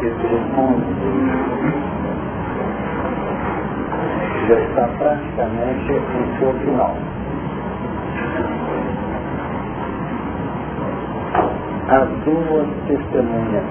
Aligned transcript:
capítulo 0.00 0.40
11 0.56 0.84
já 4.48 4.58
está 4.60 4.88
praticamente 4.98 5.92
em 5.92 6.38
seu 6.38 6.52
final. 6.64 6.96
As 11.88 12.08
duas 12.24 12.68
testemunhas. 12.86 13.64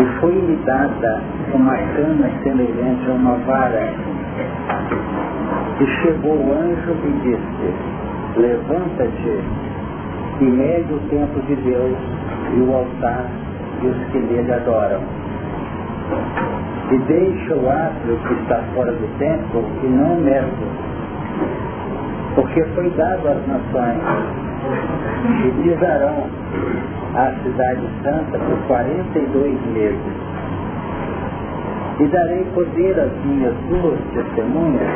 E 0.00 0.04
foi-lhe 0.20 0.56
dada 0.64 1.20
uma 1.52 1.76
cana 1.76 2.30
semelhante 2.42 3.10
a 3.10 3.12
uma 3.12 3.36
vara. 3.44 3.92
E 5.78 5.86
chegou 6.00 6.32
o 6.32 6.52
anjo 6.52 6.96
e 7.04 7.10
disse, 7.22 8.40
levanta-te 8.40 9.44
e 10.40 10.44
mede 10.44 10.94
o 10.94 11.00
templo 11.10 11.42
de 11.42 11.56
Deus 11.56 11.98
e 12.54 12.60
o 12.60 12.74
altar 12.74 13.45
e 13.82 13.86
os 13.86 13.96
que 14.10 14.18
nele 14.18 14.52
adoram. 14.52 15.00
E 16.90 16.98
deixa 16.98 17.54
o 17.54 17.68
átrio 17.68 18.16
que 18.26 18.34
está 18.34 18.62
fora 18.74 18.92
do 18.92 19.18
templo 19.18 19.64
e 19.82 19.86
não 19.86 20.16
mede, 20.16 20.46
porque 22.34 22.64
foi 22.74 22.90
dado 22.90 23.28
às 23.28 23.46
nações, 23.46 24.02
e 25.44 25.62
pisarão 25.62 26.26
a 27.14 27.32
cidade 27.42 27.88
santa 28.02 28.38
por 28.38 28.58
42 28.68 29.60
meses. 29.72 30.00
E 31.98 32.06
darei 32.08 32.44
poder 32.54 33.00
às 33.00 33.24
minhas 33.24 33.54
duas 33.68 33.98
testemunhas 34.12 34.90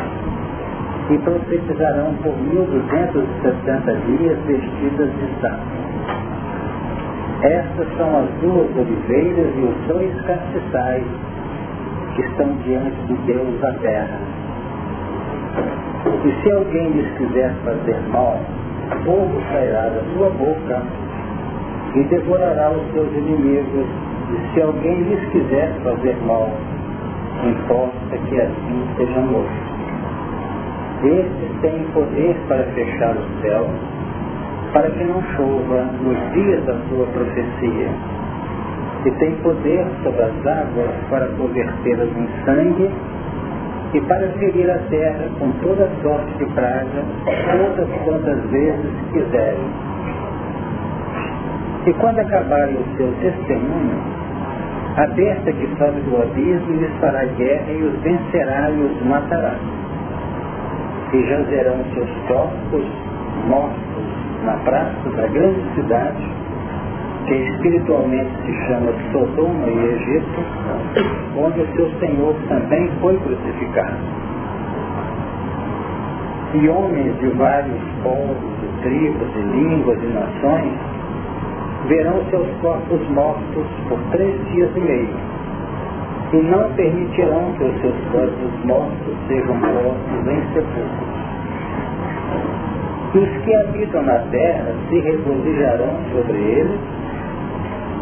e 1.11 1.19
profetizarão 1.19 2.15
por 2.23 2.37
1260 2.37 3.93
dias 4.07 4.39
vestidas 4.47 5.11
de 5.19 5.41
santo. 5.41 6.10
Estas 7.43 7.89
são 7.97 8.19
as 8.19 8.31
duas 8.43 8.69
oliveiras 8.77 9.55
e 9.57 9.61
os 9.61 9.87
dois 9.89 10.15
castiçais 10.27 11.05
que 12.15 12.23
estão 12.23 12.53
diante 12.65 13.01
de 13.07 13.15
Deus 13.33 13.61
da 13.61 13.73
terra. 13.75 14.19
E 16.23 16.43
se 16.43 16.53
alguém 16.53 16.91
lhes 16.91 17.11
quiser 17.17 17.51
fazer 17.65 17.99
mal, 18.11 18.39
fogo 19.05 19.41
sairá 19.51 19.89
da 19.89 20.03
sua 20.13 20.29
boca 20.31 20.83
e 21.95 22.05
devorará 22.05 22.71
os 22.73 22.93
seus 22.93 23.11
inimigos. 23.11 23.87
E 24.31 24.55
se 24.55 24.63
alguém 24.63 25.03
lhes 25.03 25.25
quiser 25.31 25.73
fazer 25.83 26.17
mal, 26.27 26.51
importa 27.45 28.19
que 28.29 28.41
assim 28.41 28.87
seja 28.97 29.21
morto. 29.21 29.71
Estes 31.05 31.61
têm 31.63 31.83
poder 31.95 32.37
para 32.49 32.65
fechar 32.75 33.17
o 33.17 33.41
céu, 33.41 33.67
para 34.73 34.91
que 34.91 35.05
não 35.05 35.23
chova 35.37 35.83
nos 36.03 36.33
dias 36.33 36.65
da 36.65 36.75
sua 36.89 37.07
profecia. 37.07 37.89
E 39.05 39.11
tem 39.13 39.35
poder 39.37 39.87
sobre 40.03 40.23
as 40.23 40.47
águas 40.47 40.91
para 41.09 41.27
convertê-las 41.29 42.09
em 42.09 42.29
sangue 42.45 42.91
e 43.95 44.01
para 44.03 44.29
ferir 44.39 44.71
a 44.71 44.79
terra 44.91 45.29
com 45.39 45.51
toda 45.63 45.89
sorte 46.03 46.33
de 46.39 46.45
praga, 46.53 47.03
todas 47.25 47.89
quantas 48.05 48.39
vezes 48.51 48.91
quiserem. 49.13 49.67
E 51.87 51.93
quando 51.95 52.19
acabarem 52.19 52.77
o 52.77 52.97
seu 52.97 53.11
testemunho, 53.21 53.99
a 54.97 55.07
besta 55.07 55.53
que 55.53 55.67
sobe 55.79 56.01
do 56.03 56.23
abismo 56.23 56.73
lhes 56.75 56.93
fará 57.01 57.25
guerra 57.25 57.73
e 57.73 57.83
os 57.83 58.01
vencerá 58.03 58.71
e 58.71 58.83
os 58.83 59.07
matará 59.07 59.55
e 61.13 61.23
jazerão 61.27 61.77
seus 61.95 62.11
corpos 62.29 62.85
mortos 63.49 64.10
na 64.45 64.53
praça 64.65 65.11
da 65.17 65.27
grande 65.29 65.63
cidade, 65.75 66.29
que 67.27 67.35
espiritualmente 67.35 68.31
se 68.45 68.53
chama 68.67 68.93
Sodoma 69.13 69.69
e 69.69 69.95
Egito, 69.95 70.41
onde 71.37 71.61
o 71.61 71.75
seu 71.75 71.91
Senhor 72.01 72.35
também 72.49 72.91
foi 73.01 73.17
crucificado. 73.19 73.99
E 76.55 76.69
homens 76.69 77.19
de 77.21 77.29
vários 77.29 77.81
povos, 78.03 78.37
e 78.63 78.83
tribos, 78.83 79.29
e 79.37 79.43
línguas 79.57 79.99
e 80.03 80.07
nações 80.07 80.73
verão 81.87 82.25
seus 82.31 82.49
corpos 82.61 83.01
mortos 83.11 83.67
por 83.89 83.99
três 84.11 84.49
dias 84.49 84.71
e 84.77 84.81
meio 84.81 85.41
e 86.33 86.37
não 86.37 86.71
permitirão 86.75 87.53
que 87.55 87.65
os 87.65 87.81
seus 87.81 87.97
corpos 88.13 88.65
mortos 88.65 89.17
sejam 89.27 89.59
postos 89.61 90.27
em 90.29 90.53
sepulcros. 90.53 91.21
E 93.13 93.19
os 93.19 93.29
que 93.43 93.55
habitam 93.55 94.03
na 94.03 94.19
terra 94.31 94.73
se 94.89 95.01
regozijarão 95.01 95.99
sobre 96.13 96.39
eles 96.39 96.81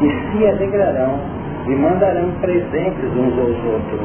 e 0.03 0.11
se 0.11 0.47
alegrarão 0.47 1.19
e 1.67 1.75
mandarão 1.75 2.31
presentes 2.41 3.11
uns 3.17 3.39
aos 3.39 3.65
outros, 3.65 4.01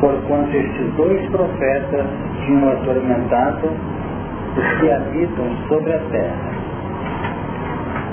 porquanto 0.00 0.56
estes 0.56 0.94
dois 0.94 1.28
profetas 1.30 2.06
tinham 2.44 2.68
atormentado 2.72 3.68
os 4.56 4.80
que 4.80 4.90
habitam 4.90 5.46
sobre 5.68 5.92
a 5.92 5.98
terra. 6.10 6.54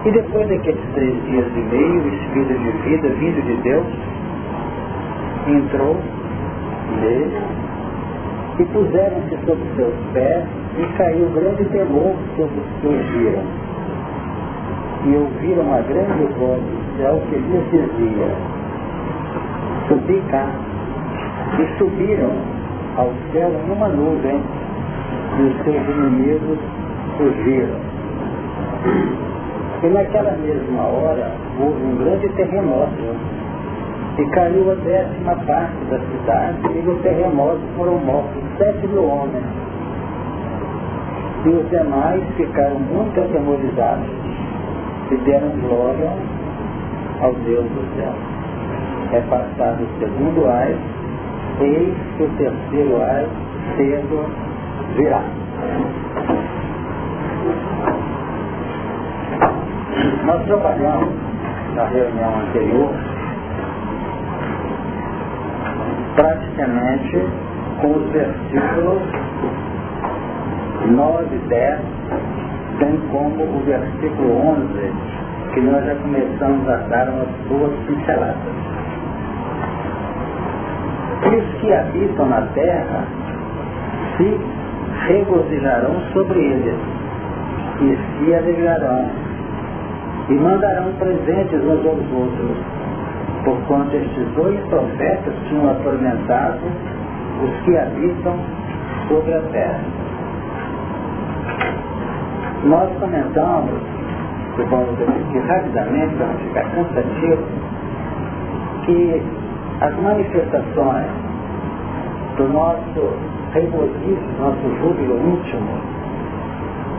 E 0.05 0.11
depois 0.11 0.49
daqueles 0.49 0.83
três 0.95 1.25
dias 1.25 1.45
e 1.55 1.59
meio, 1.59 2.01
o 2.01 2.07
Espírito 2.07 2.59
de 2.59 2.71
vida 2.89 3.09
vindo 3.19 3.45
de 3.45 3.55
Deus 3.61 3.85
entrou 5.47 5.97
nele 7.01 7.37
e 8.61 8.65
puseram-se 8.65 9.35
sobre 9.43 9.65
seus 9.75 9.93
pés 10.13 10.43
e 10.77 10.85
caiu 10.95 11.27
grande 11.29 11.65
temor 11.65 12.13
sobre 12.35 12.59
os 12.59 12.79
que 12.79 12.87
ouviram. 12.87 13.43
E 15.03 15.15
ouviram 15.15 15.63
uma 15.63 15.81
grande 15.81 16.25
voz 16.37 16.61
do 16.61 16.97
céu 16.97 17.19
que 17.27 17.37
lhes 17.37 17.71
dizia, 17.71 18.27
subi 19.87 20.21
cá. 20.29 20.47
E 21.57 21.77
subiram 21.77 22.31
ao 22.97 23.11
céu 23.33 23.51
numa 23.67 23.87
nuvem 23.87 24.39
e 25.39 25.41
os 25.41 25.63
seus 25.63 25.97
inimigos 25.97 26.59
fugiram. 27.17 27.79
E 29.83 29.87
naquela 29.87 30.33
mesma 30.33 30.83
hora 30.83 31.31
houve 31.59 31.83
um 31.83 31.95
grande 31.95 32.29
terremoto 32.29 33.15
e 34.17 34.25
caiu 34.31 34.71
a 34.71 34.75
décima 34.75 35.35
parte 35.47 35.85
da 35.89 35.99
cidade, 35.99 36.77
e 36.77 36.81
no 36.81 36.95
terremoto 36.99 37.61
foram 37.77 37.97
mortos 37.99 38.43
sete 38.57 38.87
mil 38.87 39.05
homens. 39.05 39.45
E 41.45 41.49
os 41.49 41.69
demais 41.69 42.23
ficaram 42.35 42.79
muito 42.79 43.19
atemorizados 43.19 44.07
e 45.11 45.15
deram 45.17 45.49
glória 45.61 46.11
ao 47.21 47.33
Deus 47.33 47.65
do 47.65 47.95
céu. 47.95 48.13
É 49.13 49.21
passado 49.21 49.83
o 49.83 49.99
segundo 49.99 50.47
ar, 50.47 50.69
eis 51.61 51.93
que 52.17 52.23
o 52.23 52.29
terceiro 52.37 53.01
ar 53.01 53.25
cedo 53.75 54.25
virá. 54.95 55.23
Nós 60.25 60.43
trabalhamos 60.43 61.13
na 61.75 61.85
reunião 61.85 62.39
anterior 62.41 62.93
praticamente 66.15 67.27
com 67.81 67.91
os 67.93 68.11
versículos 68.11 69.01
9 70.89 71.35
e 71.35 71.39
10, 71.47 71.79
bem 72.79 72.99
como 73.11 73.43
o 73.43 73.63
versículo 73.65 74.37
11, 74.47 74.93
que 75.53 75.61
nós 75.61 75.85
já 75.85 75.95
começamos 75.95 76.67
a 76.69 76.77
dar 76.77 77.09
umas 77.09 77.27
duas 77.47 77.71
pinceladas. 77.85 78.35
E 81.23 81.35
os 81.35 81.61
que 81.61 81.73
habitam 81.73 82.25
na 82.27 82.41
terra 82.53 83.05
se 84.17 84.39
regozijarão 85.07 86.01
sobre 86.13 86.39
eles 86.39 86.75
e 87.81 87.97
se 87.97 88.35
alegrarão 88.35 89.09
e 90.29 90.33
mandarão 90.33 90.91
presentes 90.99 91.61
uns 91.63 91.85
aos 91.85 92.11
outros 92.13 92.80
porquanto 93.43 93.95
estes 93.95 94.27
dois 94.35 94.59
profetas 94.67 95.33
tinham 95.47 95.69
atormentado 95.69 96.59
os 97.43 97.65
que 97.65 97.77
habitam 97.77 98.35
sobre 99.07 99.33
a 99.33 99.41
terra. 99.51 99.83
Nós 102.63 102.89
comentamos, 102.99 103.81
que 104.55 104.63
vamos 104.63 104.99
repetir 104.99 105.41
rapidamente 105.47 106.15
para 106.15 106.27
não 106.27 106.37
ficar 106.37 106.65
cansativo, 106.75 107.43
que 108.85 109.21
as 109.81 109.95
manifestações 110.01 111.07
do 112.37 112.47
nosso 112.49 113.13
regozijo, 113.53 114.21
nosso 114.39 114.61
júbilo 114.79 115.17
íntimo, 115.17 116.01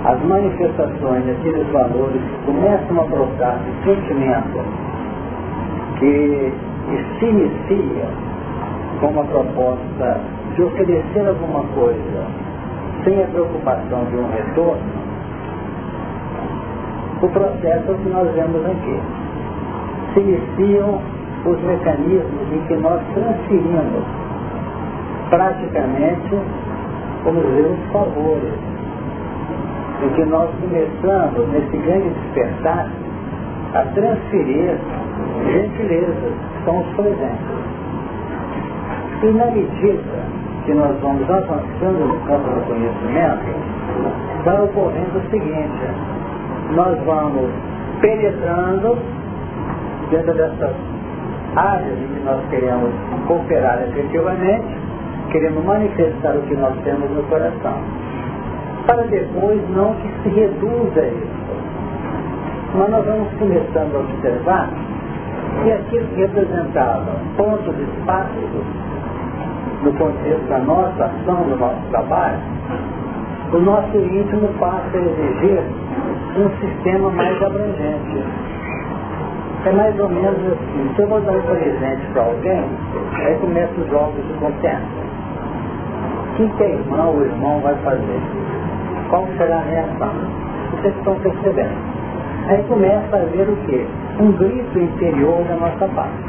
as 0.04 0.20
manifestações 0.24 1.24
daqueles 1.24 1.66
valores 1.68 2.20
que 2.20 2.46
começam 2.46 3.00
a 3.00 3.04
brotar 3.04 3.58
de 3.58 3.84
sentimento 3.84 4.91
que, 6.02 6.52
se 7.18 7.26
inicia 7.26 8.06
com 9.00 9.06
uma 9.06 9.24
proposta 9.24 10.20
de 10.56 10.62
oferecer 10.62 11.28
alguma 11.28 11.62
coisa 11.74 12.26
sem 13.04 13.22
a 13.22 13.26
preocupação 13.28 14.04
de 14.06 14.16
um 14.16 14.28
retorno, 14.30 14.82
o 17.22 17.28
processo 17.28 17.94
que 17.94 18.08
nós 18.08 18.28
vemos 18.34 18.66
aqui. 18.66 19.00
se 20.12 20.20
iniciam 20.20 21.00
os 21.46 21.60
mecanismos 21.62 22.52
em 22.52 22.66
que 22.66 22.74
nós 22.74 23.00
transferimos 23.14 24.04
praticamente, 25.30 26.36
como 27.24 27.40
dizer, 27.40 27.66
os 27.66 27.92
favores, 27.92 28.52
em 30.04 30.08
que 30.10 30.24
nós 30.26 30.50
começamos, 30.60 31.48
nesse 31.52 31.76
grande 31.76 32.10
despertar, 32.10 32.88
a 33.74 33.82
transferir 33.94 34.76
gentilezas, 35.44 36.32
são 36.64 36.80
os 36.80 36.86
presentes. 36.94 37.72
E 39.22 39.26
na 39.26 39.46
medida 39.46 40.42
que 40.64 40.74
nós 40.74 40.96
vamos 41.00 41.28
avançando 41.30 42.06
no 42.06 42.20
campo 42.26 42.50
do 42.50 42.66
conhecimento, 42.66 43.52
vai 44.44 44.62
ocorrendo 44.62 45.18
o 45.18 45.30
seguinte, 45.30 45.86
nós 46.74 46.98
vamos 47.04 47.50
penetrando 48.00 48.98
dentro 50.10 50.34
dessas 50.34 50.74
áreas 51.56 51.98
em 51.98 52.06
que 52.14 52.24
nós 52.24 52.40
queremos 52.50 52.90
cooperar 53.26 53.82
efetivamente, 53.88 54.66
queremos 55.30 55.64
manifestar 55.64 56.36
o 56.36 56.42
que 56.42 56.54
nós 56.54 56.74
temos 56.84 57.10
no 57.10 57.22
coração, 57.24 57.78
para 58.86 59.02
depois 59.04 59.60
não 59.70 59.94
que 59.94 60.08
se 60.22 60.28
reduza 60.28 61.06
isso. 61.06 61.42
Mas 62.74 62.90
nós 62.90 63.04
vamos 63.04 63.28
começando 63.38 63.96
a 63.96 64.00
observar 64.00 64.68
que 65.62 65.72
aquilo 65.72 66.06
que 66.08 66.20
representava 66.20 67.16
pontos 67.36 67.74
espaços 67.78 68.50
no 69.82 69.92
contexto 69.94 70.48
da 70.48 70.58
nossa 70.58 71.04
ação, 71.04 71.42
do 71.44 71.56
nosso 71.56 71.80
trabalho, 71.90 72.38
o 73.52 73.58
nosso 73.58 73.96
íntimo 73.96 74.48
passa 74.58 74.96
a 74.96 75.00
exigir 75.00 75.62
um 76.36 76.48
sistema 76.60 77.10
mais 77.10 77.42
abrangente. 77.42 78.24
É 79.64 79.72
mais 79.72 79.98
ou 80.00 80.08
menos 80.08 80.38
assim, 80.52 80.92
se 80.96 81.02
eu 81.02 81.08
vou 81.08 81.20
dar 81.20 81.32
um 81.32 81.42
presente 81.42 82.06
para 82.12 82.22
alguém, 82.22 82.64
aí 83.14 83.38
começa 83.38 83.72
os 83.80 83.90
jogos 83.90 84.26
de 84.26 84.32
confiança. 84.34 85.02
O 86.30 86.34
que, 86.36 86.48
que 86.48 86.62
a 86.62 86.68
irmã 86.68 87.04
ou 87.04 87.16
o 87.18 87.24
irmão 87.24 87.60
vai 87.60 87.74
fazer? 87.76 88.20
Qual 89.10 89.28
será 89.36 89.58
a 89.58 89.62
reação? 89.62 90.12
Vocês 90.72 90.96
estão 90.96 91.14
percebendo. 91.16 91.91
Aí 92.48 92.62
começa 92.64 93.16
a 93.16 93.20
haver 93.20 93.48
o 93.48 93.56
quê? 93.66 93.86
Um 94.20 94.32
grito 94.32 94.78
interior 94.78 95.44
da 95.44 95.56
nossa 95.56 95.86
parte. 95.88 96.22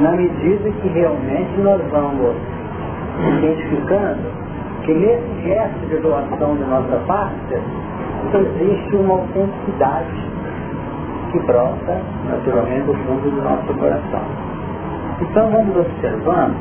Na 0.00 0.12
medida 0.12 0.70
que 0.70 0.88
realmente 0.88 1.60
nós 1.60 1.80
vamos 1.90 2.36
identificando 3.38 4.46
que 4.84 4.94
nesse 4.94 5.42
gesto 5.42 5.86
de 5.88 5.96
doação 5.96 6.56
de 6.56 6.64
nossa 6.64 6.96
parte 7.06 7.54
existe 8.34 8.96
uma 8.96 9.14
autenticidade 9.14 10.30
que 11.32 11.38
brota 11.40 12.00
naturalmente 12.28 12.82
do 12.82 12.94
fundo 12.94 13.30
do 13.30 13.42
nosso 13.42 13.74
coração. 13.74 14.22
Então 15.20 15.50
vamos 15.50 15.76
observando 15.76 16.56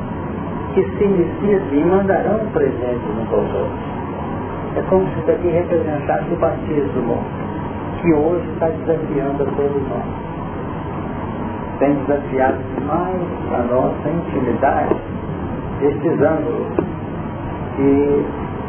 que 0.73 0.83
se 0.83 1.03
inicia 1.03 1.57
assim, 1.57 1.83
mandarão 1.85 2.35
um 2.35 2.51
presente 2.51 3.01
aos 3.31 3.53
outros. 3.53 3.95
É 4.75 4.81
como 4.89 5.07
se 5.07 5.31
aqui 5.31 5.47
representasse 5.47 6.33
o 6.33 6.35
batismo, 6.35 7.23
que 8.05 8.13
hoje 8.13 8.47
está 8.53 8.67
desafiando 8.67 9.41
a 9.41 9.45
todos 9.47 9.81
nós. 9.89 10.05
Tem 11.79 11.93
desafiado 12.05 12.59
mais 12.85 13.19
a 13.51 13.63
nossa 13.63 14.09
intimidade 14.09 14.95
estes 15.81 16.21
ângulos 16.21 16.67
que 17.75 18.25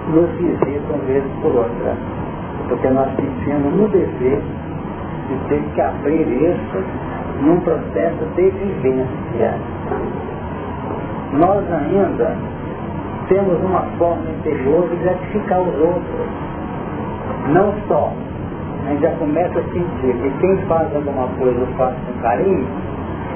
nos 0.08 0.30
visitam 0.30 0.98
vez 1.06 1.22
por 1.42 1.54
outra. 1.54 1.96
Porque 2.68 2.88
nós 2.88 3.08
sentimos 3.14 3.74
no 3.74 3.88
dever 3.88 4.40
de 5.28 5.48
ter 5.48 5.62
que 5.74 5.80
abrir 5.82 6.26
isso 6.26 6.84
num 7.42 7.60
processo 7.60 8.24
de 8.36 8.50
vivência. 8.50 9.54
Nós 11.34 11.62
ainda 11.70 12.36
temos 13.28 13.62
uma 13.62 13.82
forma 13.98 14.30
interior 14.30 14.88
de 14.88 14.96
gratificar 14.96 15.60
os 15.60 15.78
outros. 15.78 16.26
Não 17.52 17.72
só, 17.86 18.12
a 18.86 18.90
gente 18.90 19.02
já 19.02 19.10
começa 19.16 19.58
a 19.58 19.62
sentir 19.64 20.14
que 20.22 20.30
quem 20.38 20.56
faz 20.68 20.94
alguma 20.94 21.26
coisa 21.38 21.66
faz 21.76 21.94
com 22.06 22.22
carinho, 22.22 22.66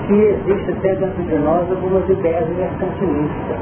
que 0.07 0.15
existe 0.15 0.71
até 0.71 0.95
dentro 0.95 1.23
de 1.25 1.39
nós 1.39 1.69
algumas 1.69 2.09
ideias 2.09 2.49
mercantilistas. 2.57 3.59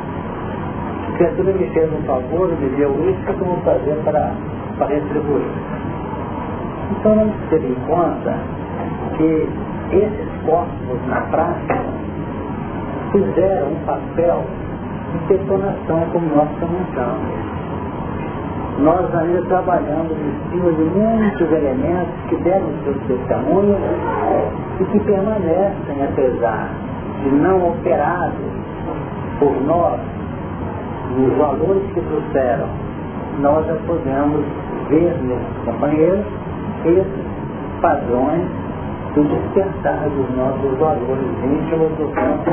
A 1.18 1.30
turma 1.34 1.52
me 1.52 1.66
fez 1.68 1.90
um 1.92 2.02
favor, 2.02 2.48
me 2.60 2.68
deu 2.76 2.90
isso, 3.08 3.24
que 3.24 3.40
eu 3.40 3.46
vou 3.46 3.56
fazer 3.64 3.96
para, 4.04 4.32
para 4.76 4.86
retribuir? 4.86 5.50
Então 6.90 7.14
vamos 7.14 7.34
ter 7.48 7.64
em 7.64 7.74
conta 7.86 8.34
que 9.16 9.48
esses 9.92 10.42
corpos 10.44 11.06
na 11.08 11.22
prática 11.22 11.84
fizeram 13.12 13.68
um 13.68 13.84
papel 13.86 14.44
de 15.12 15.36
detonação 15.36 16.06
como 16.12 16.36
nós 16.36 16.48
comentamos. 16.60 17.48
Nós 18.78 19.12
ainda 19.12 19.42
trabalhamos 19.42 20.12
em 20.12 20.50
cima 20.50 20.72
de 20.72 20.82
muitos 20.82 21.50
elementos 21.50 22.14
que 22.28 22.36
deram 22.36 22.68
seus 22.84 22.96
testemunhos 23.08 23.76
e 24.80 24.84
que 24.84 25.00
permanecem, 25.00 26.04
apesar 26.04 26.70
de 27.22 27.30
não 27.30 27.70
operados 27.70 28.38
por 29.40 29.52
nós, 29.62 29.98
os 31.16 31.36
valores 31.36 31.82
que 31.92 32.00
trouxeram, 32.00 32.68
nós 33.40 33.66
já 33.66 33.74
podemos 33.86 34.44
ver 34.88 35.16
nesses 35.22 35.64
companheiros 35.64 36.24
esses 36.84 37.26
padrões 37.80 38.46
do 39.14 39.24
despertar 39.24 40.08
dos 40.08 40.36
nossos 40.36 40.78
valores 40.78 41.26
íntimos 41.44 41.90
do 41.98 42.08
campo 42.14 42.52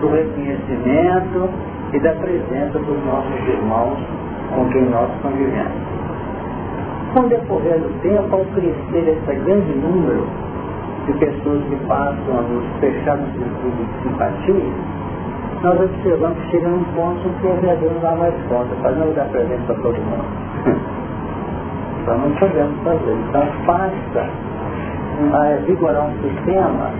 do 0.00 0.08
reconhecimento 0.08 1.50
e 1.92 1.98
da 1.98 2.12
presença 2.12 2.78
dos 2.78 3.04
nossos 3.04 3.48
irmãos 3.48 3.98
com 4.54 4.68
quem 4.70 4.82
nós 4.90 5.10
convivemos. 5.22 5.72
Com 7.14 7.20
o 7.20 7.28
decorrer 7.28 7.78
do 7.80 8.02
tempo, 8.02 8.34
ao 8.34 8.44
crescer 8.46 9.08
esse 9.08 9.40
grande 9.44 9.72
número 9.78 10.26
de 11.06 11.12
pessoas 11.14 11.62
que 11.64 11.76
passam 11.86 12.38
a 12.38 12.42
nos 12.42 12.64
fechar 12.80 13.16
no 13.16 13.26
de 13.26 14.02
simpatia, 14.02 14.98
nós 15.62 15.80
observamos 15.80 16.38
que 16.38 16.50
chega 16.50 16.68
num 16.68 16.84
ponto 16.94 17.28
que 17.40 17.46
o 17.46 17.54
vereador 17.54 17.92
não 17.94 18.00
dá 18.00 18.14
mais 18.14 18.34
conta, 18.48 18.74
para 18.82 18.92
não 18.92 19.12
dar 19.12 19.24
presente 19.26 19.62
para 19.66 19.74
todo 19.76 19.96
mundo. 19.96 20.24
então 22.02 22.18
não 22.18 22.30
podemos 22.36 22.82
fazer. 22.84 23.16
Então 23.28 23.42
basta 23.66 24.28
uh, 25.18 25.66
vigorar 25.66 26.06
um 26.06 26.12
sistema 26.22 26.90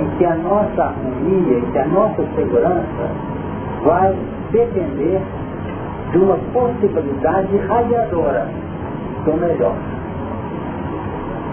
em 0.00 0.08
que 0.16 0.24
a 0.24 0.34
nossa 0.36 0.82
harmonia, 0.82 1.58
em 1.58 1.70
que 1.72 1.78
a 1.78 1.86
nossa 1.86 2.22
segurança 2.34 3.10
vai 3.84 4.14
depender 4.50 5.20
de 6.10 6.18
uma 6.18 6.36
possibilidade 6.52 7.56
radiadora 7.68 8.48
do 9.24 9.32
melhor. 9.34 9.74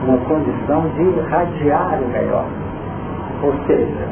Uma 0.05 0.17
condição 0.19 0.81
de 0.95 1.03
irradiar 1.03 1.99
o 2.01 2.07
melhor. 2.09 2.45
Ou 3.43 3.53
seja, 3.67 4.07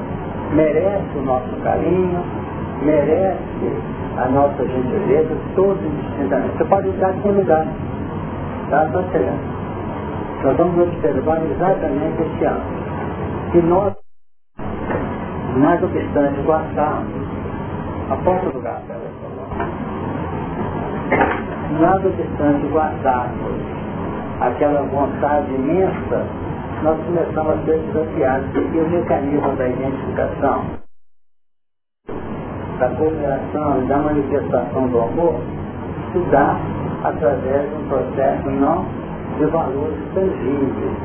merece 0.53 1.17
o 1.17 1.21
nosso 1.21 1.55
carinho, 1.63 2.23
merece 2.81 3.71
a 4.17 4.29
nossa 4.29 4.65
gentileza, 4.65 5.35
todos 5.55 5.83
indistintamente. 5.83 6.57
Você 6.57 6.65
pode 6.65 6.89
usar 6.89 7.13
em 7.13 7.31
lugar. 7.31 7.65
Tá? 8.69 8.85
Tá 8.85 9.03
Nós 10.43 10.57
vamos 10.57 10.81
observar 10.81 11.41
exatamente 11.43 12.21
este 12.21 12.45
ano. 12.45 12.61
Que 13.51 13.61
nós, 13.61 13.93
mais 15.57 15.83
obstante, 15.83 16.41
guardarmos 16.41 17.21
a 18.09 18.15
porta 18.17 18.49
do 18.49 18.61
gato, 18.61 19.10
nada 21.79 22.07
obstante 22.07 22.67
guardarmos 22.67 23.81
aquela 24.41 24.81
vontade 24.81 25.53
imensa, 25.53 26.25
nós 26.83 26.97
começamos 27.05 27.53
a 27.53 27.65
ser 27.65 27.77
desafiados, 27.77 28.49
porque 28.53 28.79
o 28.79 28.89
mecanismo 28.89 29.55
da 29.55 29.69
identificação, 29.69 30.65
da 32.79 32.89
cooperação 32.89 33.83
e 33.83 33.87
da 33.87 33.97
manifestação 33.99 34.87
do 34.87 34.99
amor, 34.99 35.35
se 36.11 36.19
dá 36.31 36.57
através 37.03 37.69
de 37.69 37.75
um 37.75 37.87
processo 37.87 38.49
não 38.49 38.85
de 39.37 39.45
valores 39.45 39.99
tangíveis, 40.15 40.97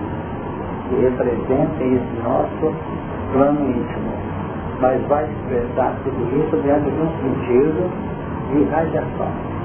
que 0.89 0.95
representem 1.03 1.95
esse 1.97 2.23
nosso 2.25 2.75
plano 3.33 3.61
íntimo. 3.71 4.17
Mas 4.81 5.03
vai 5.09 5.25
expressar 5.25 5.95
tudo 6.05 6.23
isso 6.39 6.57
dentro 6.63 6.91
de 6.91 7.01
um 7.01 7.11
sentido 7.21 7.91
de 8.53 8.65
radiação. 8.71 9.56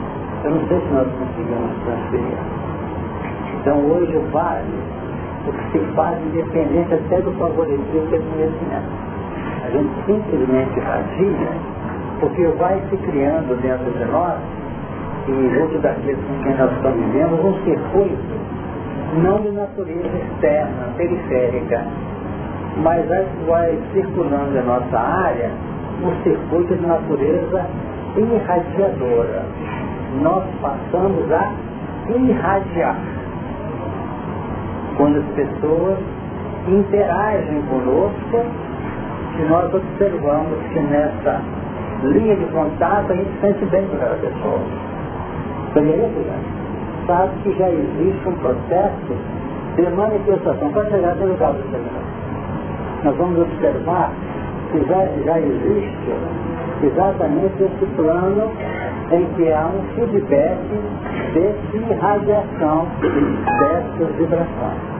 Eu 0.44 0.52
não 0.52 0.68
sei 0.68 0.80
se 0.80 0.94
nós 0.94 1.08
conseguimos 1.20 1.72
transferir. 1.86 2.38
Então 3.62 3.78
hoje 3.78 4.18
vale 4.32 4.74
o 5.48 5.52
que 5.52 5.72
se 5.72 5.80
faz 5.94 6.18
independente 6.26 6.94
até 6.94 7.22
do 7.22 7.32
favoritismo 7.34 8.08
do 8.08 8.32
conhecimento. 8.32 9.12
A 9.66 9.70
gente 9.70 9.90
simplesmente 10.06 10.80
radia 10.80 11.48
porque 12.20 12.46
vai 12.58 12.82
se 12.90 12.98
criando 12.98 13.60
dentro 13.62 13.92
de 13.92 14.06
nós 14.12 14.40
e 15.28 15.56
junto 15.56 15.78
daqueles 15.80 16.18
com 16.18 16.44
quem 16.44 16.56
nós 16.56 16.72
convivemos 16.82 17.40
um 17.46 17.54
circuito 17.64 18.42
não 19.22 19.42
de 19.42 19.52
natureza 19.52 20.08
externa, 20.08 20.94
periférica, 20.96 21.86
mas 22.78 23.06
vai 23.46 23.78
circulando 23.94 24.58
em 24.58 24.64
nossa 24.64 24.98
área 24.98 25.52
um 26.04 26.24
circuito 26.24 26.76
de 26.76 26.88
natureza 26.88 27.66
irradiadora. 28.16 29.46
Nós 30.22 30.44
passamos 30.62 31.32
a 31.32 31.54
irradiar. 32.10 32.98
Quando 34.98 35.20
as 35.20 35.26
pessoas 35.36 35.98
interagem 36.68 37.62
conosco, 37.64 38.46
e 39.40 39.44
nós 39.44 39.74
observamos 39.74 40.58
que 40.72 40.80
nessa 40.80 41.42
linha 42.04 42.36
de 42.36 42.46
contato 42.46 43.12
a 43.12 43.16
gente 43.16 43.32
sente 43.42 43.66
bem 43.66 43.88
com 43.88 43.96
aquela 43.96 44.16
pessoa. 44.18 44.60
Poderia 45.74 46.10
Sabe 47.08 47.32
que 47.44 47.58
já 47.58 47.70
existe 47.70 48.30
um 48.30 48.36
processo 48.36 49.16
de 49.76 49.90
manifestação 49.90 50.72
para 50.72 50.86
chegar 50.86 51.12
até 51.14 51.24
o 51.24 51.28
lugar 51.30 51.54
do. 51.54 51.62
Nós 53.04 53.18
vamos 53.18 53.40
observar 53.40 54.12
que 54.72 54.80
já, 54.88 55.06
já 55.26 55.40
existe 55.40 56.14
exatamente 56.84 57.64
esse 57.64 57.86
plano 57.96 58.52
em 59.12 59.26
que 59.36 59.52
há 59.52 59.68
um 59.68 59.84
feedback 59.96 60.58
de 61.34 61.78
irradiação 61.78 62.88
dessas 63.60 64.16
vibrações. 64.16 64.92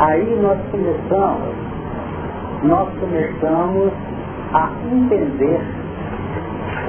Aí 0.00 0.38
nós 0.40 0.58
começamos, 0.70 1.54
nós 2.62 2.88
começamos 3.00 3.92
a 4.54 4.70
entender 4.92 5.60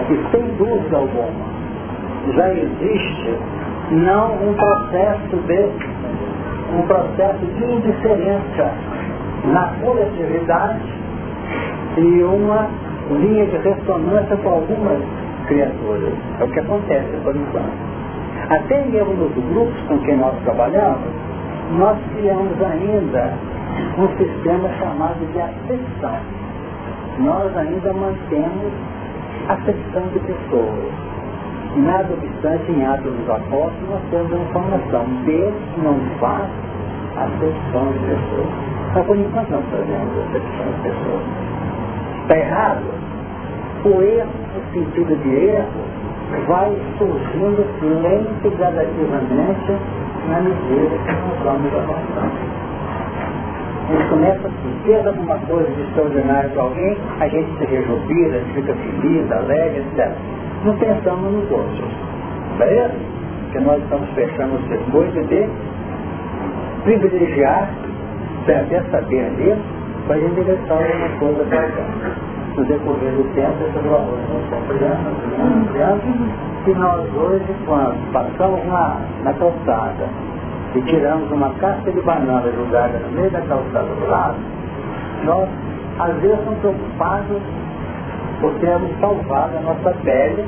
que 0.08 0.32
sem 0.32 0.48
dúvida 0.58 0.98
alguma 0.98 1.50
já 2.36 2.54
existe 2.54 3.38
não 3.92 4.34
um 4.34 4.54
processo 4.54 5.36
de 5.48 5.70
um 6.78 6.82
processo 6.84 7.46
de 7.46 7.64
indiferença 7.64 8.72
na 9.46 9.74
coletividade 9.82 10.94
e 11.98 12.24
uma 12.24 12.68
linha 13.10 13.46
de 13.48 13.58
ressonância 13.58 14.38
com 14.38 14.50
algumas 14.50 15.00
criaturas. 15.50 16.13
É 16.39 16.44
o 16.44 16.48
que 16.48 16.60
acontece 16.60 17.18
por 17.24 17.36
enquanto. 17.36 18.00
Até 18.50 18.86
mesmo 18.86 19.13
nos 19.13 19.34
grupos 19.51 19.82
com 19.88 20.00
quem 20.00 20.18
nós 20.18 20.34
trabalhamos, 20.44 21.10
nós 21.77 21.98
criamos 22.15 22.53
ainda 22.62 23.34
um 23.98 24.08
sistema 24.18 24.70
chamado 24.79 25.20
de 25.34 25.41
acepção. 25.41 26.18
Nós 27.20 27.58
ainda 27.58 27.94
mantemos 27.94 28.72
acepção 29.50 30.03
de 30.13 30.20
pessoas. 30.20 31.10
Nada 31.75 32.08
obstante, 32.13 32.72
em 32.72 32.86
Atos 32.86 33.13
dos 33.13 33.29
Apóstolos, 33.29 33.89
nós 33.89 34.01
temos 34.10 34.34
a 34.34 34.38
informação. 34.38 35.06
Deus 35.25 35.53
não 35.84 36.00
faz 36.20 36.50
acepção 37.18 37.91
de 37.91 38.00
pessoas. 38.00 38.70
Mas 38.96 39.06
por 39.06 39.18
enquanto 39.18 39.50
não 39.50 39.62
fazemos 39.63 40.18
acepção 40.29 40.65
de 40.65 40.82
pessoas. 40.82 41.22
Está 42.24 42.38
errado? 42.38 42.84
O 43.86 44.01
erro, 44.01 44.29
sentido 44.74 45.16
de 45.24 45.36
erro, 45.36 45.68
vai 46.48 46.76
surgindo 46.98 47.66
lento 48.02 48.48
e 48.48 48.50
gradativamente 48.56 49.72
na 50.28 50.42
medida 50.42 50.98
que 50.98 51.12
nós 51.12 51.40
vamos 51.44 51.74
avançando. 51.74 52.60
A 53.90 53.92
gente 53.92 54.10
começa 54.10 54.48
assim, 54.48 54.80
fez 54.86 55.08
alguma 55.08 55.36
coisa 55.40 55.68
de 55.72 55.82
extraordinário 55.82 56.50
para 56.52 56.62
alguém, 56.62 56.98
a 57.20 57.28
gente 57.28 57.58
se 57.58 57.66
rejubila, 57.66 58.40
fica 58.54 58.74
feliz, 58.74 59.32
alegre, 59.32 59.80
etc. 59.80 60.12
Não 60.64 60.78
pensamos 60.78 61.34
nos 61.34 61.52
outros. 61.52 61.90
Beleza? 62.60 62.94
Porque 63.46 63.60
nós 63.62 63.82
estamos 63.82 64.10
fechando 64.10 64.56
o 64.56 64.68
circuito 64.68 65.24
de 65.24 65.50
privilegiar, 66.84 67.70
até 68.44 68.82
saber 68.92 69.30
disso, 69.38 69.62
para 70.06 70.16
a 70.16 70.20
gente 70.20 70.36
direção 70.36 70.78
alguma 70.78 71.20
coisa 71.20 71.44
para 71.46 71.64
cá. 71.64 72.29
No 72.60 72.66
decorrer 72.66 73.13
do 73.13 73.24
tempo, 73.36 73.56
esses 73.63 73.89
valores 73.89 74.20
vão 74.28 74.60
ampliando, 74.60 76.04
e 76.68 76.74
nós 76.74 77.08
hoje, 77.16 77.56
quando 77.66 78.12
passamos 78.12 78.66
na, 78.66 78.98
na 79.24 79.34
calçada 79.36 80.06
e 80.75 80.82
tiramos 80.82 81.32
uma 81.32 81.51
casca 81.51 81.89
de 81.89 82.01
banana 82.01 82.51
jogada 82.51 83.00
no 83.00 83.12
meio 83.13 83.32
da 83.32 83.39
calçada 83.44 83.88
do 83.88 84.10
lado, 84.10 84.36
nós 85.24 85.48
às 86.00 86.13
vezes 86.16 86.38
estamos 86.38 86.60
preocupados 86.60 87.42
por 88.42 88.54
termos 88.56 88.92
salvado 89.00 89.58
a 89.58 89.62
nossa 89.62 89.94
pele, 90.04 90.46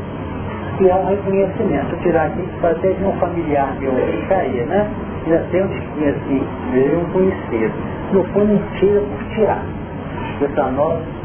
que 0.79 0.89
é 0.89 0.95
um 0.95 1.05
reconhecimento. 1.05 1.95
Tirar 2.01 2.25
aqui, 2.25 2.45
fazer 2.59 2.93
de 2.93 3.05
um 3.05 3.13
familiar 3.19 3.73
meu 3.79 3.93
que 3.93 4.27
caía, 4.27 4.65
né? 4.65 4.85
Já 5.29 5.39
tem 5.49 5.63
um 5.63 5.67
tiquinho 5.69 6.09
assim, 6.09 6.43
meio 6.73 6.99
um 6.99 7.05
conhecido. 7.13 7.73
No 8.11 8.23
fundo, 8.33 8.59
por 8.59 9.23
tirar. 9.33 9.63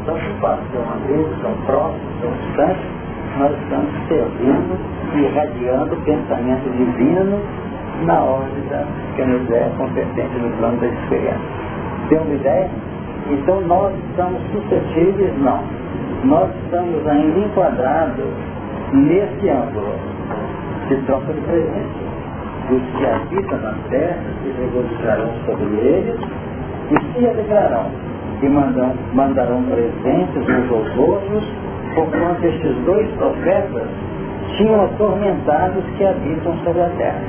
Nossa 0.07 0.19
preocupação, 0.21 0.83
às 0.95 1.05
vezes, 1.05 1.41
são 1.41 1.53
próximos, 1.65 2.21
são 2.21 2.31
distantes, 2.31 2.85
nós 3.37 3.51
estamos 3.61 3.91
servindo 4.07 4.79
e 5.13 5.19
irradiando 5.19 5.95
o 5.95 6.01
pensamento 6.03 6.69
divino 6.77 7.41
na 8.05 8.23
órbita 8.23 8.87
que 9.17 9.25
nos 9.25 9.51
é 9.51 9.69
competente 9.77 10.37
no 10.39 10.49
plano 10.57 10.79
da 10.79 10.87
experiência. 10.87 11.41
Tem 12.07 12.19
uma 12.19 12.35
ideia? 12.35 12.69
Então 13.29 13.59
nós 13.61 13.93
estamos 14.09 14.41
suscetíveis? 14.53 15.37
Não. 15.39 15.61
Nós 16.23 16.49
estamos 16.63 17.05
ainda 17.05 17.39
enquadrados 17.39 18.25
nesse 18.93 19.49
ângulo 19.49 19.93
de 20.87 20.95
troca 21.05 21.33
de 21.33 21.41
presente. 21.41 22.07
Os 22.71 22.97
que 22.97 23.05
habitam 23.05 23.59
na 23.59 23.75
terra 23.89 24.23
se 24.41 24.51
regocijarão 24.57 25.31
sobre 25.45 25.65
eles 25.65 26.19
e 26.91 27.19
se 27.19 27.27
alegrarão 27.27 28.07
e 28.41 28.49
mandam, 28.49 28.93
mandarão 29.13 29.63
presentes 29.63 30.43
uns 30.47 30.71
aos 30.71 30.97
outros, 30.97 31.43
porquanto 31.95 32.45
estes 32.45 32.75
dois 32.85 33.09
profetas 33.15 33.87
tinham 34.57 34.85
atormentado 34.85 35.79
os 35.79 35.85
que 35.97 36.05
habitam 36.05 36.55
sobre 36.63 36.81
a 36.81 36.89
terra. 36.97 37.21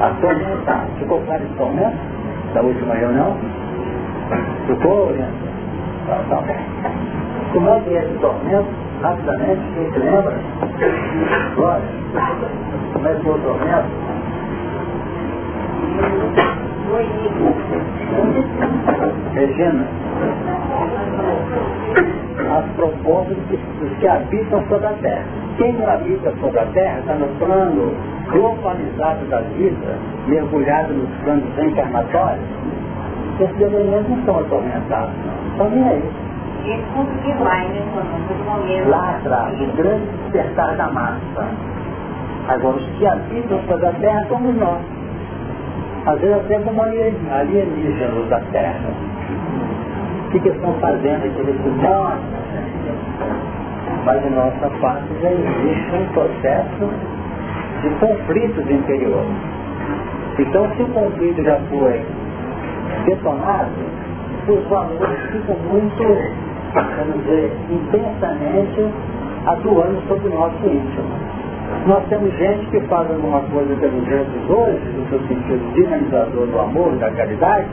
Atormentado. 0.00 0.86
Ficou 0.98 1.20
claro 1.22 1.42
esse 1.44 1.54
tormento 1.54 1.96
da 2.52 2.62
última 2.62 2.94
reunião? 2.94 3.36
Ficou 4.66 5.08
orientado? 5.08 5.44
Tá, 6.06 6.22
tá. 6.28 6.42
Como 7.52 7.68
é 7.68 7.80
que 7.80 7.96
é 7.96 8.04
esse 8.04 8.18
tormento? 8.18 8.68
Rapidamente, 9.02 9.62
quem 9.74 9.92
se 9.92 9.98
lembra? 9.98 10.34
Glória. 11.56 11.88
Como 12.92 13.08
é 13.08 13.14
que 13.14 13.28
é 13.28 13.30
o 13.30 13.38
tormento? 13.38 13.88
Regina, 19.34 19.86
as 22.56 22.64
propostas 22.76 23.36
dos 23.80 23.98
que 23.98 24.06
habitam 24.06 24.62
sobre 24.68 24.86
a 24.86 24.92
terra. 25.00 25.24
Quem 25.56 25.72
não 25.72 25.90
habita 25.90 26.32
sobre 26.40 26.58
a 26.60 26.66
terra 26.66 26.98
está 26.98 27.14
no 27.14 27.26
plano 27.38 27.94
globalizado 28.30 29.24
da 29.26 29.40
vida, 29.40 29.98
mergulhado 30.26 30.92
nos 30.92 31.08
planos 31.22 31.58
encarnatórios, 31.58 32.44
esses 33.40 33.60
elementos 33.60 34.08
não 34.10 34.18
estão 34.18 34.38
atormentados, 34.40 35.14
não. 35.58 35.70
Nem 35.70 35.88
aí. 35.88 36.02
Lá 38.88 39.10
atrás, 39.10 39.60
o 39.60 39.76
grande 39.76 40.06
despertar 40.06 40.76
da 40.76 40.88
massa. 40.88 41.48
Agora, 42.48 42.76
os 42.76 42.86
que 42.98 43.06
habitam 43.06 43.58
sobre 43.68 43.86
a 43.86 43.92
terra 43.92 44.26
somos 44.28 44.54
nós 44.56 44.93
às 46.06 46.20
vezes 46.20 46.36
até 46.36 46.58
como 46.58 46.82
alienígenas 46.82 48.28
da 48.28 48.40
Terra. 48.52 48.90
O 50.26 50.30
que, 50.30 50.40
que 50.40 50.48
estão 50.48 50.72
fazendo 50.74 51.24
aqui 51.24 51.42
nesse? 51.44 51.58
Mas 54.04 54.26
em 54.26 54.30
nossa 54.30 54.68
parte 54.80 55.06
já 55.22 55.30
existe 55.30 55.94
um 55.94 56.06
processo 56.12 56.90
de 57.82 57.88
conflitos 58.00 58.70
interiores. 58.70 59.36
Então 60.38 60.68
se 60.76 60.82
o 60.82 60.88
conflito 60.88 61.42
já 61.42 61.58
foi 61.70 62.02
detonado, 63.06 63.70
os 64.48 64.68
valores 64.68 65.20
ficam 65.30 65.56
muito, 65.70 66.02
vamos 66.74 67.24
dizer, 67.24 67.52
intensamente 67.70 68.90
atuando 69.46 70.02
sobre 70.08 70.28
o 70.28 70.34
nosso 70.34 70.66
íntimo. 70.66 71.23
Nós 71.86 72.02
temos 72.08 72.32
gente 72.38 72.66
que 72.70 72.80
faz 72.88 73.10
alguma 73.10 73.40
coisa 73.42 73.76
pelos 73.76 74.08
outros 74.08 74.50
hoje, 74.50 74.88
no 74.96 75.06
seu 75.10 75.18
sentido 75.28 75.74
dinamizador 75.74 76.46
do 76.46 76.58
amor, 76.58 76.96
da 76.96 77.10
caridade, 77.10 77.66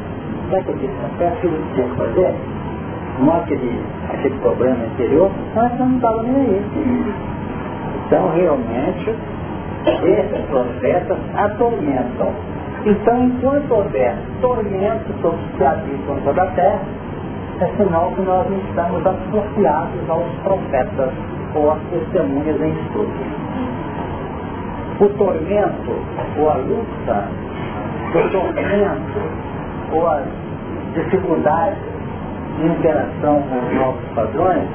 sabe 0.49 0.69
o 0.69 0.77
que 0.77 1.23
é 1.23 1.27
aquilo 1.29 1.53
que 1.53 1.73
tinha 1.75 1.87
que 1.87 1.95
fazer? 1.95 2.35
Não 3.19 3.37
aquele, 3.37 3.79
aquele 4.09 4.35
problema 4.39 4.85
interior, 4.85 5.31
mas 5.55 5.79
não 5.79 5.95
estava 5.95 6.23
nem 6.23 6.35
aí. 6.35 7.13
Então, 8.05 8.31
realmente, 8.35 9.15
esses 9.85 10.45
profetas 10.49 11.17
atormentam. 11.35 12.33
Então, 12.85 13.23
enquanto 13.23 13.71
houver 13.71 14.13
tormento 14.41 15.13
sobre 15.21 15.39
os 15.39 15.57
que 15.57 15.63
habitam 15.63 16.17
toda 16.25 16.43
a 16.43 16.47
terra, 16.47 16.81
é 17.61 17.65
sinal 17.77 18.11
que 18.11 18.21
nós 18.23 18.45
não 18.49 18.57
estamos 18.57 19.05
associados 19.05 20.09
aos 20.09 20.33
profetas 20.43 21.11
ou 21.55 21.71
às 21.71 21.79
testemunhas 21.91 22.59
em 22.59 22.71
estudo 22.71 23.41
o 25.01 25.09
tormento 25.17 25.91
ou 26.37 26.49
a 26.49 26.55
luta, 26.57 27.27
o 28.13 28.29
tormento 28.29 29.19
ou 29.91 30.07
as 30.07 30.25
dificuldades 30.93 31.79
de 32.59 32.67
interação 32.67 33.41
com 33.41 33.57
os 33.57 33.73
novos 33.73 34.03
padrões 34.13 34.67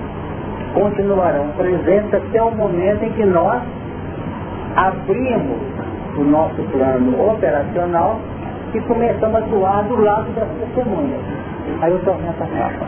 continuarão 0.75 1.49
presentes 1.57 2.13
até 2.13 2.43
o 2.43 2.51
momento 2.51 3.05
em 3.05 3.13
que 3.13 3.25
nós 3.25 3.63
abrimos 4.75 5.61
o 6.19 6.25
nosso 6.25 6.61
plano 6.73 7.31
operacional 7.31 8.19
e 8.75 8.81
começamos 8.81 9.37
a 9.37 9.39
atuar 9.39 9.85
do 9.85 10.03
lado 10.03 10.27
das 10.35 10.49
testemunhas. 10.59 11.21
Aí 11.83 11.95
o 11.95 11.99
tormento 12.01 12.43
acaba. 12.43 12.85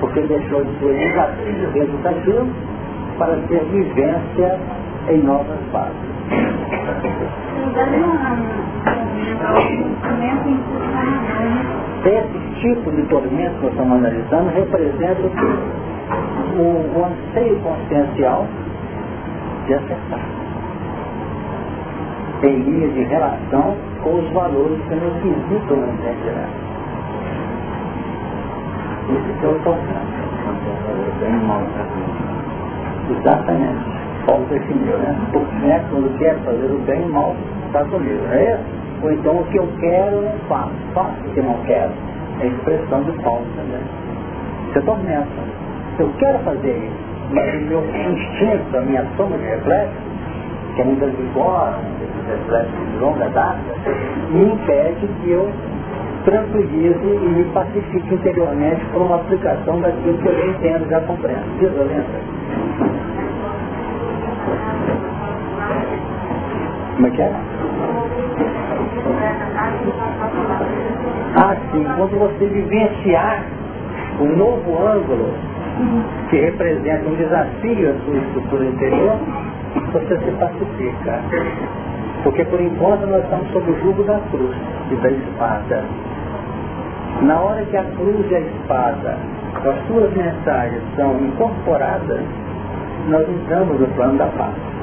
Porque 0.00 0.20
deixou 0.22 0.64
de 0.64 0.78
ser 0.80 0.94
desafio 0.94 1.70
resultativo 1.72 2.48
para 3.16 3.36
ser 3.48 3.64
vivência 3.70 4.58
em 5.08 5.18
novas 5.18 5.58
bases. 5.72 6.17
Esse 12.04 12.38
tipo 12.60 12.90
de 12.90 13.02
tormento 13.02 13.54
que 13.56 13.62
nós 13.62 13.72
estamos 13.72 13.98
analisando 13.98 14.50
representa 14.50 15.22
o, 16.56 16.98
o 16.98 17.04
anseio 17.04 17.56
consciencial 17.60 18.46
de 19.66 19.74
acertar 19.74 20.20
em 22.42 22.56
linha 22.60 22.88
de 22.88 23.02
relação 23.04 23.76
com 24.02 24.14
os 24.14 24.32
valores 24.32 24.78
que 24.88 24.94
nos 24.94 25.14
visitam 25.22 25.76
na 25.76 25.88
identidade. 25.88 26.52
Isso 29.08 29.40
que 29.40 29.44
é 29.44 29.48
o 29.48 29.58
tormento. 29.60 30.18
Exatamente. 33.10 33.97
Paulo 34.28 34.44
definiu, 34.50 34.98
né? 34.98 35.16
Porque 35.32 35.66
né, 35.66 35.82
quando 35.90 36.18
quer 36.18 36.36
fazer 36.44 36.70
o 36.70 36.78
bem, 36.80 37.02
o 37.02 37.08
mal 37.08 37.34
está 37.66 37.82
comigo, 37.86 38.20
não 38.26 38.34
é 38.34 38.52
isso? 38.52 38.62
Ou 39.02 39.12
então 39.12 39.36
o 39.36 39.44
que 39.44 39.56
eu 39.56 39.68
quero 39.80 40.16
eu 40.16 40.38
faço, 40.48 40.70
faço 40.92 41.16
o 41.24 41.30
que 41.32 41.40
não 41.40 41.54
quero. 41.64 41.90
É 42.40 42.44
a 42.44 42.46
expressão 42.46 43.02
de 43.04 43.12
Paulo 43.22 43.46
também. 43.56 43.80
Isso 44.68 44.78
é 44.78 44.82
tormento. 44.82 45.28
Eu 45.98 46.10
quero 46.18 46.38
fazer 46.40 46.76
isso, 46.76 47.32
mas 47.32 47.54
o 47.54 47.66
meu 47.66 47.82
instinto, 47.84 48.76
a 48.76 48.80
minha 48.82 49.06
soma 49.16 49.38
de 49.38 49.44
reflexos, 49.44 49.96
que 50.76 50.82
ainda 50.82 51.06
vigoram, 51.06 51.78
esses 52.02 52.28
reflexos 52.28 52.90
de 52.90 52.98
longa 52.98 53.28
data, 53.30 53.58
me 54.30 54.44
impede 54.44 55.08
que 55.22 55.30
eu 55.30 55.50
tranquilize 56.24 56.98
e 57.02 57.28
me 57.28 57.44
pacifique 57.54 58.14
interiormente 58.14 58.84
por 58.92 59.02
uma 59.02 59.16
aplicação 59.16 59.80
daquilo 59.80 60.18
que 60.18 60.28
eu 60.28 60.50
entendo, 60.50 60.86
já 60.90 61.00
compreendo. 61.00 61.58
Violenta. 61.58 63.27
Como 66.98 67.06
é 67.06 67.10
que 67.12 67.22
é? 67.22 67.32
Ah, 71.36 71.56
sim. 71.70 71.86
Quando 71.96 72.18
você 72.18 72.46
vivenciar 72.46 73.44
um 74.20 74.34
novo 74.34 74.84
ângulo 74.84 75.32
que 76.28 76.40
representa 76.40 77.08
um 77.08 77.14
desafio 77.14 77.90
à 77.90 77.94
sua 78.04 78.16
estrutura 78.16 78.64
interior, 78.64 79.16
você 79.92 80.18
se 80.18 80.30
pacifica. 80.32 81.20
Porque 82.24 82.44
por 82.46 82.60
enquanto 82.60 83.06
nós 83.06 83.22
estamos 83.22 83.48
sob 83.52 83.70
o 83.70 83.80
jugo 83.80 84.02
da 84.02 84.18
cruz 84.32 84.56
e 84.90 84.96
da 84.96 85.08
espada. 85.08 85.84
Na 87.22 87.38
hora 87.38 87.64
que 87.66 87.76
a 87.76 87.84
cruz 87.84 88.28
e 88.28 88.34
a 88.34 88.40
espada, 88.40 89.18
as 89.54 89.86
suas 89.86 90.12
mensagens 90.16 90.82
são 90.96 91.16
incorporadas, 91.20 92.22
nós 93.06 93.28
entramos 93.28 93.78
no 93.78 93.86
plano 93.86 94.18
da 94.18 94.26
paz. 94.26 94.77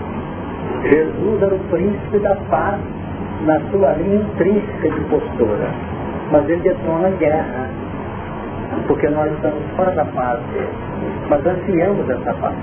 Jesus 0.90 1.42
era 1.42 1.56
o 1.56 1.60
príncipe 1.70 2.20
da 2.20 2.36
paz 2.50 2.80
na 3.46 3.60
sua 3.72 3.94
linha 3.94 4.22
intrínseca 4.22 4.90
de 4.90 5.02
postura. 5.02 5.70
Mas 6.32 6.50
ele 6.50 6.62
detona 6.62 7.08
a 7.08 7.12
guerra, 7.12 7.70
porque 8.88 9.10
nós 9.10 9.32
estamos 9.32 9.64
fora 9.76 9.92
da 9.92 10.06
paz, 10.06 10.40
mas 11.30 11.46
ansiamos 11.46 12.10
essa 12.10 12.34
paz. 12.34 12.56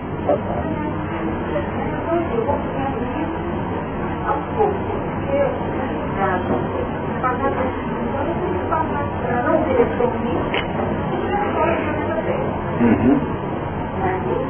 Uhum. 12.81 13.21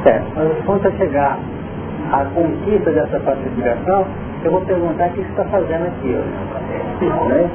É, 0.05 0.21
mas 0.35 0.65
quando 0.65 0.81
você 0.81 0.91
chegar 0.97 1.37
a 2.13 2.25
conquista 2.25 2.91
dessa 2.91 3.19
pacificação, 3.21 4.05
eu 4.43 4.51
vou 4.51 4.61
perguntar 4.61 5.07
o 5.07 5.09
que 5.13 5.21
você 5.21 5.29
está 5.29 5.43
fazendo 5.45 5.87
aqui 5.87 6.09
hoje. 6.09 7.27
Né? 7.27 7.49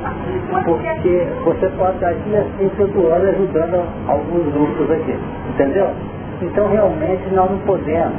Porque 0.64 1.27
você 1.44 1.68
pode 1.79 1.94
estar 1.94 2.09
aqui 2.09 2.37
assim 2.37 2.68
flutuando 2.77 3.29
ajudando 3.29 3.87
alguns 4.09 4.53
grupos 4.53 4.90
aqui. 4.90 5.16
Entendeu? 5.51 5.88
Então 6.42 6.68
realmente 6.68 7.23
nós 7.33 7.51
não 7.51 7.59
podemos. 7.59 8.16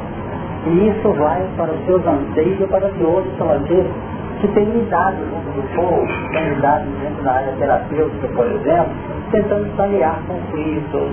E 0.66 0.88
isso 0.88 1.10
vai 1.14 1.46
para 1.58 1.72
os 1.72 1.86
seus 1.86 2.06
anseios 2.08 2.60
e 2.62 2.68
para 2.68 2.90
que 2.90 3.04
outros 3.04 3.42
aqui 3.42 3.86
que 4.40 4.48
têm 4.50 4.66
lidado 4.66 5.18
junto 5.18 5.52
do 5.52 5.76
povo, 5.76 6.08
têm 6.32 6.54
lidado 6.54 6.86
dentro 7.02 7.24
da 7.24 7.32
área 7.34 7.54
terapêutica, 7.58 8.28
por 8.30 8.48
exemplo, 8.48 8.92
tentando 9.32 9.76
sanear 9.76 10.22
conflitos, 10.26 11.10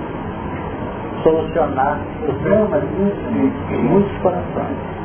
solucionar 1.25 1.99
os 2.29 2.41
dramas 2.43 2.83
de 3.69 3.77
muitos 3.77 4.17
corações. 4.19 4.97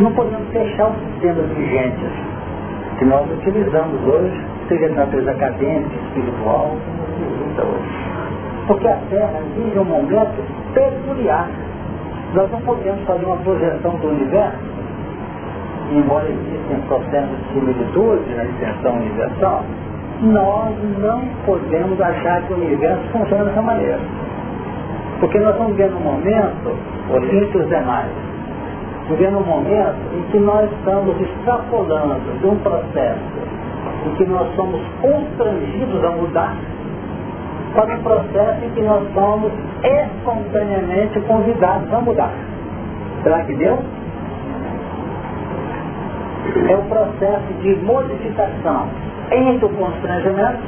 Não 0.00 0.10
podemos 0.12 0.48
fechar 0.48 0.88
os 0.88 0.96
sistemas 1.12 1.46
vigentes 1.50 2.10
que 2.98 3.04
nós 3.04 3.30
utilizamos 3.30 4.00
hoje, 4.06 4.46
seja 4.66 4.88
de 4.88 4.94
natureza 4.94 5.30
acadêmica, 5.30 5.94
espiritual. 6.06 6.74
Porque 8.66 8.88
a 8.88 8.96
Terra 9.10 9.40
vive 9.54 9.78
um 9.78 9.84
momento 9.84 10.42
peculiar. 10.72 11.50
Nós 12.32 12.50
não 12.50 12.60
podemos 12.62 13.02
fazer 13.04 13.26
uma 13.26 13.36
projeção 13.36 13.96
do 13.96 14.08
universo, 14.08 14.58
embora 15.92 16.26
existem 16.30 16.80
processos 16.88 17.36
de 17.36 17.52
similitude 17.52 18.34
na 18.36 18.44
extensão 18.44 18.94
universal, 18.94 19.64
nós 20.22 20.76
não 20.98 21.28
podemos 21.44 22.00
achar 22.00 22.40
que 22.46 22.54
o 22.54 22.56
universo 22.56 23.02
funciona 23.12 23.44
dessa 23.44 23.60
maneira. 23.60 24.00
Porque 25.18 25.38
nós 25.40 25.50
estamos 25.50 25.76
vendo 25.76 25.96
um 25.98 26.00
momento, 26.00 26.78
entre 27.32 27.58
os 27.58 27.68
demais, 27.68 28.29
vivendo 29.10 29.38
um 29.38 29.44
momento 29.44 29.96
em 30.14 30.22
que 30.30 30.38
nós 30.38 30.70
estamos 30.70 31.20
extrapolando 31.20 32.38
de 32.38 32.46
um 32.46 32.56
processo 32.60 33.20
em 34.06 34.14
que 34.14 34.24
nós 34.24 34.54
somos 34.54 34.80
constrangidos 35.00 36.04
a 36.04 36.10
mudar 36.10 36.56
para 37.74 37.94
um 37.94 38.02
processo 38.02 38.64
em 38.64 38.70
que 38.70 38.82
nós 38.82 39.02
somos 39.12 39.52
espontaneamente 39.82 41.20
convidados 41.20 41.92
a 41.92 42.00
mudar. 42.00 42.32
Será 43.22 43.44
que 43.44 43.54
deu? 43.54 43.78
É 46.68 46.76
um 46.76 46.88
processo 46.88 47.52
de 47.62 47.76
modificação 47.84 48.88
entre 49.30 49.64
o 49.64 49.68
constrangimento 49.70 50.62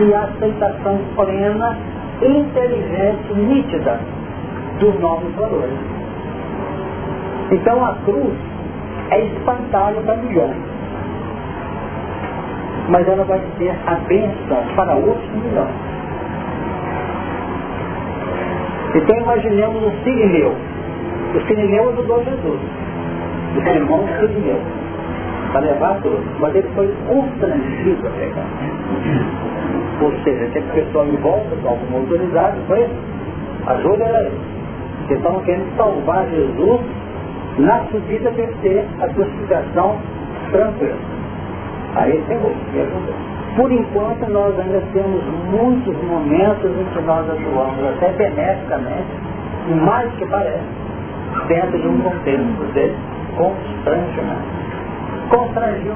e 0.00 0.14
a 0.14 0.22
aceitação 0.22 0.98
plena, 1.16 1.76
inteligente, 2.22 3.34
nítida 3.34 4.00
dos 4.78 4.98
novos 5.00 5.34
valores. 5.34 6.01
Então 7.52 7.84
a 7.84 7.94
cruz 8.06 8.34
é 9.10 9.26
espantalho 9.26 10.00
para 10.02 10.16
milhões. 10.16 10.56
Mas 12.88 13.06
ela 13.06 13.24
vai 13.24 13.40
ser 13.58 13.74
a 13.86 13.94
bênção 14.06 14.64
para 14.74 14.94
outros 14.94 15.30
milhões. 15.34 15.74
Então 18.94 19.16
imaginemos 19.18 19.82
o 19.82 19.90
Sirineu. 20.02 20.54
O 21.34 21.40
Sirineu 21.46 21.90
ajudou 21.90 22.24
Jesus. 22.24 22.60
O 23.54 23.68
irmão 23.68 24.04
Sirineu. 24.18 24.60
Para 25.52 25.60
levar 25.60 26.00
tudo. 26.02 26.24
Mas 26.40 26.54
ele 26.54 26.68
foi 26.74 26.90
constrangido 27.06 28.06
a 28.06 28.10
pegar. 28.12 28.46
Ou 30.00 30.12
seja, 30.24 30.46
que 30.46 30.60
pessoal 30.72 31.06
em 31.06 31.16
volta, 31.16 31.54
algum 31.66 31.98
autorizado, 31.98 32.56
foi 32.66 32.88
ajuda 33.66 34.04
ele. 34.04 34.40
Porque 35.00 35.14
estavam 35.14 35.40
querendo 35.42 35.76
salvar 35.76 36.26
Jesus 36.30 36.80
na 37.58 37.84
subida 37.90 38.30
tem 38.32 38.46
que 38.46 38.58
ter 38.58 38.86
a 39.00 39.08
crucificação 39.08 39.96
tranquila. 40.50 40.96
Aí 41.96 42.22
tem 42.26 42.36
o 42.38 43.56
Por 43.56 43.70
enquanto 43.70 44.30
nós 44.30 44.58
ainda 44.58 44.82
temos 44.92 45.22
muitos 45.50 45.96
momentos 46.04 46.70
em 46.70 46.84
que 46.84 47.02
nós 47.02 47.28
atuamos 47.28 47.84
até 47.96 48.12
beneficamente, 48.12 49.06
e 49.68 49.74
mais 49.74 50.10
que 50.14 50.24
parece, 50.26 50.64
dentro 51.48 51.78
de 51.78 51.88
um 51.88 52.00
contexto 52.00 52.72
de 52.72 52.92
constrangimento. 53.36 54.62
Constrangiu, 55.28 55.94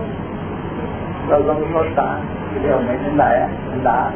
nós 1.28 1.44
vamos 1.44 1.70
notar 1.70 2.20
que 2.52 2.58
realmente 2.66 3.04
ainda 3.06 3.24
é, 3.24 3.48
ainda 3.72 3.90
há 3.90 4.12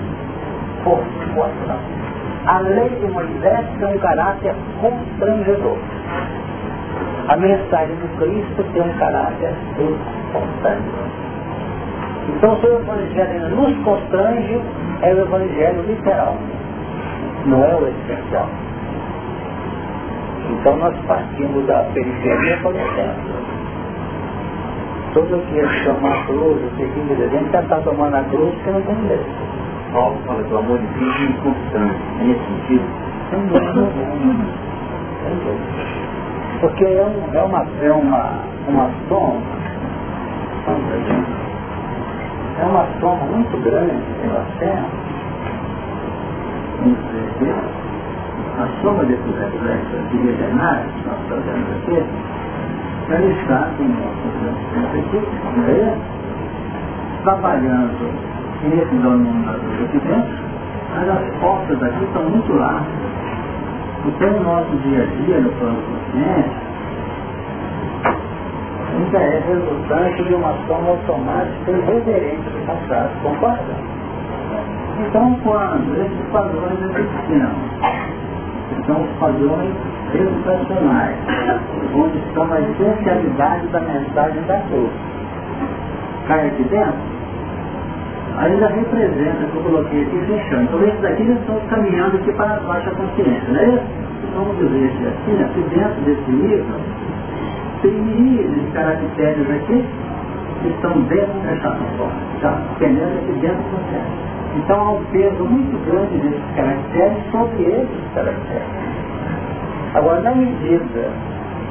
força. 0.85 1.79
A 2.46 2.59
lei 2.61 2.88
de 2.88 3.07
Moisés 3.07 3.66
tem 3.79 3.94
um 3.94 3.98
caráter 3.98 4.55
constrangedor. 4.81 5.76
A 7.28 7.37
mensagem 7.37 7.94
do 7.96 8.09
Cristo 8.18 8.64
tem 8.72 8.83
um 8.83 8.98
caráter 8.98 9.52
espontâneo. 9.78 11.20
Então 12.28 12.56
se 12.61 12.66
o 12.66 12.74
evangelho 12.80 13.48
nos 13.56 13.76
constrange, 13.85 14.61
é 15.02 15.14
o 15.14 15.20
evangelho 15.20 15.83
literal, 15.83 16.37
não 17.46 17.64
é 17.64 17.74
o 17.74 17.88
essencial. 17.88 18.48
Então 20.50 20.76
nós 20.76 20.96
partimos 21.06 21.66
da 21.66 21.85
periferia 21.94 22.56
para 22.59 22.70
o 22.70 22.74
centro. 22.74 23.40
Todo 25.14 25.44
dia 25.50 25.68
chama 25.83 26.09
a 26.09 26.24
cruz, 26.26 26.62
o 26.62 26.76
seguinte, 26.76 27.22
a 27.22 27.28
gente 27.28 27.50
já 27.50 27.61
está 27.61 27.76
tomando 27.80 28.14
a 28.14 28.22
cruz 28.24 28.54
porque 28.54 28.70
não 28.70 28.83
tem 28.83 28.96
jeito. 29.09 29.26
Paulo 29.92 30.16
fala 30.24 30.42
que 30.44 30.54
o 30.54 30.59
amor 30.59 30.78
de 30.78 30.87
Cristo 30.87 31.20
é 31.20 31.26
inconstante, 31.26 32.00
nesse 32.20 32.44
sentido. 32.44 32.85
Porque 36.61 36.85
é, 36.85 37.03
um, 37.03 37.35
é, 37.35 37.42
uma, 37.42 37.66
é 37.81 37.90
uma, 37.90 38.33
uma 38.68 38.90
soma, 39.09 39.40
é 42.59 42.64
uma 42.64 42.87
soma 43.01 43.25
muito 43.25 43.57
grande 43.64 43.94
que 44.20 44.27
nós 44.27 44.46
temos, 44.59 44.90
a 48.59 48.83
soma 48.83 49.05
desses 49.05 49.38
reflexos 49.38 50.11
de 50.11 50.18
milenares 50.18 50.92
que 50.92 51.09
nós 51.09 51.18
fazemos 51.31 51.70
aqui, 51.79 52.05
ela 53.09 53.25
está 53.25 53.70
com 53.79 53.85
né? 55.61 55.99
trabalhando 57.25 58.12
nesse 58.64 58.85
denominador 58.85 59.85
aqui 59.85 59.99
dentro, 59.99 60.38
mas 60.94 61.09
as 61.09 61.40
portas 61.40 61.83
aqui 61.83 62.05
estão 62.05 62.25
muito 62.25 62.53
largas. 62.53 63.19
Então, 64.06 64.36
o 64.36 64.42
nosso 64.42 64.76
dia 64.78 65.02
a 65.02 65.06
dia 65.06 65.40
no 65.40 65.50
plano 65.52 65.82
consciente 65.82 66.70
ainda 69.00 69.18
é 69.18 69.42
resultante 69.46 70.24
de 70.24 70.34
uma 70.34 70.54
soma 70.66 70.90
automática 70.90 71.72
reverente 71.72 72.50
do 72.50 72.66
passado, 72.66 73.10
concorda? 73.22 73.74
Então, 75.06 75.36
quando 75.42 76.00
esses 76.00 76.32
padrões 76.32 76.78
existiam, 76.82 77.50
são 78.86 79.02
os 79.02 79.10
padrões 79.18 79.74
educacionais, 80.14 81.16
onde 81.94 82.18
estão 82.18 82.52
a 82.52 82.60
essencialidade 82.60 83.66
da 83.68 83.80
mensagem 83.80 84.42
da 84.42 84.58
cruz, 84.68 84.90
cai 86.26 86.46
aqui 86.48 86.62
dentro, 86.64 87.19
ainda 88.38 88.66
representa, 88.69 89.47
que 89.51 89.57
eu 89.57 89.62
coloquei 89.62 90.03
aqui 90.03 90.19
fechando. 90.27 90.62
Então 90.62 90.83
esses 90.85 91.01
daqui 91.01 91.27
já 91.27 91.33
estão 91.35 91.61
caminhando 91.69 92.16
aqui 92.16 92.33
para 92.33 92.57
a 92.57 92.61
baixa 92.61 92.90
consciência, 92.90 93.49
não 93.49 93.61
é 93.61 93.69
isso? 93.69 93.85
Vamos 94.35 94.59
dizer 94.59 95.09
assim, 95.09 95.43
aqui 95.43 95.61
dentro 95.75 96.01
desse 96.03 96.31
livro, 96.31 96.75
tem 97.83 97.93
milhares 97.93 98.55
de 98.55 98.71
caracteres 98.73 99.51
aqui 99.51 99.85
que 100.62 100.69
estão 100.69 101.01
dentro 101.03 101.40
dessa 101.40 101.71
forma, 101.71 102.12
já 102.40 102.59
pendendo 102.79 103.19
aqui 103.19 103.33
dentro 103.40 103.57
do 103.57 103.77
consciência. 103.77 104.31
Então 104.57 104.81
há 104.81 104.90
um 104.93 105.05
peso 105.07 105.45
muito 105.45 105.90
grande 105.90 106.19
desses 106.19 106.57
caracteres 106.57 107.19
sobre 107.31 107.62
esses 107.62 108.14
caracteres. 108.14 108.90
Agora, 109.95 110.21
na 110.21 110.35
medida 110.35 111.11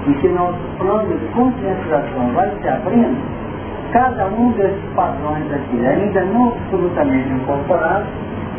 em 0.07 0.13
que 0.13 0.27
nosso 0.29 0.59
plano 0.77 1.07
de 1.07 1.25
conscientização 1.27 2.33
vai 2.33 2.49
se 2.61 2.67
abrindo, 2.67 3.38
Cada 3.91 4.25
um 4.27 4.51
desses 4.51 4.93
padrões 4.95 5.51
aqui, 5.51 5.85
ainda 5.85 6.23
não 6.25 6.49
absolutamente 6.49 7.29
incorporados, 7.29 8.07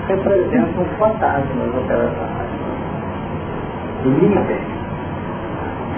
representa 0.09 0.81
os 0.81 0.89
fantasmas 0.99 1.69
operacionais. 1.69 2.51
Limite, 4.05 4.59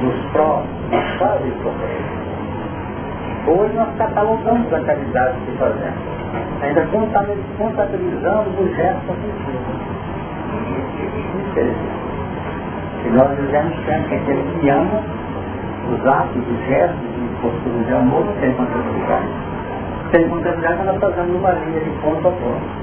dos 0.02 0.14
prós, 0.32 0.64
dos 0.90 1.18
quase 1.18 1.52
Hoje 3.46 3.74
nós 3.74 3.88
catalogamos 3.96 4.72
a 4.72 4.80
caridade 4.80 5.36
que 5.46 5.52
fazemos, 5.58 5.98
ainda 6.60 6.86
contabilizando 7.56 8.50
os 8.60 8.76
gestos 8.76 9.10
afetivos. 9.10 9.92
E 13.04 13.10
nós 13.10 13.36
dizemos 13.36 13.74
que 13.84 13.90
aquele 13.90 14.60
que 14.60 14.68
ama, 14.68 15.02
os 15.90 16.06
atos, 16.06 16.36
os 16.36 16.66
gestos, 16.66 17.12
postura 17.40 17.84
de 17.84 17.92
amor 17.92 18.24
não 18.24 18.34
tem 18.34 18.52
contabilidade. 18.54 19.28
Tem 20.12 20.28
contabilidade 20.28 20.76
quando 20.76 20.86
nós 20.86 21.00
fazemos 21.00 21.36
uma 21.36 21.52
linha 21.52 21.80
de 21.80 21.90
ponto 22.00 22.28
a 22.28 22.30
ponto. 22.30 22.82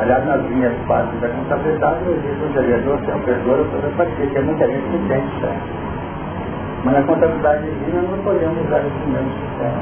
Aliás, 0.00 0.26
nas 0.26 0.42
linhas 0.50 0.72
básicas 0.88 1.20
da 1.20 1.28
contabilidade, 1.28 2.00
existe 2.08 2.44
um 2.44 2.52
vereador, 2.52 2.98
tem 3.00 3.14
um 3.14 3.20
perdedor, 3.20 3.66
toda 3.70 3.88
partida, 3.96 4.26
que 4.26 4.38
é 4.38 4.40
muita 4.40 4.66
gente 4.66 4.88
que 4.90 5.08
tem 5.08 5.18
isso. 5.18 5.84
Mas 6.84 6.94
na 6.94 7.02
contabilidade 7.02 7.62
divina 7.62 8.02
não 8.02 8.18
podemos 8.18 8.66
usar 8.66 8.78
esse 8.80 9.08
mesmo 9.08 9.30
sistema. 9.40 9.80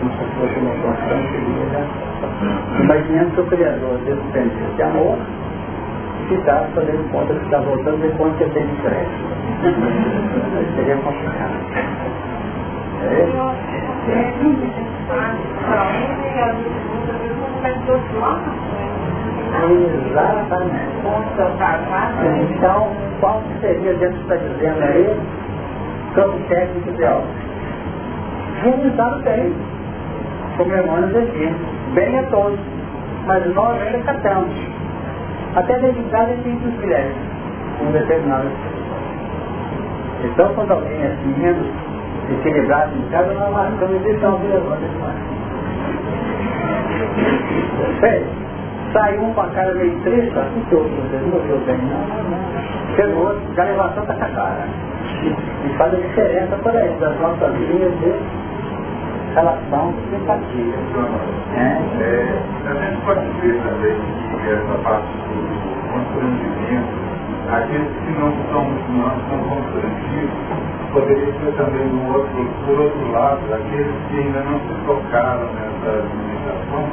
Como 0.00 0.10
se 0.12 0.24
fosse 0.36 0.58
uma 0.58 0.74
constante 0.82 1.36
linha. 1.36 1.86
Imaginando 2.82 3.30
que 3.30 3.40
o 3.40 3.46
Criador 3.46 3.98
depende 4.04 4.74
de 4.76 4.82
amor, 4.82 5.18
que 6.28 6.34
está 6.34 6.66
fazendo 6.74 7.10
conta 7.12 7.32
que 7.32 7.44
está 7.44 7.58
voltando 7.58 8.02
de 8.02 8.08
quanto 8.18 8.36
que 8.36 8.50
tem 8.50 8.66
de 8.66 8.76
crédito. 8.82 9.26
Seria 10.86 11.02
complicado. 11.02 11.50
É? 13.02 13.26
Exatamente. 19.66 20.86
Então, 22.56 22.88
qual 23.18 23.42
seria, 23.60 23.94
dentro 23.94 24.20
está 24.20 24.36
dizendo 24.36 24.82
aí, 24.84 25.20
campo 26.14 26.38
técnico 26.48 26.88
ideal? 26.90 27.24
Realizado 28.62 29.22
bem, 29.24 29.52
como 30.56 30.72
irmãos 30.72 31.16
aqui, 31.16 31.52
bem 31.94 32.18
a 32.20 32.22
todos, 32.24 32.60
mas 33.26 33.54
nós 33.56 33.82
ainda 33.82 33.98
catamos. 34.04 34.54
Até 35.56 35.78
dentro 35.80 36.00
de 36.00 36.10
casa 36.10 36.32
tem 36.44 36.54
os 36.54 36.74
mulheres, 36.80 37.16
um 37.82 37.90
determinado 37.90 38.48
então, 40.24 40.54
quando 40.54 40.72
alguém 40.72 41.02
é 41.02 41.06
assim, 41.06 41.34
menos 41.38 41.66
equilibrado 42.30 42.92
em 42.96 43.02
casa, 43.10 43.32
nós 43.34 43.52
marcamos 43.52 43.96
e 43.96 44.04
deixamos 44.04 44.40
de 44.40 44.46
levar 44.48 44.78
Sei, 48.00 48.26
saiu 48.92 49.22
um 49.22 49.34
com 49.34 49.40
a 49.40 49.48
cara 49.48 49.74
meio 49.74 49.98
triste, 50.00 50.38
assim 50.38 50.60
que 50.68 50.74
outro, 50.74 50.90
não 50.90 51.40
viu 51.40 51.58
bem, 51.66 51.78
não, 51.78 52.00
não, 52.08 52.30
não. 52.30 52.96
Chegou 52.96 53.26
outro, 53.26 53.42
já 53.54 53.64
levantou 53.64 54.04
com 54.04 54.12
a 54.12 54.16
cara. 54.16 54.68
E 55.64 55.68
faz 55.76 55.94
a 55.94 55.96
diferença 55.96 56.56
por 56.56 56.76
aí, 56.76 56.90
das 57.00 57.20
nossas 57.20 57.54
linhas 57.54 57.92
de 58.00 58.12
relação 59.34 59.92
de 59.92 60.16
simpatia. 60.16 60.74
É, 61.54 61.60
é, 61.60 62.42
a 62.66 62.74
gente 62.74 63.04
pode 63.04 63.26
ver 63.40 63.60
também 63.62 63.96
que 64.42 64.50
essa 64.50 64.78
parte 64.82 65.06
do 65.06 65.92
constrangimento 65.92 67.05
aqueles 67.48 67.88
que 67.88 68.10
não 68.18 68.32
são 68.50 68.64
muçulmanos 68.64 69.22
são 69.30 69.38
constrangidos, 69.38 70.34
poderia 70.92 71.32
ser 71.32 71.52
também 71.56 71.88
do 71.88 72.12
outro, 72.12 72.48
por 72.66 72.80
outro 72.80 73.12
lado, 73.12 73.40
aqueles 73.54 73.94
que 74.10 74.18
ainda 74.18 74.40
não 74.40 74.58
se 74.58 74.74
tocaram 74.86 75.46
nessa 75.54 76.04
limitação. 76.10 76.84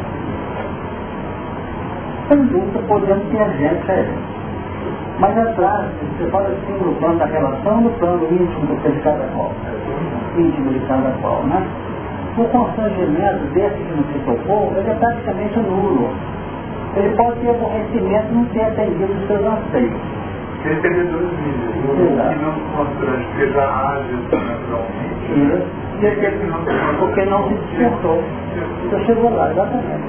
Sem 2.30 2.46
dúvida, 2.46 2.80
podemos 2.88 3.24
ter 3.30 3.50
gente 3.58 3.92
aí. 3.92 4.14
Mas 5.20 5.38
atrás, 5.38 5.90
você 6.18 6.30
fala 6.30 6.50
assim 6.50 6.74
no 6.86 6.94
plano 6.96 7.18
da 7.18 7.26
relação, 7.26 7.82
no 7.82 7.90
plano 7.92 8.24
íntimo 8.32 8.76
de 8.76 9.00
cada 9.02 9.26
qual. 9.36 9.52
Íntimo 10.38 10.72
de 10.72 10.80
cada 10.88 11.10
qual, 11.22 11.44
né? 11.44 11.66
O 12.38 12.46
constrangimento 12.46 13.46
desse 13.54 13.76
que 13.76 13.94
não 13.96 14.04
se 14.06 14.20
tocou, 14.26 14.74
ele 14.76 14.90
é 14.90 14.94
praticamente 14.96 15.60
nulo. 15.60 16.10
Ele 16.96 17.16
pode 17.16 17.40
ter 17.40 17.50
aborrecimento 17.50 18.34
não 18.34 18.46
ter 18.46 18.64
atendido 18.64 19.14
os 19.14 19.28
seus 19.28 19.46
anseios 19.46 20.23
recebedores 20.64 21.30
livres, 21.44 21.74
o 21.84 21.96
que 21.96 22.36
não 22.42 22.54
se 22.54 22.62
constrange, 22.76 23.26
porque 23.28 23.48
já 23.52 23.66
naturalmente. 24.32 25.24
E 26.02 26.08
aquele 26.08 26.38
que 26.38 26.46
não 26.48 26.60
se 26.64 26.72
Porque 27.00 27.26
não 27.26 27.48
se 27.48 27.54
despertou. 27.54 28.24
Você 28.90 29.06
chegou 29.06 29.36
lá, 29.36 29.52
exatamente. 29.52 30.04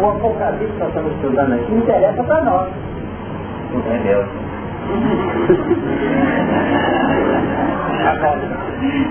O 0.00 0.06
apocalipse 0.06 0.72
que 0.72 0.78
nós 0.78 0.88
estamos 0.88 1.12
estudando 1.12 1.52
aqui 1.54 1.74
interessa 1.74 2.22
para 2.24 2.44
nós. 2.44 2.68
Entendeu? 3.72 4.24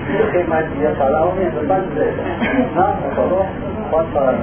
Você 0.06 0.30
tem 0.32 0.44
mais 0.44 0.68
que 0.68 0.86
falar, 0.96 1.24
ou 1.24 1.34
menos, 1.34 1.66
pode 1.66 1.86
dizer. 1.88 2.14
Não, 2.74 2.96
não 2.96 3.10
falou? 3.14 3.46
Pode 3.90 4.10
falar. 4.12 4.38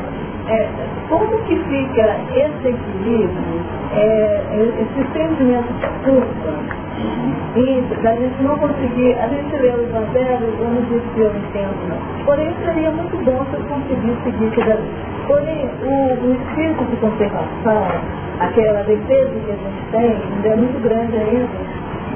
É, 0.48 0.68
como 1.10 1.38
que 1.44 1.56
fica 1.56 2.18
esse 2.34 2.68
equilíbrio, 2.68 3.62
é, 3.96 4.42
esse 4.80 5.14
sentimento 5.14 5.72
de 5.74 5.88
culpa, 6.04 6.82
e 7.56 7.82
da 8.02 8.14
gente 8.16 8.44
não 8.44 8.58
conseguir, 8.58 9.14
a 9.20 9.28
gente 9.28 9.56
lê 9.58 9.70
o 9.70 9.84
Evangelho, 9.84 10.54
eu 10.60 10.68
não 10.70 10.82
disse 10.84 11.06
que 11.14 11.20
eu 11.20 11.32
entendo 11.36 11.90
não. 11.90 12.26
Porém, 12.26 12.54
seria 12.64 12.92
muito 12.92 13.18
bom 13.26 13.46
se 13.46 13.56
eu 13.56 13.64
conseguisse 13.68 14.22
seguir 14.24 14.52
Porém, 15.28 15.70
o, 15.84 16.28
o 16.28 16.34
espírito 16.34 16.86
de 16.86 16.96
conservação, 16.98 17.88
aquela 18.40 18.84
defesa 18.84 19.32
que 19.46 19.52
a 19.52 19.56
gente 19.56 19.92
tem, 19.92 20.18
ainda 20.36 20.48
é 20.48 20.56
muito 20.56 20.82
grande 20.82 21.18
ainda, 21.18 21.50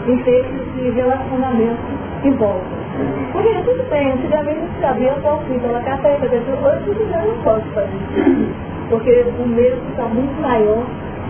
em 0.08 0.18
termos 0.18 0.74
de 0.76 0.90
relacionamento 0.92 1.82
em 2.24 2.32
volta. 2.32 2.76
Porque 3.34 3.50
tudo 3.66 3.90
bem, 3.90 4.12
antigamente 4.14 4.60
gente 4.60 4.82
sabia 4.82 5.14
qual 5.22 5.42
fim 5.48 5.60
pela 5.60 5.82
carteira, 5.82 6.18
hoje 6.24 7.10
já 7.12 7.22
não 7.22 7.36
posso 7.44 7.66
fazer 7.74 7.90
Porque 8.90 9.26
o 9.40 9.48
medo 9.48 9.82
está 9.90 10.04
muito 10.04 10.42
maior, 10.42 10.84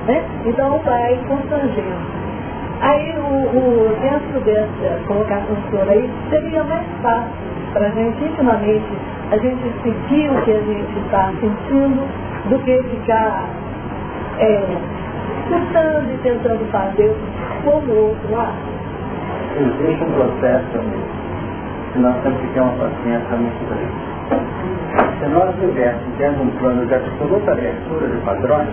né? 0.08 0.24
Então 0.46 0.80
vai 0.80 1.20
constrangendo. 1.28 2.26
Aí, 2.82 3.18
o, 3.18 3.58
o, 3.58 3.98
dentro 4.02 4.40
dessa 4.42 5.00
colocação 5.08 5.56
senhora 5.70 5.92
aí, 5.92 6.10
seria 6.30 6.64
mais 6.66 6.86
fácil 7.02 7.32
para 7.74 7.88
a 7.88 7.90
gente, 7.90 8.24
intimamente, 8.24 8.86
a 9.32 9.38
gente 9.38 9.64
sentir 9.82 10.30
o 10.30 10.42
que 10.44 10.52
a 10.52 10.60
gente 10.60 11.00
está 11.06 11.32
sentindo, 11.40 12.04
do 12.50 12.60
que 12.60 12.84
ficar 12.84 13.50
é, 14.40 14.62
escutando 15.46 16.12
e 16.12 16.18
tentando 16.24 16.72
fazer 16.72 17.16
como 17.64 17.92
o 17.92 18.08
outro 18.10 18.32
lá. 18.32 18.52
Existe 19.56 20.04
um 20.04 20.12
processo 20.12 20.80
que 21.94 22.00
nós 22.00 22.16
temos 22.24 22.42
que 22.42 22.48
ter 22.48 22.60
uma 22.60 22.74
paciência 22.74 23.38
muito 23.38 23.70
grande. 23.70 24.16
Se 25.20 25.26
nós 25.28 25.56
tivéssemos 25.60 26.18
tendo 26.18 26.44
um 26.44 26.50
plano 26.60 26.86
de 26.86 26.96
absoluta 26.96 27.52
abertura 27.52 28.08
de 28.08 28.18
padrões, 28.26 28.70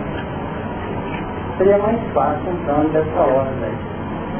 seria 1.59 1.79
mais 1.79 1.99
fácil 2.13 2.51
então 2.51 2.85
dessa 2.87 3.21
ordem. 3.21 3.73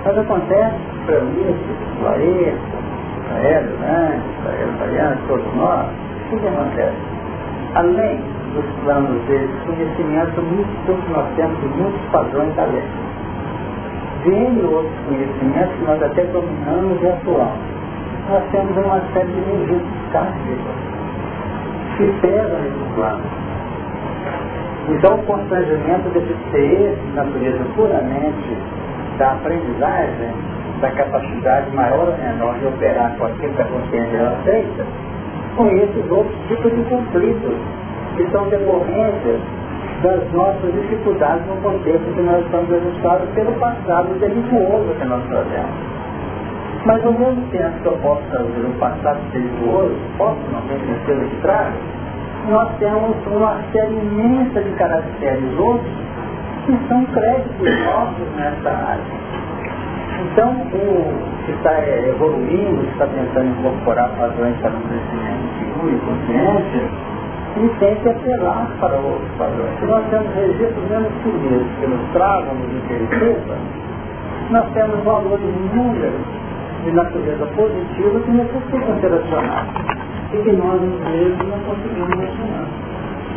Mas 0.05 0.19
acontece 0.19 0.77
para 1.07 1.21
mim, 1.21 1.57
para 2.03 2.17
ele, 2.19 2.59
para 3.29 3.39
ele, 3.39 3.77
né? 3.79 4.21
para 4.43 4.53
ele, 4.55 4.97
para 4.97 5.17
todos 5.29 5.55
nós, 5.55 5.87
o 6.33 6.39
que 6.39 6.49
acontece? 6.49 6.97
Além 7.75 8.32
dos 8.55 8.65
planos 8.85 9.21
deles, 9.27 9.51
conhecimento 9.67 10.43
muito 10.43 11.05
que 11.05 11.13
nós 11.13 11.27
temos 11.37 11.61
de 11.61 11.67
muitos 11.69 12.01
padrões 12.11 12.55
lei. 12.57 12.85
Vendo 14.25 14.73
outros 14.73 14.99
conhecimentos 15.07 15.75
que 15.77 15.85
nós 15.85 16.03
até 16.03 16.25
dominamos 16.27 17.03
e 17.03 17.07
atuamos. 17.09 17.59
Nós 18.31 18.43
temos 18.53 18.77
uma 18.77 19.01
série 19.13 19.33
de 19.33 19.41
medidas 19.41 19.83
kármicas 20.13 20.93
que 21.97 22.07
pesam 22.21 22.59
nesse 22.61 22.95
plano. 22.95 23.23
Então 24.89 25.15
o 25.15 25.23
constrangimento 25.25 26.09
deve 26.11 26.37
ser 26.51 26.99
natureza 27.15 27.65
puramente 27.77 28.57
da 29.19 29.33
aprendizagem, 29.33 30.31
da 30.81 30.91
capacidade 30.91 31.71
maior 31.75 32.09
ou 32.09 32.19
menor 32.19 32.59
de 32.59 32.67
operar 32.67 33.15
com 33.17 33.27
aquilo 33.27 33.55
que 33.55 33.63
a 33.63 33.67
consciência 33.67 34.29
aceita, 34.29 34.87
com 35.57 35.67
esses 35.69 36.11
outros 36.11 36.37
tipos 36.49 36.73
de 36.73 36.83
conflitos, 36.85 37.55
que 38.17 38.31
são 38.31 38.49
decorrências 38.49 39.41
das 40.03 40.33
nossas 40.33 40.73
dificuldades 40.73 41.47
no 41.47 41.57
contexto 41.63 42.05
que 42.15 42.23
nós 42.23 42.45
estamos 42.45 42.73
ajustados 42.73 43.29
pelo 43.35 43.53
passado 43.53 44.19
delituoso 44.19 44.95
que 44.99 45.05
nós 45.07 45.23
trazemos. 45.29 45.93
Mas 46.85 47.05
ao 47.05 47.13
mesmo 47.13 47.43
tempo 47.51 47.81
que 47.81 47.87
eu 47.87 47.99
posso 48.03 48.23
trazer 48.31 48.67
um 48.67 48.79
passado 48.79 49.21
delituoso, 49.33 49.97
posso 50.19 50.41
não 50.51 50.61
reconhecer 50.67 51.13
o 51.13 51.29
que 51.29 51.37
trago, 51.43 51.77
nós 52.49 52.69
temos 52.79 53.17
uma 53.27 53.57
série 53.71 53.95
imensa 53.95 54.61
de 54.61 54.71
caracteres 54.73 55.59
outros 55.59 55.93
que 56.67 56.77
são 56.89 57.05
créditos 57.07 57.85
nossos 57.87 58.29
nessa 58.37 58.71
área. 58.71 59.23
Então, 60.23 60.51
o 60.51 61.45
que 61.45 61.53
está 61.53 61.89
evoluindo, 61.89 62.83
que 62.83 62.93
está 62.93 63.07
tentando 63.07 63.51
incorporar 63.59 64.09
padrões 64.17 64.57
para 64.59 64.71
um 64.71 64.81
crescimento 64.83 65.59
seguro 65.59 65.95
e 65.95 66.01
consciência, 66.01 67.12
ele 67.57 67.69
tem 67.79 67.95
que 67.97 68.09
apelar 68.09 68.67
para 68.81 68.97
outros 68.97 69.31
padrões. 69.39 69.79
Se 69.79 69.87
nós 69.87 70.05
temos 70.11 70.35
registros 70.35 70.91
menos 70.91 71.13
primeiros 71.23 71.67
que 71.81 71.87
nos 71.87 72.13
tragam 72.13 72.55
nos 72.55 72.85
interessa, 72.85 73.57
nós 74.51 74.65
temos 74.73 75.05
valores 75.05 75.41
números 75.75 76.21
de 76.85 76.93
natureza 76.93 77.47
positiva 77.55 78.21
que 78.21 78.31
necessitam 78.31 79.01
ser 79.01 79.13
acionados 79.13 79.83
e 80.33 80.37
que 80.39 80.53
nós 80.53 80.81
mesmos 80.81 81.49
não 81.49 81.59
conseguimos 81.61 82.13
acionar. 82.13 82.67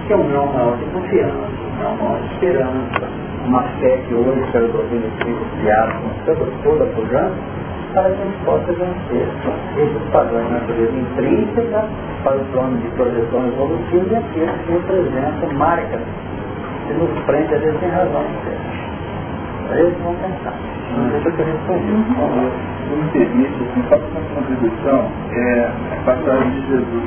Que 0.08 0.14
é 0.14 0.16
o 0.16 0.24
meu 0.24 0.46
maior 0.46 0.78
de 0.78 0.86
confiança 0.86 1.66
é 1.82 1.88
uma 1.88 2.20
esperança, 2.20 3.10
uma 3.46 3.62
fé 3.80 3.98
que 4.08 4.14
hoje 4.14 4.52
pelo 4.52 4.68
domínio 4.70 5.12
criado 5.62 6.02
com 6.02 6.64
toda 6.64 6.84
a 6.84 6.88
pujança, 6.96 7.36
para 7.96 8.10
que 8.10 8.16
gente 8.18 8.38
possa 8.44 8.74
vencer 8.74 9.26
esses 9.78 10.10
padrões 10.12 10.46
de 10.48 10.54
natureza 10.54 10.98
intrínseca 10.98 11.86
para 12.24 12.36
o 12.36 12.46
plano 12.52 12.78
de 12.78 12.88
projeção 12.90 13.48
evolutiva 13.48 14.06
e 14.12 14.16
aqueles 14.18 14.62
que 14.66 14.72
representam 14.74 15.54
marcas 15.54 16.02
que 16.88 16.94
nos 16.94 17.24
prende 17.26 17.56
a 17.56 17.58
vezes 17.58 17.80
sem 17.80 17.90
razão 17.90 18.22
de 18.22 18.36
ser. 18.44 19.80
Eles 19.80 19.98
vão 20.04 20.14
pensar. 20.16 20.54
Deixa 21.12 21.30
eu 21.30 21.46
responder. 21.46 21.96
Se 22.86 22.96
me 22.96 23.10
permite, 23.12 23.64
assim, 23.64 23.84
só 23.90 23.98
para 23.98 24.08
uma 24.08 24.22
contribuição, 24.36 25.12
é 25.32 25.72
a 25.92 26.04
passagem 26.06 26.52
de 26.52 26.68
Jesus 26.68 27.04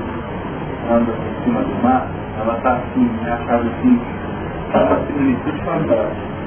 anda 0.91 1.13
por 1.13 1.45
cima 1.45 1.61
do 1.61 1.83
mar, 1.83 2.09
ela 2.41 2.57
está 2.57 2.73
assim, 2.73 3.05
né, 3.23 3.33
achada 3.33 3.69
assim, 3.69 4.01
uma 4.75 5.07
similitude 5.07 5.63
fantástica. 5.63 6.39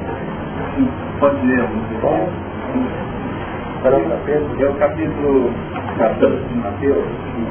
Pode 1.19 1.45
ler 1.45 1.61
muito 1.61 2.01
bom. 3.81 4.63
É 4.63 4.69
o 4.69 4.73
capítulo 4.75 5.51
14 5.97 6.35
de 6.35 6.55
Mateus, 6.55 7.05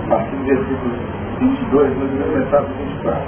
a 0.04 0.08
partir 0.08 0.36
do 0.36 0.44
versículo 0.44 0.94
22, 1.40 1.96
mas 1.98 2.20
eu 2.20 2.32
começar 2.32 2.60
do 2.60 2.74
24. 2.74 3.20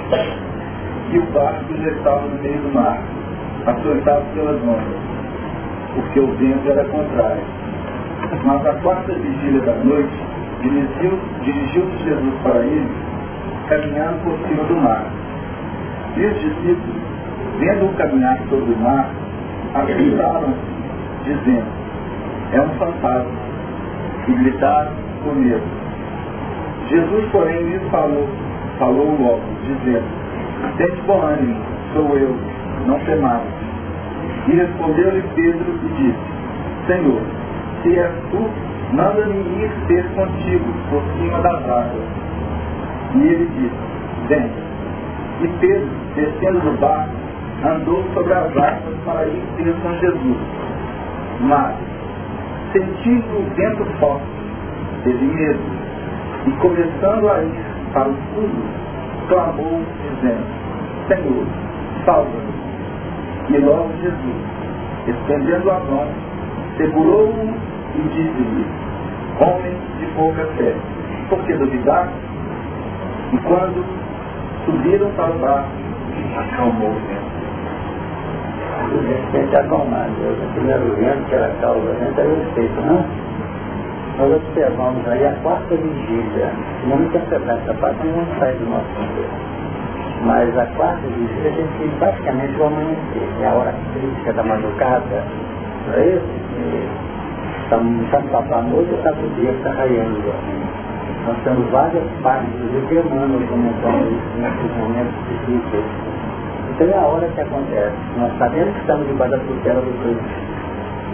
E 1.11 1.17
o 1.17 1.25
barco 1.33 1.73
já 1.75 1.89
estava 1.89 2.21
no 2.21 2.41
meio 2.41 2.61
do 2.61 2.73
mar, 2.73 2.97
açoitado 3.65 4.25
pelas 4.33 4.61
ondas, 4.63 4.97
porque 5.95 6.19
o 6.19 6.27
vento 6.37 6.69
era 6.69 6.85
contrário. 6.85 7.43
Mas 8.45 8.65
a 8.65 8.73
quarta 8.81 9.13
vigília 9.13 9.61
da 9.61 9.73
noite, 9.75 10.13
dirigiu-se 10.61 11.43
dirigiu 11.43 11.85
Jesus 12.03 12.33
para 12.41 12.59
ele, 12.61 12.89
caminhando 13.67 14.23
por 14.23 14.47
cima 14.47 14.63
do 14.63 14.75
mar. 14.75 15.05
E 16.15 16.25
os 16.25 16.39
discípulos 16.39 17.03
vendo-o 17.59 17.93
caminhar 17.93 18.37
sobre 18.49 18.73
o 18.73 18.77
mar, 18.77 19.09
assustaram 19.75 20.53
dizendo, 21.23 21.82
é 22.53 22.61
um 22.61 22.69
fantasma, 22.77 23.31
e 24.27 24.31
gritaram 24.31 24.91
com 25.23 25.33
medo. 25.35 25.63
Jesus, 26.89 27.25
porém, 27.31 27.63
lhes 27.63 27.83
falou, 27.89 28.27
falou 28.77 29.17
logo, 29.19 29.41
dizendo, 29.65 30.23
Tente 30.77 31.01
bom 31.05 31.21
ânimo, 31.21 31.55
sou 31.93 32.17
eu, 32.17 32.35
não 32.87 32.99
temais. 32.99 33.41
E 34.47 34.51
respondeu-lhe 34.55 35.21
Pedro 35.35 35.65
e 35.83 35.87
disse, 35.97 36.19
Senhor, 36.87 37.21
se 37.81 37.99
és 37.99 38.11
tu, 38.31 38.49
manda-me 38.93 39.35
ir 39.35 39.71
ter 39.87 40.03
contigo 40.15 40.65
por 40.89 41.03
cima 41.17 41.39
das 41.41 41.69
águas. 41.69 42.07
E 43.15 43.19
ele 43.19 43.49
disse, 43.57 44.27
vem. 44.29 44.51
E 45.41 45.47
Pedro, 45.59 45.89
descendo 46.15 46.59
do 46.61 46.79
barco, 46.79 47.11
andou 47.65 48.03
sobre 48.13 48.33
as 48.33 48.57
águas 48.57 48.95
para 49.05 49.25
ir 49.25 49.43
ter 49.57 49.73
com 49.81 49.93
Jesus. 49.99 50.37
Mas, 51.41 51.75
sentindo 52.73 53.37
o 53.37 53.55
vento 53.55 53.85
forte, 53.99 54.25
teve 55.03 55.25
medo, 55.25 55.59
e 56.47 56.51
começando 56.53 57.29
a 57.29 57.43
ir 57.43 57.65
para 57.93 58.09
o 58.09 58.13
fundo, 58.13 58.63
clamou, 59.29 59.81
dizendo, 60.01 60.43
Senhor, 61.07 61.45
salva-me. 62.03 62.53
E 63.49 63.57
logo 63.59 63.89
Jesus, 64.01 64.43
estendendo 65.07 65.71
a 65.71 65.79
mão, 65.79 66.07
segurou-o 66.77 67.53
e 67.95 68.01
disse-lhe, 68.09 68.65
homem 69.39 69.75
de 69.99 70.05
pouca 70.15 70.45
fé, 70.57 70.73
por 71.29 71.39
que 71.45 71.53
duvidar? 71.53 72.09
E 73.31 73.37
quando 73.37 73.85
subiram 74.65 75.09
para 75.11 75.31
o 75.31 75.39
barco, 75.39 75.69
acalmou 76.37 76.95
o 78.93 79.01
vento 79.01 79.31
tem 79.31 79.47
que 79.47 79.55
acalmar. 79.55 80.07
O 80.07 80.53
primeiro 80.53 80.95
vento, 80.95 81.25
que 81.29 81.35
era 81.35 81.47
a 81.47 81.55
causa 81.61 81.81
da 81.81 81.93
gente, 81.99 82.19
era 82.19 82.29
respeito, 82.29 82.81
não? 82.81 83.05
Nós 84.17 84.35
observamos 84.35 85.07
aí 85.07 85.25
a 85.25 85.33
quarta 85.41 85.75
vigília. 85.75 86.51
Vamos 86.87 87.07
interpretar 87.07 87.57
essa 87.57 87.73
parte, 87.73 88.05
não 88.05 88.39
sair 88.39 88.55
do 88.57 88.69
nosso 88.69 88.85
contexto. 88.95 89.53
Mas 90.23 90.57
a 90.57 90.65
quarta 90.77 91.07
vigília 91.07 91.49
a 91.49 91.55
gente 91.55 91.77
tem 91.79 91.89
praticamente 91.99 92.59
o 92.59 92.63
amanhecer. 92.65 93.27
É 93.41 93.47
a 93.47 93.53
hora 93.53 93.73
crítica 93.93 94.33
da 94.33 94.43
madrugada. 94.43 95.23
Não 95.87 95.93
é 95.95 96.05
isso? 96.05 96.43
Estamos 97.63 98.07
para 98.09 98.57
a 98.57 98.61
noite 98.61 98.91
e 98.91 98.95
está 98.95 99.11
o 99.11 99.29
dia 99.35 99.51
que 99.51 99.57
está 99.57 99.71
raiando. 99.71 100.21
Nós 101.25 101.37
temos 101.43 101.69
várias 101.71 102.03
partes, 102.21 102.49
inclusive 102.53 103.07
Emmanuel 103.07 103.47
comentando 103.47 104.11
nesses 104.37 104.77
momentos 104.77 105.15
difíceis 105.29 106.12
então 106.73 106.87
é 106.87 106.97
a 106.97 107.05
hora 107.05 107.27
que 107.27 107.39
acontece. 107.39 107.95
Nós 108.17 108.37
sabemos 108.39 108.73
que 108.73 108.79
estamos 108.79 109.07
debaixo 109.07 109.37
da 109.37 109.43
tutela 109.43 109.81
do 109.81 109.93
Cristo, 110.01 110.23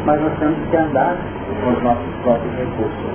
mas 0.05 0.21
nós 0.21 0.39
temos 0.39 0.69
que 0.69 0.77
andar 0.77 1.17
com 1.63 1.69
os 1.71 1.83
nossos 1.83 2.15
próprios 2.23 2.55
recursos. 2.55 3.11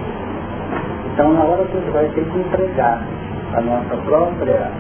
Então 1.13 1.33
na 1.33 1.43
hora 1.43 1.65
que 1.65 1.77
a 1.79 1.81
gente 1.81 1.91
vai 1.91 2.05
ter 2.09 2.25
que 2.25 2.39
entregar 2.39 3.01
a 3.55 3.61
nossa 3.63 3.97
própria 4.05 4.71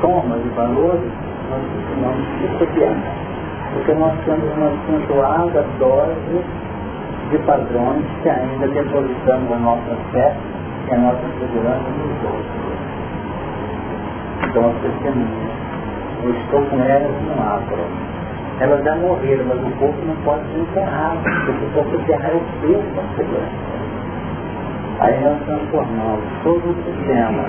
forma 0.00 0.36
de 0.38 0.48
valores, 0.50 1.12
nós 1.48 1.62
continuamos 1.74 2.26
discutindo. 2.40 3.20
Porque 3.72 3.94
nós 3.94 4.12
temos 4.24 4.52
uma 4.56 4.66
acentuada 4.66 5.64
dose 5.78 6.44
de 7.30 7.38
padrões 7.46 8.04
que 8.22 8.28
ainda 8.28 8.66
depositamos 8.66 9.52
a 9.52 9.56
nossa 9.58 9.96
fé 10.10 10.34
é 10.88 10.94
a 10.96 10.98
nossa 10.98 11.22
segurança 11.38 11.84
dos 11.84 12.24
outros. 12.24 12.60
Então 14.42 14.70
as 14.70 14.76
testemunhas. 14.82 15.59
Eu 16.22 16.30
estou 16.32 16.60
com 16.66 16.82
elas 16.82 17.10
no 17.22 17.42
abro. 17.42 17.84
Elas 18.60 18.84
já 18.84 18.94
morreram, 18.96 19.44
mas 19.46 19.58
o 19.58 19.70
corpo 19.78 19.96
não 20.06 20.16
pode 20.16 20.44
ser 20.52 20.60
enterrado, 20.60 21.22
porque 21.22 21.52
se 21.52 21.72
você 21.74 21.96
enterrar 21.96 22.30
eu 22.32 22.42
perco 22.60 23.00
a 23.00 23.16
segurança. 23.16 23.70
Aí 25.00 25.24
nós 25.24 25.38
transformamos 25.46 26.24
todo 26.42 26.60
o 26.60 26.74
sistema 26.84 27.44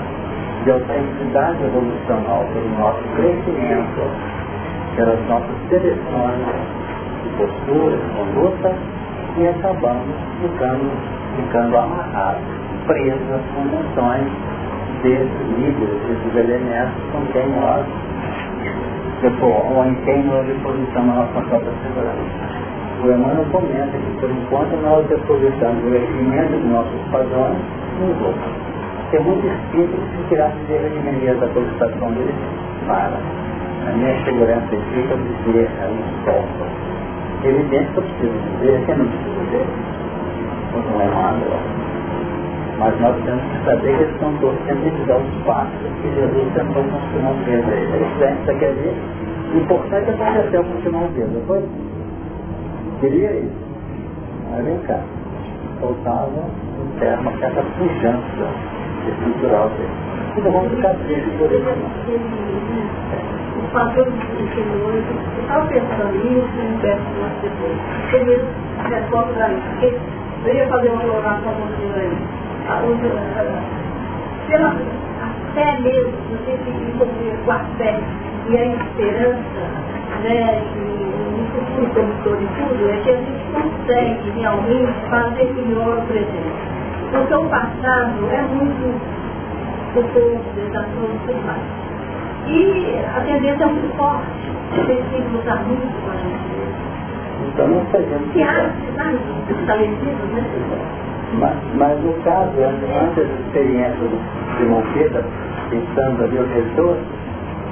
de 0.64 0.70
autenticidade 0.70 1.64
evolucional 1.64 2.46
pelo 2.54 2.70
nosso 2.78 3.02
crescimento, 3.16 4.00
pelas 4.96 5.20
nossas 5.28 5.56
seleções 5.68 6.46
de 7.22 7.28
posturas, 7.36 8.00
conduta, 8.16 8.74
e 9.36 9.48
acabamos 9.48 10.14
ficando, 10.40 10.90
ficando 11.36 11.76
amarrados, 11.76 12.42
presos 12.86 13.32
às 13.32 13.42
convenções 13.54 14.32
desses 15.02 15.58
líderes, 15.58 16.00
desses 16.06 16.36
elementos 16.36 17.02
com 17.12 17.20
quem 17.32 17.48
nós 17.50 17.84
ou 19.42 19.84
em 19.84 19.94
quem 20.04 20.24
nós 20.24 20.46
depositamos 20.46 21.10
a 21.10 21.22
nossa 21.22 21.40
própria 21.48 21.72
segurança. 21.82 22.62
O 23.02 23.06
Emmanuel 23.06 23.46
comenta 23.50 23.98
que, 23.98 24.20
por 24.20 24.30
enquanto, 24.30 24.76
nós 24.82 25.06
depositamos 25.08 25.84
o 25.84 25.90
regimento 25.90 26.52
dos 26.52 26.70
nossos 26.70 27.00
padrões 27.10 27.58
nos 28.00 28.26
outros. 28.26 28.52
É 29.12 29.18
muito 29.20 29.46
espírito 29.46 29.96
que 29.96 30.28
tirar 30.28 30.50
de 30.50 30.72
regimento 30.72 31.40
da 31.40 31.46
depositação 31.46 32.12
deles 32.12 32.34
para 32.86 33.18
a 33.88 33.92
minha 33.92 34.24
segurança 34.24 34.68
fica 34.94 35.16
dizer 35.16 35.68
a 35.82 36.24
pouco. 36.24 36.82
Evidente 37.44 37.90
que 37.92 37.98
eu 37.98 38.02
preciso 38.02 38.38
dizer 38.60 38.84
que 38.84 38.90
eu 38.92 38.96
não 38.98 39.06
preciso 39.06 39.40
dizer. 39.44 39.66
Não 40.72 41.00
é 41.00 41.06
nada. 41.06 42.01
Mas 42.82 43.00
nós 43.00 43.14
temos 43.24 43.42
que 43.44 43.64
saber 43.64 43.96
que 43.96 44.02
eles 44.02 44.12
estão 44.14 44.36
torcendo 44.38 44.90
de 44.90 45.04
dar 45.06 45.18
os 45.18 45.46
passos 45.46 45.70
que 46.02 46.14
Jesus 46.16 46.52
tentou 46.52 46.82
com 46.82 46.98
Simão 47.14 47.36
Pedro. 47.44 47.70
Isso 47.70 48.58
quer 48.58 48.72
dizer, 48.74 48.96
o 49.54 49.58
importante 49.58 50.10
é 50.10 50.14
aconteceu 50.14 50.64
com 50.64 50.82
Simão 50.82 51.08
Pedro, 51.14 51.42
foi? 51.46 51.62
Queria 52.98 53.30
isso. 53.34 53.54
Mas 54.50 54.64
vem 54.64 54.78
cá. 54.78 54.98
Faltava 55.80 56.26
um 56.26 56.98
termo, 56.98 57.22
uma 57.22 57.38
certa 57.38 57.62
pujança 57.62 58.50
estrutural 59.06 59.68
dele. 59.68 59.88
Tudo 60.34 60.50
vamos 60.50 60.72
ficar 60.72 60.94
triste 61.06 61.30
por 61.38 61.52
ele. 61.52 61.62
Os 63.62 63.70
fatores 63.70 64.12
do 64.12 64.54
Senhor, 64.56 64.94
eu 64.94 65.42
estava 65.42 65.66
pensando 65.68 66.18
nisso 66.18 66.50
e 66.58 66.78
peço 66.82 67.02
uma 67.16 67.30
pessoa. 67.42 67.74
Ele 68.12 68.44
responde 68.90 69.32
para 69.34 69.52
isso. 69.52 69.62
Porque 69.70 69.94
eu 70.46 70.54
ia 70.56 70.66
fazer 70.66 70.88
uma 70.88 71.04
oração 71.04 71.54
com 71.54 71.62
o 71.62 71.76
Senhor 71.76 71.94
aí. 71.94 72.41
Pela 74.48 74.68
a 74.68 75.54
fé 75.54 75.78
mesmo, 75.80 76.12
você 76.30 76.58
tem 76.64 76.74
que 76.74 77.44
com 77.44 77.50
a 77.52 77.58
fé 77.78 78.00
e 78.48 78.56
a 78.56 78.64
esperança, 78.66 79.60
né? 80.22 80.62
o 81.78 81.86
promotor 81.90 82.36
de 82.36 82.46
tudo 82.46 82.90
é 82.90 82.96
que 83.02 83.10
a 83.10 83.16
gente 83.16 83.44
consegue 83.52 84.30
realmente 84.40 84.92
fazer 85.08 85.52
melhor 85.54 85.98
o 85.98 86.02
presente. 86.02 86.72
Porque 87.10 87.34
o 87.34 87.44
passado 87.48 88.30
é 88.30 88.42
muito 88.42 89.00
e 91.14 91.26
tudo 91.26 91.46
mais. 91.46 91.82
E 92.48 92.96
a 93.16 93.20
tendência 93.20 93.64
é 93.64 93.66
muito 93.66 93.96
forte. 93.96 94.26
A 94.72 94.84
gente 94.84 95.10
tem 95.10 95.22
que 95.22 95.28
lutar 95.28 95.62
muito 95.64 96.04
com 96.04 96.10
a 96.10 96.16
gente. 96.16 96.52
Então 97.48 97.68
não 97.68 97.84
fazemos. 97.86 98.32
Se 98.32 98.42
há 98.42 98.70
né? 100.32 101.11
Mas, 101.38 101.56
mas 101.76 102.00
no 102.02 102.12
caso, 102.24 102.52
antes 102.58 103.16
da 103.16 103.22
experiência 103.22 104.08
de 104.58 104.64
Monqueta, 104.64 105.24
pensando 105.70 106.24
ali 106.24 106.38
o 106.38 106.46
reitor, 106.46 106.96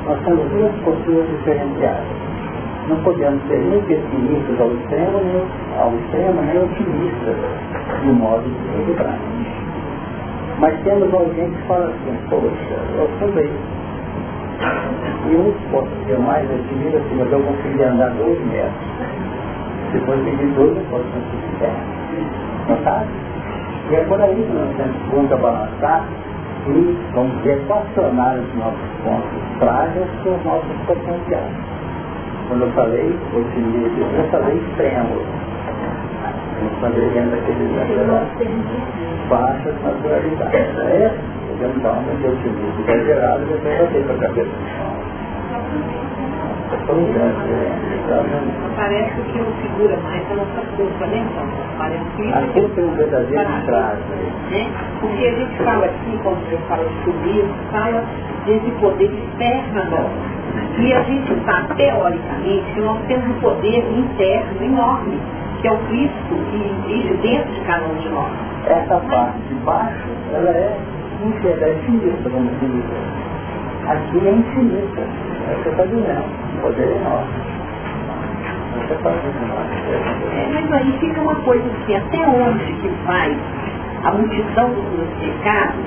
nós 0.07 0.19
temos 0.25 0.51
duas 0.51 0.73
posturas 0.83 1.29
diferenciadas 1.29 2.31
não 2.91 2.97
podemos 3.03 3.41
ser 3.47 3.59
nem 3.59 3.81
pessimistas 3.83 4.61
ao 4.61 4.73
extremo, 4.73 5.21
nem 5.23 5.43
ao 5.79 5.95
extremo, 5.95 6.43
nem 6.43 6.59
otimistas 6.59 7.37
de 8.03 8.13
modo 8.13 8.43
de 8.43 8.81
equilibrar. 8.81 9.19
Mas 10.59 10.79
temos 10.83 11.15
alguém 11.15 11.51
que 11.51 11.63
fala 11.69 11.87
assim, 11.87 12.19
poxa, 12.29 12.79
eu 12.99 13.09
também. 13.21 13.51
E 15.29 15.35
eu 15.35 15.55
posso 15.71 15.89
ser 16.07 16.19
mais 16.19 16.45
otimista 16.51 16.99
assim, 16.99 17.15
mas 17.17 17.33
eu 17.33 17.41
consegui 17.41 17.83
andar 17.83 18.11
dois 18.11 18.39
metros. 18.47 18.73
Depois 19.93 20.25
de 20.25 20.47
dois, 20.55 20.77
eu 20.77 20.85
posso 20.91 21.05
conseguir 21.05 21.59
dez. 21.61 21.73
Não 22.69 22.85
sabe? 22.85 23.30
E 23.91 23.95
é 23.95 24.05
por 24.05 24.21
aí 24.21 24.35
que 24.35 24.53
nós 24.53 24.77
temos 24.77 24.97
que 24.97 25.11
contrabalançar 25.11 26.07
e, 26.69 26.99
vamos 27.13 27.45
equacionar 27.45 28.37
os 28.37 28.55
nossos 28.55 28.91
pontos 29.03 29.59
frágeis 29.59 30.09
com 30.23 30.31
os 30.31 30.45
nossos 30.45 30.77
potenciais. 30.87 31.53
Quando 32.49 32.63
eu 32.63 32.73
falei 32.73 33.19
otimismo, 33.35 34.07
eu 34.17 34.31
falei 34.31 34.57
extremo. 34.59 35.19
Quando 36.81 36.99
ele 36.99 37.19
entra 37.19 37.37
aquele 37.37 37.71
baixas 39.29 39.75
naturalidades. 39.83 40.55
É, 40.55 41.15
uma 41.61 42.15
de 42.15 42.27
otimismo 42.27 42.85
exagerado 42.89 43.43
e 43.43 43.47
depois 43.47 43.79
bater 43.79 44.05
para 44.05 44.15
a 44.15 44.19
cabeça. 44.19 44.51
Parece 48.77 49.21
que 49.33 49.41
o 49.41 49.53
segura 49.63 49.97
mais 50.03 50.23
a 50.31 50.35
nossa 50.35 50.61
culpa, 50.77 51.07
né, 51.07 51.19
então? 51.19 51.47
Parece 51.79 52.05
que 52.17 52.33
a 52.33 52.41
culpa 52.53 52.81
é 52.81 52.85
um 52.85 52.95
verdadeiro 52.95 53.49
traje. 53.67 54.03
Né? 54.51 54.67
Porque 55.01 55.27
a 55.27 55.33
gente 55.33 55.57
fala 55.65 55.87
aqui, 55.87 56.19
quando 56.23 56.53
eu 56.53 56.59
falo 56.69 56.89
de 56.89 57.05
subir, 57.05 57.45
fala 57.73 58.05
desse 58.47 58.71
poder 58.81 59.11
externo 59.11 59.85
nosso. 59.91 60.31
E 60.79 60.93
a 60.95 61.03
gente 61.03 61.45
sabe, 61.45 61.75
teoricamente, 61.75 62.73
que 62.73 62.81
nós 62.81 62.99
temos 63.07 63.27
um 63.27 63.41
poder 63.41 63.79
interno 63.79 64.65
enorme, 64.65 65.19
que 65.61 65.69
é 65.69 65.73
o 65.73 65.79
Cristo 65.89 66.35
que 66.51 66.91
existe 66.91 67.15
dentro 67.23 67.53
de 67.53 67.61
cada 67.63 67.87
um 67.87 67.95
de 67.97 68.09
nós. 68.09 68.31
Essa 68.67 69.01
parte 69.01 69.39
de 69.49 69.55
baixo, 69.65 70.09
ela 70.33 70.51
é 70.51 70.79
infinita, 71.27 72.29
é 72.29 72.29
vamos 72.29 72.53
dizer. 72.61 73.40
Aqui 73.89 74.27
é 74.27 74.33
infinita. 74.33 75.01
É 75.01 75.57
o 75.57 75.63
que 75.63 75.69
está 75.69 75.85
dizendo. 75.85 76.25
O 76.59 76.63
poder 76.63 76.89
é 76.89 76.99
nosso. 77.05 77.61
É, 80.33 80.49
mas 80.53 80.73
aí 80.73 80.99
fica 80.99 81.21
uma 81.21 81.35
coisa 81.37 81.65
assim, 81.65 81.95
até 81.95 82.27
onde 82.27 82.73
que 82.75 82.89
vai 83.07 83.37
a 84.05 84.13
multidão 84.13 84.71
dos 84.71 84.85
meus 84.93 85.11
pecados 85.21 85.85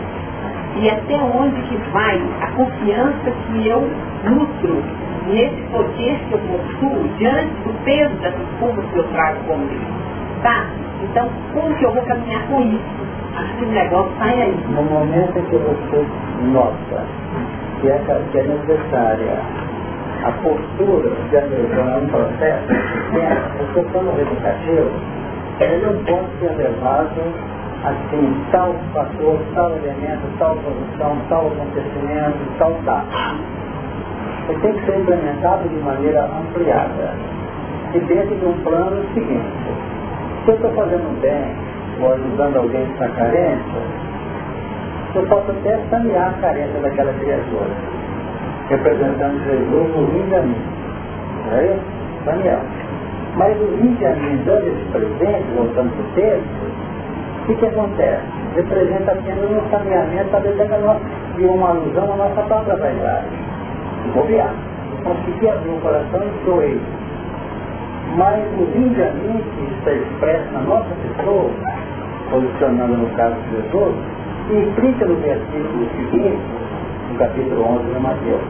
e 0.75 0.89
até 0.89 1.15
onde 1.15 1.61
que 1.63 1.77
vai 1.91 2.21
a 2.41 2.47
confiança 2.51 3.31
que 3.31 3.67
eu 3.67 3.81
nutro 4.29 4.83
nesse 5.27 5.61
poder 5.71 6.19
que 6.27 6.33
eu 6.33 6.39
possuo 6.39 7.07
diante 7.17 7.53
do 7.63 7.73
peso 7.83 8.15
dessas 8.15 8.47
culpas 8.59 8.85
que 8.91 8.97
eu 8.97 9.03
trago 9.09 9.39
comigo. 9.45 9.85
Tá? 10.43 10.65
Então, 11.01 11.29
como 11.53 11.73
que 11.75 11.85
eu 11.85 11.93
vou 11.93 12.03
caminhar 12.03 12.45
com 12.47 12.61
isso? 12.61 12.83
Acho 13.35 13.53
que 13.55 13.65
o 13.65 13.69
negócio 13.69 14.11
sai 14.19 14.41
aí. 14.41 14.57
No 14.75 14.83
momento 14.83 15.39
em 15.39 15.43
que 15.43 15.55
você 15.55 16.05
nota 16.51 17.05
que 17.81 17.89
é, 17.89 17.99
que 18.31 18.37
é 18.37 18.43
necessária 18.43 19.39
a 20.23 20.31
postura 20.31 21.09
de 21.29 21.37
adesão 21.37 21.93
a 21.93 21.97
um 21.97 22.07
processo, 22.07 22.67
o 23.59 23.73
seu 23.73 23.83
plano 23.85 24.19
educativo, 24.19 24.91
ele 25.59 25.85
não 25.85 26.03
pode 26.03 26.27
ser 26.39 26.55
levado 26.55 27.21
assim, 27.83 28.45
tal 28.51 28.73
fator, 28.93 29.39
tal 29.53 29.71
elemento, 29.71 30.27
tal 30.39 30.55
produção, 30.57 31.17
tal 31.29 31.47
acontecimento, 31.47 32.39
tal 32.57 32.71
data. 32.85 33.35
Ele 34.49 34.59
tem 34.59 34.73
que 34.73 34.85
ser 34.85 34.99
implementado 34.99 35.67
de 35.67 35.75
maneira 35.75 36.25
ampliada. 36.25 37.15
E 37.93 37.99
dentro 37.99 38.35
de 38.35 38.45
um 38.45 38.53
plano 38.63 39.03
seguinte. 39.13 39.62
Se 40.43 40.49
eu 40.49 40.55
estou 40.55 40.71
fazendo 40.73 41.21
bem, 41.21 41.55
ou 42.01 42.13
ajudando 42.13 42.57
alguém 42.57 42.85
que 42.85 42.91
está 42.93 43.07
carente, 43.09 43.63
eu 45.15 45.25
posso 45.27 45.51
até 45.51 45.79
sanear 45.89 46.29
a 46.29 46.41
carência 46.41 46.79
daquela 46.81 47.13
criatura, 47.13 47.69
representando 48.67 49.41
Jesus 49.45 49.95
no 49.95 50.05
rim 50.07 50.23
de 50.23 50.41
mim. 50.41 50.61
Não 51.45 51.57
é 51.57 51.65
isso? 51.65 51.85
Daniel. 52.25 52.59
Mas 53.35 53.57
o 53.61 53.65
rim 53.75 53.93
de 53.93 54.05
mim, 54.05 54.43
dando 54.45 54.67
esse 54.67 54.85
presente, 54.91 55.45
voltando 55.55 55.91
para 55.95 56.03
o 56.03 56.13
texto, 56.13 56.63
o 57.43 57.45
que, 57.45 57.55
que 57.55 57.65
acontece? 57.65 58.23
Representa 58.55 59.11
apenas 59.13 59.49
um 59.49 60.29
talvez 60.29 60.55
de 61.37 61.45
uma 61.45 61.69
alusão 61.69 62.13
à 62.13 62.15
nossa 62.17 62.41
própria 62.41 62.75
vaidade. 62.75 63.27
Bobear. 64.13 64.53
Consegui 65.03 65.49
abrir 65.49 65.69
o 65.69 65.81
coração 65.81 66.21
e 66.21 66.45
doei. 66.45 66.81
Mas 68.15 68.43
lindamente 68.75 69.49
está 69.77 69.91
expresso 69.91 70.51
na 70.53 70.61
nossa 70.61 70.89
pessoa, 70.95 71.49
posicionando 72.29 72.97
no 72.97 73.09
caso 73.15 73.35
de 73.35 73.55
Jesus, 73.55 73.95
implica 74.51 75.05
no 75.05 75.15
versículo 75.15 75.87
seguinte, 75.97 76.41
no 77.09 77.17
capítulo 77.17 77.63
11 77.63 77.83
de 77.85 77.99
Mateus. 77.99 78.41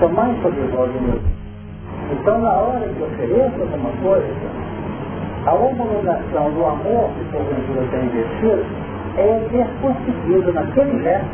Tomai 0.00 0.36
sobre 0.42 0.60
vós 0.72 0.90
o 0.90 1.02
meu. 1.02 1.20
Então, 2.12 2.38
na 2.40 2.52
hora 2.52 2.88
que 2.88 3.02
ofereço 3.02 3.60
alguma 3.60 3.90
coisa, 4.02 4.26
a 5.46 5.54
homologação 5.54 6.50
do 6.50 6.66
amor 6.66 7.10
que 7.16 7.24
porventura 7.30 7.86
tem 7.92 8.04
investido 8.06 8.64
é 9.18 9.48
ter 9.50 9.66
conseguido 9.80 10.52
naquele 10.52 10.98
verso 11.02 11.26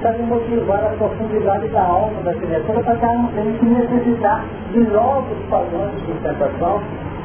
sabe 0.00 0.22
motivar 0.22 0.84
a 0.84 0.88
profundidade 0.96 1.68
da 1.68 1.82
alma 1.82 2.22
da 2.22 2.32
criatura 2.34 2.80
para 2.82 2.96
que 2.96 3.04
ela 3.04 3.14
não 3.14 3.28
tenha 3.28 3.52
que 3.52 3.64
necessitar 3.66 4.44
de 4.72 4.80
novos 4.80 5.36
padrões 5.50 5.92
de 5.92 6.06
sustentação 6.06 6.80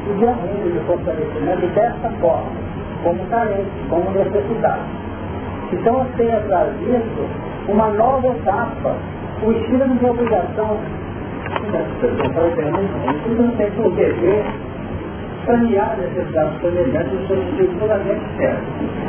e 0.09 0.13
de 0.17 0.27
arrumo, 0.27 0.71
de 0.71 0.79
fortalecimento 0.85 1.67
dessa 1.67 2.09
forma, 2.19 2.51
como 3.03 3.25
carência, 3.27 3.71
como 3.89 4.11
necessidade. 4.11 4.81
Então, 5.71 6.05
tem 6.17 6.33
atrás 6.33 6.77
disso 6.79 7.25
uma 7.69 7.87
nova 7.89 8.27
etapa. 8.27 8.95
O 9.43 9.51
não 9.51 9.97
tem 9.97 10.09
obrigação, 10.09 10.77
não 13.37 13.51
tem 13.55 13.71
por 13.71 13.91
dever 13.95 14.45
sanear 15.45 15.97
necessidades 15.97 16.61
semelhantes 16.61 17.11
do 17.11 17.27
seu 17.27 17.37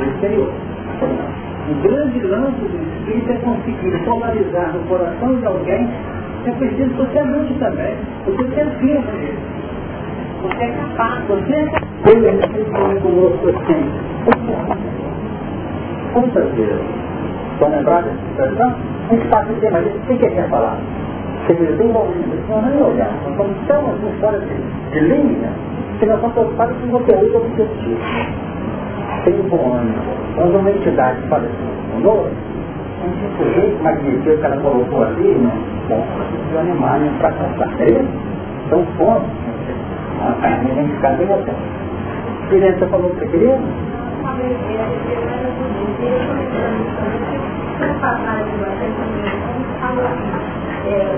exterior. 0.07 0.53
O 1.73 1.81
grande 1.81 2.19
lance 2.19 2.59
do 2.59 2.83
Espírito 2.83 3.31
é 3.31 3.37
conseguir 3.37 4.05
polarizar 4.05 4.73
no 4.73 4.83
coração 4.87 5.35
de 5.39 5.45
alguém 5.45 5.89
é 6.45 6.51
preciso 6.51 6.95
socialmente 6.97 7.53
também. 7.55 7.95
Você 8.25 8.43
tem 8.43 8.69
firme 8.71 9.11
nele. 9.17 9.39
Você 10.43 10.63
é 10.63 10.67
capaz, 10.67 11.23
você 11.25 11.53
é 11.53 11.65
capaz. 11.65 11.83
Ele 12.05 12.27
é 12.27 12.31
sempre 12.33 12.65
conosco 13.01 13.49
assim. 13.49 13.91
Quantas 16.13 16.51
vezes? 16.51 16.81
Estão 17.53 17.69
lembrados 17.69 18.11
dessa 18.11 18.43
expressão? 18.43 18.75
A 19.09 19.13
gente 19.15 19.27
passa 19.29 19.51
o 19.51 19.55
tema 19.55 19.77
ali, 19.79 19.89
o 19.89 19.99
que 20.01 20.17
quer 20.17 20.49
falar? 20.49 20.77
Você 21.47 21.53
me 21.53 21.65
deu 21.65 21.87
uma 21.87 22.03
não 22.49 22.61
nem 22.61 22.81
olhar. 22.83 23.13
Nós 23.23 23.31
estamos 23.31 23.67
tão 23.67 23.79
assim 23.79 24.19
fora 24.19 24.39
de, 24.39 24.91
de 24.91 24.99
linha 24.99 25.49
que 25.99 26.05
nós 26.05 26.17
estamos 26.17 26.33
preocupados 26.33 26.77
com 26.77 26.87
o 26.87 26.91
conteúdo 26.91 27.37
objetivo. 27.37 27.97
Um 29.25 29.47
bom 29.49 29.73
ânimo. 29.73 30.01
Quando 30.35 30.57
uma 30.59 30.69
entidade 30.69 31.21
fala 31.29 31.43
assim 31.43 31.91
conosco, 31.93 32.29
a 33.01 33.07
gente 33.07 33.37
sujeito 33.37 33.83
magnetismo 33.83 34.37
que 34.37 34.45
ela 34.45 34.57
colocou 34.57 35.03
ali, 35.03 35.35
né? 35.35 35.51
Bom, 35.87 36.05
de 36.51 36.57
animar, 36.57 36.99
né? 36.99 37.11
Para. 37.19 37.33
É 37.79 37.89
isso? 37.89 38.07
Então, 38.65 38.85
fome. 38.97 39.25
A 40.41 40.73
gente 40.73 40.95
ficar 40.95 41.17
bem 41.17 41.31
atento. 41.31 41.55
Criança 42.49 42.87
falou 42.87 43.09
que 43.11 43.27
queria? 43.27 43.59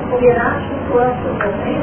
Poderá 0.10 0.62
quanto 0.92 1.28
também. 1.40 1.82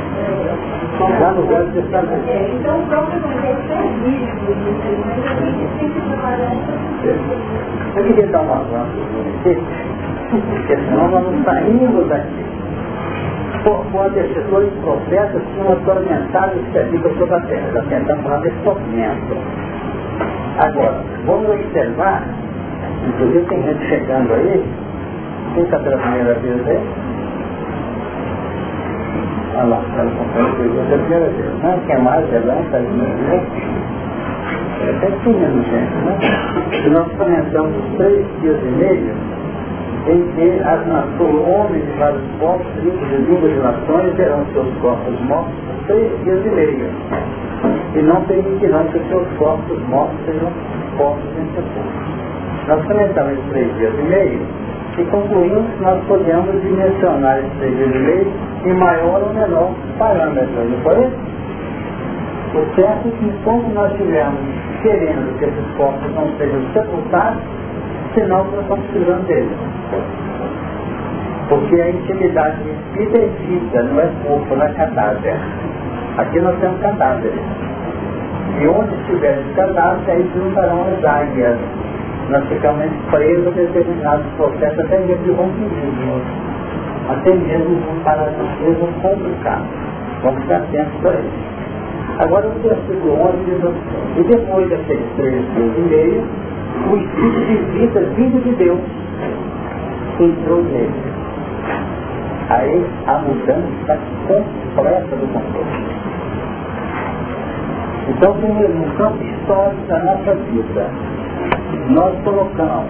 De 1.72 2.54
Então, 2.54 2.78
o 2.78 2.86
próprio 2.86 3.18
Evangelho 3.18 3.58
é 3.70 3.82
vídeo 4.04 4.54
mas 5.06 5.18
a 5.26 5.44
gente 5.44 5.66
tem 5.78 5.88
que 5.90 6.00
trabalhar 6.00 6.52
Eu 7.96 8.04
queria 8.04 8.26
dar 8.28 8.40
uma 8.42 8.56
avanço 8.56 9.02
porque 10.32 10.76
senão 10.76 11.08
nós 11.08 11.24
não 11.24 11.44
saímos 11.44 12.08
daqui. 12.08 12.44
Por 13.64 13.84
quando 13.92 14.16
esses 14.16 14.44
dois 14.46 14.72
profetas 14.82 15.42
tinham 15.52 15.72
atormentado 15.72 16.58
os 16.58 16.76
habitam 16.76 17.12
sobre 17.18 17.34
a 17.34 17.40
terra. 17.40 17.70
Já 17.74 17.82
tentamos 17.82 18.22
falar 18.24 18.38
desse 18.38 18.56
tormento. 18.64 19.36
Agora, 20.58 21.00
vamos 21.26 21.50
observar, 21.50 22.22
inclusive 23.08 23.44
tem 23.46 23.62
gente 23.62 23.88
chegando 23.88 24.32
aí, 24.32 24.64
quem 25.54 25.64
está 25.64 25.78
pela 25.78 25.98
primeira 25.98 26.34
vez 26.34 26.68
aí? 26.68 26.80
Não, 31.62 31.78
quer 31.86 31.98
mais, 32.00 32.30
levanta 32.30 32.76
aí, 32.76 32.86
né? 32.86 33.46
É 34.80 34.90
até 34.90 35.11
tinha, 35.22 35.48
gente, 35.48 35.70
né? 35.70 36.18
E 36.84 36.90
nós 36.90 37.07
comentamos 37.12 37.74
três 37.96 38.26
dias 38.40 38.59
e 38.62 38.70
meio 38.78 39.14
em 40.09 40.22
que 40.34 40.61
as 40.64 40.86
nações, 40.88 41.46
homens 41.46 41.84
de 41.84 41.98
vários 41.98 42.22
povos, 42.40 42.66
tribos 42.80 43.09
de 43.09 43.16
línguas 43.16 43.62
nações, 43.62 44.14
terão 44.16 44.44
seus 44.53 44.74
corpos 44.80 45.20
mortos 45.28 45.55
três 45.86 46.24
dias 46.24 46.44
e 46.44 46.48
meio. 46.48 46.90
E 47.94 48.03
não 48.03 48.22
permitirão 48.24 48.84
que 48.86 48.98
seus 49.09 49.26
corpos 49.38 49.78
mortos 49.88 50.18
sejam 50.24 50.50
postos 50.96 51.30
em 51.38 51.46
sepulcro. 51.55 52.22
Nós 52.68 52.84
comentamos 52.84 53.32
esses 53.32 53.50
três 53.50 53.76
dias 53.76 53.94
e 53.98 54.03
meio 54.03 54.61
e 54.99 55.05
concluímos 55.05 55.64
que 55.72 55.82
nós 55.82 56.05
podemos 56.05 56.61
dimensionar 56.62 57.38
esses 57.38 57.53
três 57.59 57.76
dias 57.76 57.95
e 57.95 57.99
meio 57.99 58.32
em 58.66 58.74
maior 58.74 59.22
ou 59.22 59.32
menor 59.32 59.70
parâmetro, 59.99 60.64
não 60.68 60.78
foi? 60.82 61.11
O 62.55 62.74
certo 62.74 63.09
é 63.09 63.11
que 63.11 63.24
enquanto 63.24 63.72
nós 63.72 63.90
estivermos 63.93 64.40
querendo 64.82 65.38
que 65.38 65.45
esses 65.47 65.76
corpos 65.76 66.14
não 66.14 66.28
sejam 66.36 66.61
sepultados, 66.74 67.43
senão 68.14 68.45
nós 68.45 68.61
estamos 68.61 68.84
precisando 68.86 69.26
deles. 69.26 69.59
Porque 71.49 71.80
a 71.80 71.88
intimidade 71.88 72.57
espírita 72.68 73.18
é 73.18 73.28
vida, 73.47 73.82
não 73.82 74.01
é 74.01 74.11
corpo, 74.26 74.55
não 74.55 74.66
é 74.66 74.72
cadáver. 74.74 75.36
Aqui 76.18 76.40
nós 76.40 76.59
temos 76.61 76.80
cadáveres. 76.80 77.40
E 78.61 78.66
onde 78.68 78.95
estiver 78.97 79.38
esse 79.38 79.55
cadáver, 79.55 80.12
aí 80.12 80.30
juntarão 80.34 80.82
as 80.82 81.05
águias. 81.05 81.59
Nós 82.32 82.48
ficamos 82.48 82.86
presos 83.10 83.46
a 83.46 83.50
determinados 83.50 84.24
processos, 84.38 84.78
até 84.78 84.98
mesmo 85.00 85.22
de 85.22 85.30
rompimento. 85.32 86.24
Até 87.10 87.34
mesmo 87.34 87.76
um 87.76 88.00
parasitismo 88.02 88.88
complicado. 89.02 89.66
Vamos 90.22 90.40
ficar 90.40 90.56
atentos 90.56 90.94
para 91.02 91.20
isso. 91.20 91.52
Agora 92.20 92.48
o 92.48 92.52
versículo 92.62 93.20
11 93.20 93.44
diz 93.44 93.64
assim, 93.64 93.76
e 94.16 94.22
depois 94.22 94.70
daqueles 94.70 95.04
três 95.16 95.44
dias 95.54 95.76
e 95.76 95.80
meio, 95.80 96.24
o 96.90 96.96
Espírito 96.96 97.40
de 97.44 97.78
vida 97.78 98.00
vindo 98.16 98.42
de 98.44 98.52
Deus 98.52 98.80
entrou 100.18 100.62
nele. 100.62 100.94
Aí 102.48 102.86
a 103.08 103.18
mudança 103.18 103.98
completa 104.26 105.16
do 105.16 105.26
contexto. 105.34 106.02
Então, 108.08 108.34
primeiro, 108.38 108.72
no 108.72 108.90
campo 108.94 109.22
histórico 109.22 109.86
da 109.86 109.98
nossa 109.98 110.34
vida, 110.34 110.90
nós 111.90 112.14
colocamos 112.24 112.86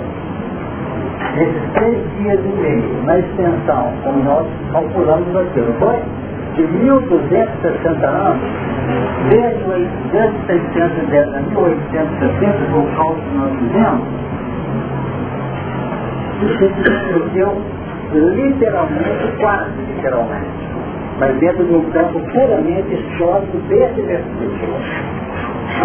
esses 1.38 1.72
três 1.74 1.97
dias 2.18 2.40
e 2.45 2.61
meio 2.61 3.03
na 3.05 3.18
extensão, 3.18 3.93
como 4.03 4.22
nós 4.22 4.47
calculamos 4.72 5.34
aqui, 5.36 5.61
foi? 5.78 5.99
De 6.57 6.62
1260 6.66 8.07
anos, 8.07 8.43
desde 9.30 9.64
1610 10.12 11.34
a 11.34 11.40
1860, 11.40 12.76
o 12.76 12.97
cálculo 12.97 13.22
que 13.22 13.34
nós 13.36 13.53
fizemos, 13.59 14.22
se 16.59 16.66
discutiu 16.82 17.49
literalmente, 18.12 19.32
quase 19.40 19.70
literalmente, 19.88 20.68
mas 21.18 21.34
dentro 21.38 21.64
de 21.64 21.74
um 21.74 21.84
campo 21.93 22.20
puramente 22.20 22.95
histórico 22.95 23.57
desse 23.68 24.03
versículo. 24.03 24.76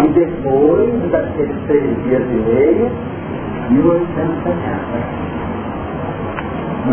E 0.04 0.08
depois 0.08 1.10
daqueles 1.10 1.56
três 1.66 2.04
dias 2.04 2.22
e 2.22 2.34
meio, 2.34 2.90
1870. 3.70 5.38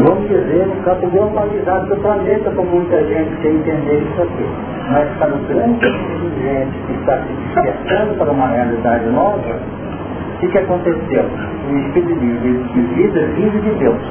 Vamos 0.03 0.27
dizer, 0.27 0.67
no 0.67 0.75
campo 0.83 1.07
globalizado 1.07 1.87
do 1.87 1.95
planeta, 2.01 2.51
como 2.51 2.69
muita 2.69 3.01
gente 3.05 3.35
quer 3.41 3.51
entender 3.51 3.99
isso 3.99 4.21
aqui. 4.21 4.45
Mas 4.91 5.07
para 5.17 5.33
o 5.33 5.39
grande 5.47 5.79
de 5.79 6.41
gente 6.41 6.77
que 6.85 6.93
está 6.99 7.17
se 7.19 7.33
despertando 7.33 8.17
para 8.17 8.31
uma 8.31 8.47
realidade 8.47 9.05
nova, 9.09 9.37
o 9.37 10.37
que, 10.39 10.47
que 10.47 10.57
aconteceu? 10.57 11.25
O 11.71 11.77
Espírito 11.77 12.19
de 12.19 12.81
vida 12.95 13.25
vindo 13.35 13.61
de 13.63 13.79
Deus. 13.79 14.01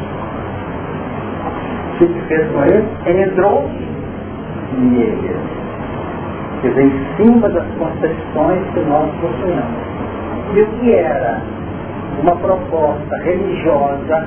O 1.93 1.97
que 1.99 2.21
fez 2.29 2.51
com 2.51 2.65
ele? 2.65 2.89
Ele 3.07 3.23
entrou 3.23 3.71
nele. 4.79 5.37
Quer 6.65 6.79
em 6.79 7.17
cima 7.19 7.47
das 7.51 7.67
concepções 7.77 8.63
que 8.73 8.81
nós 8.89 9.11
possuímos. 9.21 9.65
E 10.55 10.61
o 10.63 10.67
que 10.79 10.95
era 10.95 11.39
uma 12.23 12.35
proposta 12.37 13.17
religiosa 13.19 14.27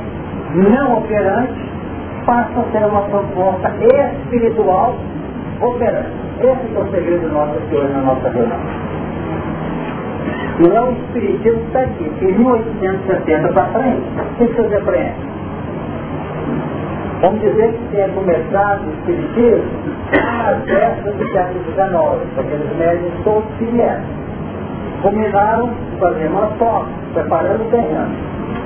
não 0.54 1.00
operante 1.00 1.72
passa 2.28 2.60
a 2.60 2.72
ser 2.72 2.86
uma 2.86 3.02
proposta 3.10 3.74
espiritual 3.80 4.96
operante. 5.62 6.12
Esse 6.40 6.76
é 6.76 6.80
o 6.80 6.92
segredo 6.92 7.28
nosso 7.30 7.58
aqui 7.58 7.76
hoje 7.76 7.92
na 7.94 8.02
nossa 8.02 8.30
reunião. 8.30 8.60
Não 10.60 10.78
é 10.78 10.82
o 10.82 10.92
Espiritismo 10.92 11.60
que 11.60 11.66
está 11.66 11.80
aqui. 11.80 12.12
Em 12.22 12.38
1870 12.38 13.48
para 13.48 13.66
frente, 13.66 14.04
o 14.20 14.36
que 14.36 14.62
você 14.62 14.76
aprende? 14.76 15.16
Vamos 17.20 17.42
dizer 17.42 17.74
que 17.74 17.96
tenha 17.96 18.10
começado 18.10 18.86
o 18.86 18.94
Espiritismo 18.94 19.66
às 20.14 20.64
festas 20.66 21.16
do 21.16 21.28
século 21.32 21.64
XIX, 21.64 22.40
aqueles 22.40 22.78
médios 22.78 23.12
todos 23.24 23.50
que 23.58 23.66
vieram. 23.66 24.04
Combinaram 25.02 25.70
fazer 26.00 26.28
uma 26.28 26.48
toca, 26.60 26.86
preparando 27.16 27.62
o 27.62 27.72
terreno. 27.72 28.16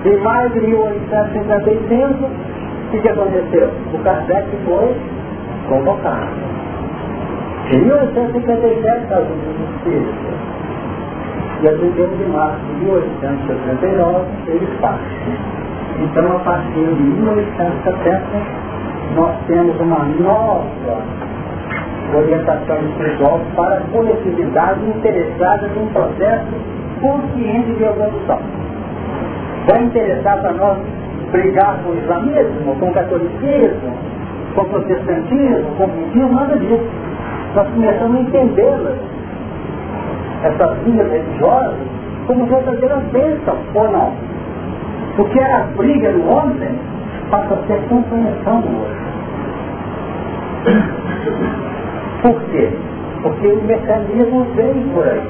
Em 0.04 0.18
maio 0.18 0.50
de 0.50 0.60
1855, 0.60 2.26
o 2.26 2.92
que, 2.92 3.00
que 3.00 3.08
aconteceu? 3.08 3.70
O 3.94 4.00
Kardec 4.00 4.48
foi 4.66 4.96
convocado. 5.70 6.28
Em 7.72 7.80
1857, 7.86 9.14
as 9.14 9.24
Espíritas 9.78 10.16
E 11.62 11.68
a 11.70 11.72
31 11.72 12.18
de 12.18 12.26
março 12.26 12.60
de 12.66 12.84
1879 12.84 14.26
ele 14.48 14.68
parte. 14.82 15.61
Então, 16.00 16.36
a 16.36 16.40
partir 16.40 16.86
de 16.86 17.04
1870, 17.04 18.22
nós 19.16 19.36
temos 19.48 19.80
uma 19.80 20.06
nova 20.06 20.66
orientação 22.16 22.78
espiritual 22.90 23.42
para 23.56 23.78
a 23.78 23.82
coletividade 23.92 24.80
interessada 24.86 25.68
num 25.68 25.88
processo 25.88 26.48
consciente 27.02 27.72
de 27.74 27.84
evolução. 27.84 28.40
Vai 29.68 29.84
interessar 29.84 30.42
para 30.42 30.54
nós 30.54 30.78
brigar 31.32 31.80
com 31.84 31.92
o 31.92 31.98
islamismo, 31.98 32.76
com 32.80 32.88
o 32.88 32.94
catolicismo, 32.94 33.94
com 34.56 34.62
o 34.62 34.66
protestantismo, 34.66 35.76
com 35.78 35.84
o 35.84 35.88
budismo, 35.88 36.34
nada 36.34 36.58
disso. 36.58 36.90
Nós 37.56 37.68
começamos 37.70 38.18
a 38.18 38.22
entendê-las, 38.22 38.98
essas 40.44 40.84
linhas 40.86 41.12
religiosas, 41.12 41.76
como 42.28 42.46
verdadeiras 42.46 43.04
bênçãos, 43.12 43.60
ou 43.76 43.92
não? 43.92 44.31
O 45.18 45.26
que 45.26 45.40
era 45.40 45.58
a 45.58 45.64
briga 45.78 46.12
do 46.14 46.30
ontem 46.30 46.80
passa 47.30 47.54
a 47.54 47.68
ser 47.68 47.82
compreensão 47.90 48.60
hoje. 48.60 49.02
Por 52.22 52.42
quê? 52.52 52.70
Porque 53.24 53.48
o 53.48 53.64
mecanismo 53.64 54.46
veio 54.56 54.88
por 54.94 55.08
aí. 55.08 55.28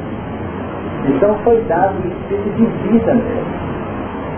Então 1.07 1.36
foi 1.43 1.61
dado 1.67 1.95
um 1.95 2.07
espírito 2.07 2.49
de 2.57 2.65
vida 2.89 3.13
mesmo. 3.13 3.61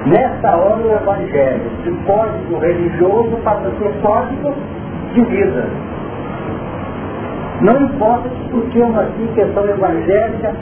Nessa 0.06 0.56
hora 0.56 0.82
o 0.82 0.92
Evangelho, 0.92 1.70
de 1.84 1.92
código 2.06 2.60
religioso, 2.60 3.38
passa 3.44 3.68
a 3.68 3.72
ser 3.80 3.94
código 4.02 4.54
de 5.14 5.22
vida. 5.22 5.66
Não 7.62 7.82
importa 7.82 8.30
discutirmos 8.30 8.98
aqui 8.98 9.28
questão 9.36 9.66
evangélica 9.66 10.54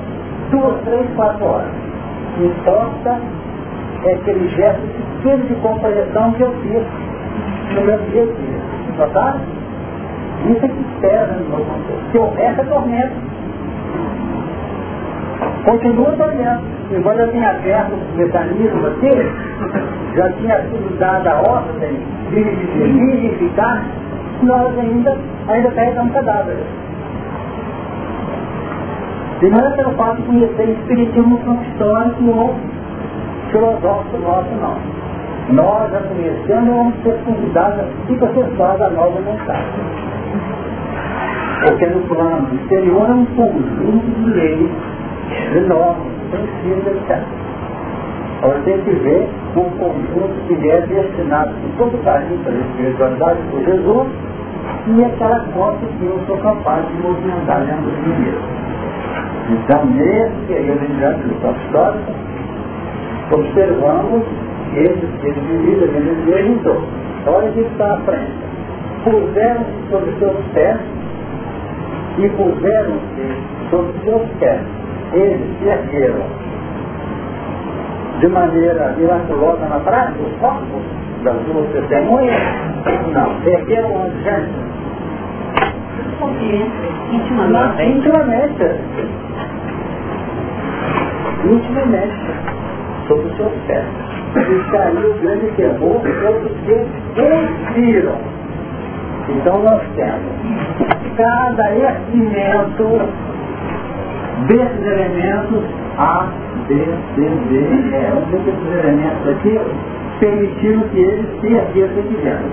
duas, 0.52 0.82
três, 0.84 1.08
quatro 1.16 1.46
horas. 1.46 1.72
Importa 2.40 3.20
é 4.04 4.14
aquele 4.14 4.50
gesto 4.50 4.82
pequeno 5.18 5.46
de 5.46 5.56
compreensão 5.56 6.32
que 6.34 6.42
eu 6.42 6.52
fiz 6.62 6.84
no 7.76 7.82
meu 7.82 7.98
dia 8.10 8.24
a 8.24 8.26
dia. 8.26 8.62
Notaram? 8.98 9.42
Isso 10.50 10.66
é 10.66 10.68
que 10.68 10.82
espera 10.82 11.28
no 11.34 11.50
meu 11.50 11.66
contexto. 11.66 12.12
Se 12.12 12.18
o 12.18 12.30
resto 12.32 12.62
é 12.62 12.64
tormento. 12.66 13.14
Continua 15.66 16.12
tormento. 16.14 16.64
Embora 16.92 17.22
eu 17.22 17.32
tenha 17.32 17.52
aberto 17.52 17.94
o 17.94 18.18
mecanismo 18.18 18.88
aqui, 18.88 19.12
já 20.16 20.30
tinha 20.34 20.62
sido 20.64 21.00
dada 21.00 21.32
a 21.32 21.42
ordem 21.42 21.98
de 22.32 22.44
vivificar, 22.44 23.86
nós 24.44 24.78
ainda, 24.78 25.16
ainda 25.48 25.72
carregamos 25.72 26.14
cadáveres. 26.14 26.66
E 29.42 29.50
não 29.50 29.60
é 29.66 29.72
pelo 29.72 29.92
fato 29.92 30.18
de 30.18 30.24
conhecer 30.24 30.70
espiritismo 30.70 31.60
histórico 31.64 32.26
ou 32.26 32.56
filosófico 33.52 34.18
nosso, 34.18 34.50
não. 34.62 34.78
Nós, 35.50 35.92
já 35.92 36.00
conhecendo, 36.00 36.74
vamos 36.74 36.96
ser 37.04 37.18
convidados 37.26 37.80
a 37.80 37.84
psicossexual 38.06 38.78
da 38.78 38.90
nova 38.90 39.20
mensagem. 39.20 40.02
Porque 41.66 41.86
no 41.88 42.02
plano 42.08 42.48
exterior 42.56 43.10
é 43.10 43.14
um 43.14 43.26
conjunto 43.26 44.24
de 44.24 44.30
leis, 44.32 44.72
de 45.54 45.60
normas, 45.68 46.08
princípios, 46.32 46.88
etc. 46.88 47.22
Agora 48.42 48.60
tem 48.66 48.80
que 48.80 48.92
ver 48.92 49.30
um 49.56 49.70
conjunto 49.78 50.34
que 50.48 50.70
é 50.70 50.82
destinado 50.82 51.52
com 51.54 51.78
todo 51.78 52.04
carinho 52.04 52.40
para 52.44 52.54
a 52.54 52.58
espiritualidade 52.58 53.40
por 53.52 53.64
Jesus 53.64 54.08
e 54.88 55.06
aquela 55.06 55.40
conta 55.54 55.86
que 55.86 56.06
eu 56.06 56.20
sou 56.26 56.38
capaz 56.38 56.88
de 56.88 56.94
movimentar 57.04 57.62
dentro 57.66 57.92
de 57.92 58.02
mim 58.02 58.16
mesmo. 58.20 58.62
Então, 59.52 59.86
nesse 59.86 60.36
período 60.48 60.84
em 60.86 60.96
diante 60.98 61.22
do 61.28 61.34
histórico, 61.34 62.12
observamos 63.32 64.24
esse 64.76 65.06
de 65.06 65.58
vida 65.58 65.88
que 65.88 65.98
ele 65.98 66.32
perguntou. 66.32 66.82
Olha 67.28 67.52
que 67.52 67.60
está 67.62 67.94
à 67.94 67.98
frente. 67.98 68.32
Puseram-se 69.04 69.90
sobre 69.90 70.12
seus 70.20 70.38
pés 70.54 70.78
e 72.18 72.30
puseram-se 72.30 73.70
sobre 73.70 73.94
seus 74.04 74.30
pés. 74.40 74.62
Eles 75.14 75.42
se 75.60 75.68
ergueram 75.68 76.42
de 78.20 78.28
maneira 78.28 78.94
miraculosa 78.98 79.66
na 79.68 79.80
praia, 79.80 80.14
os 80.20 80.40
corpos 80.40 80.84
das 81.24 81.36
duas 81.42 81.68
testemunhas? 81.72 82.40
Não, 83.14 83.42
se 83.42 83.50
ergueram 83.50 83.94
onde, 83.94 84.24
gente? 84.24 84.52
Intimamente. 87.12 87.84
Intimamente. 87.84 88.64
Intimamente. 91.46 92.61
Sobre 93.12 93.28
os 93.28 93.36
seus 93.36 93.52
pés. 93.68 93.84
E 94.38 94.72
caiu 94.72 95.12
o 95.12 95.14
grande 95.20 95.48
terror 95.58 96.00
todos 96.02 96.52
que 96.62 96.72
expiram. 97.20 98.16
Então 99.28 99.62
nós 99.64 99.82
temos 99.98 100.32
cada 101.18 101.76
erguimento 101.76 103.02
desses 104.48 104.86
elementos 104.86 105.64
A, 105.98 106.30
B, 106.70 106.76
C, 106.76 107.22
D, 107.50 107.56
E. 107.58 107.92
Um 108.16 108.32
desses 108.32 108.80
elementos 108.80 109.28
aqui 109.28 109.60
permitiram 110.22 110.82
que 110.84 111.00
eles 111.00 111.42
se 111.42 111.48
erguessem 111.48 112.00
aqui 112.00 112.18
dentro. 112.24 112.50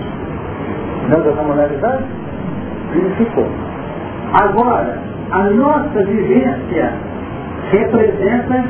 Não 1.09 1.19
estamos 1.19 1.53
analisando? 1.53 2.03
Ele 2.95 3.15
ficou. 3.17 3.47
Agora, 4.33 4.99
a 5.31 5.45
nossa 5.51 6.05
vivência 6.05 6.93
representa 7.71 8.65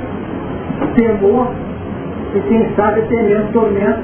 temor 0.95 1.49
e 2.39 2.41
quem 2.43 2.75
sabe 2.77 3.03
temendo 3.03 3.53
tormento 3.53 4.01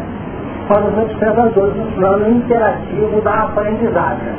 para 0.66 0.86
os 0.86 0.98
observadores 0.98 1.76
no 1.76 1.86
plano 1.92 2.28
interativo 2.30 3.20
da 3.20 3.44
aprendizagem. 3.44 4.34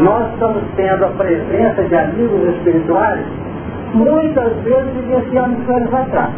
Nós 0.00 0.32
estamos 0.32 0.62
tendo 0.74 1.04
a 1.04 1.08
presença 1.10 1.82
de 1.84 1.94
amigos 1.94 2.56
espirituais 2.56 3.24
muitas 3.94 4.52
vezes 4.62 4.92
vivenciando 4.94 5.72
anos 5.72 5.94
atrás. 5.94 6.30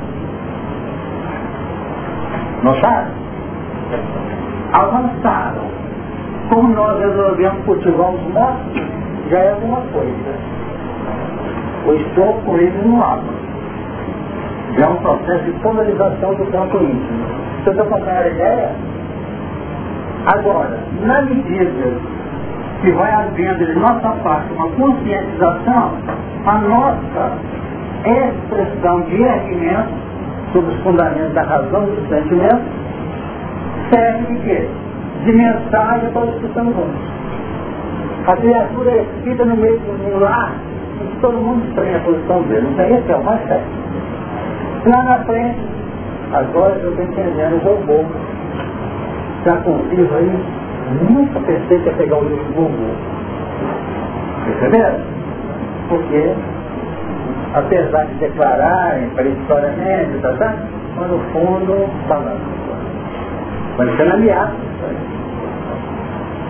Notaram? 2.62 3.10
Avançaram 4.72 5.76
como 6.50 6.68
nós 6.74 7.00
resolvemos 7.00 7.64
cultivar 7.64 8.10
os 8.10 8.22
mortos, 8.34 8.82
já 9.30 9.38
é 9.38 9.52
alguma 9.52 9.80
coisa. 9.92 10.56
O 11.86 11.92
estou 11.94 12.34
com 12.44 12.56
eles 12.58 12.84
no 12.84 13.02
água. 13.02 13.45
Já 14.74 14.86
é 14.86 14.88
um 14.88 14.96
processo 14.96 15.44
de 15.44 15.52
polarização 15.60 16.34
do 16.34 16.46
campo 16.50 16.76
íntimo. 16.78 17.26
Você 17.62 17.70
está 17.70 17.84
passando 17.84 18.08
a 18.08 18.28
ideia? 18.28 18.70
Agora, 20.26 20.78
na 21.02 21.22
medida 21.22 21.92
que 22.80 22.90
vai 22.92 23.12
havendo 23.12 23.64
de 23.64 23.78
nossa 23.78 24.10
parte 24.22 24.52
uma 24.52 24.68
conscientização, 24.70 25.92
a 26.46 26.58
nossa 26.58 27.38
expressão 28.04 29.00
de 29.02 29.22
erguimento 29.22 29.88
sobre 30.52 30.74
os 30.74 30.80
fundamentos 30.82 31.32
da 31.34 31.42
razão 31.42 31.84
e 31.84 31.90
do 31.92 32.08
sentimento 32.08 32.62
serve 33.90 34.34
de 34.34 34.40
quê? 34.42 34.68
de 35.24 35.32
mensagem 35.32 36.10
para 36.10 36.26
os 36.26 36.38
que 36.38 36.46
estão 36.46 36.66
juntos. 36.66 37.00
A 38.28 38.36
criatura 38.36 38.90
é 38.90 39.02
escrita 39.02 39.44
no 39.44 39.56
meio 39.56 39.80
um 39.88 40.18
lar 40.20 40.52
todo 41.20 41.38
mundo 41.38 41.74
tem 41.74 41.94
a 41.94 42.00
posição 42.00 42.42
dele. 42.42 42.68
Então 42.72 42.86
esse 42.86 43.10
é 43.10 43.16
o 43.16 43.24
mais 43.24 43.46
certo. 43.46 43.66
Lá 44.86 45.02
na 45.02 45.18
frente, 45.24 45.58
agora 46.32 46.76
eu 46.76 46.90
estou 46.90 47.04
entendendo 47.04 47.60
robô. 47.64 48.04
Já 49.44 49.56
consigo 49.56 50.14
aí, 50.14 50.44
nunca 51.10 51.40
pensei 51.40 51.80
que 51.80 51.86
ia 51.86 51.92
pegar 51.94 52.18
o 52.18 52.24
livro 52.28 52.44
do 52.44 52.60
robô. 52.62 52.94
Perceberam? 54.44 55.00
Porque, 55.88 56.34
apesar 57.54 58.04
de 58.04 58.14
declararem 58.14 59.08
prehistoriamente, 59.10 60.18
tá, 60.22 60.32
tá, 60.34 60.54
mas 60.96 61.10
no 61.10 61.18
fundo, 61.32 61.90
falando. 62.06 62.56
Parecendo 63.76 64.14
ameaça. 64.14 64.54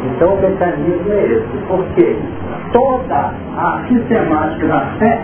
Então 0.05 0.35
o 0.35 0.41
mecanismo 0.43 1.11
é 1.11 1.25
esse, 1.25 1.65
porque 1.69 2.19
toda 2.73 3.33
a 3.57 3.83
sistemática 3.89 4.67
da 4.67 4.81
fé 4.99 5.23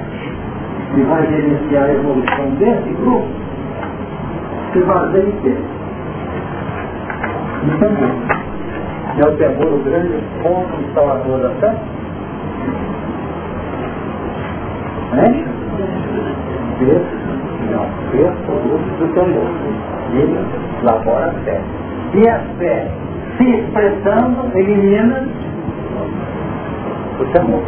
que 0.95 1.01
vai 1.03 1.26
gerenciar 1.26 1.84
a 1.84 1.93
evolução 1.93 2.51
desse 2.59 2.90
grupo 3.01 3.43
se 4.72 4.80
baseia 4.80 5.22
em 5.22 5.32
quê? 5.43 5.55
No 7.64 7.78
temor. 7.78 8.43
É 9.18 9.28
o 9.28 9.36
temor 9.36 9.72
o 9.74 9.78
grande 9.84 10.22
ponto 10.43 10.80
instalador 10.80 11.40
da 11.40 11.51
fé? 11.61 11.74
Texto, 16.78 17.12
não, 17.70 17.86
texto 18.11 18.53
do 18.99 19.14
temor. 19.14 19.51
Ele 20.14 20.38
labora 20.82 21.26
a 21.26 21.32
fé. 21.45 21.61
E 22.14 22.28
a 22.28 22.38
fé 22.59 22.88
se 23.36 23.45
expressando, 23.45 24.51
elimina 24.59 25.28
o 27.20 27.24
temor. 27.32 27.62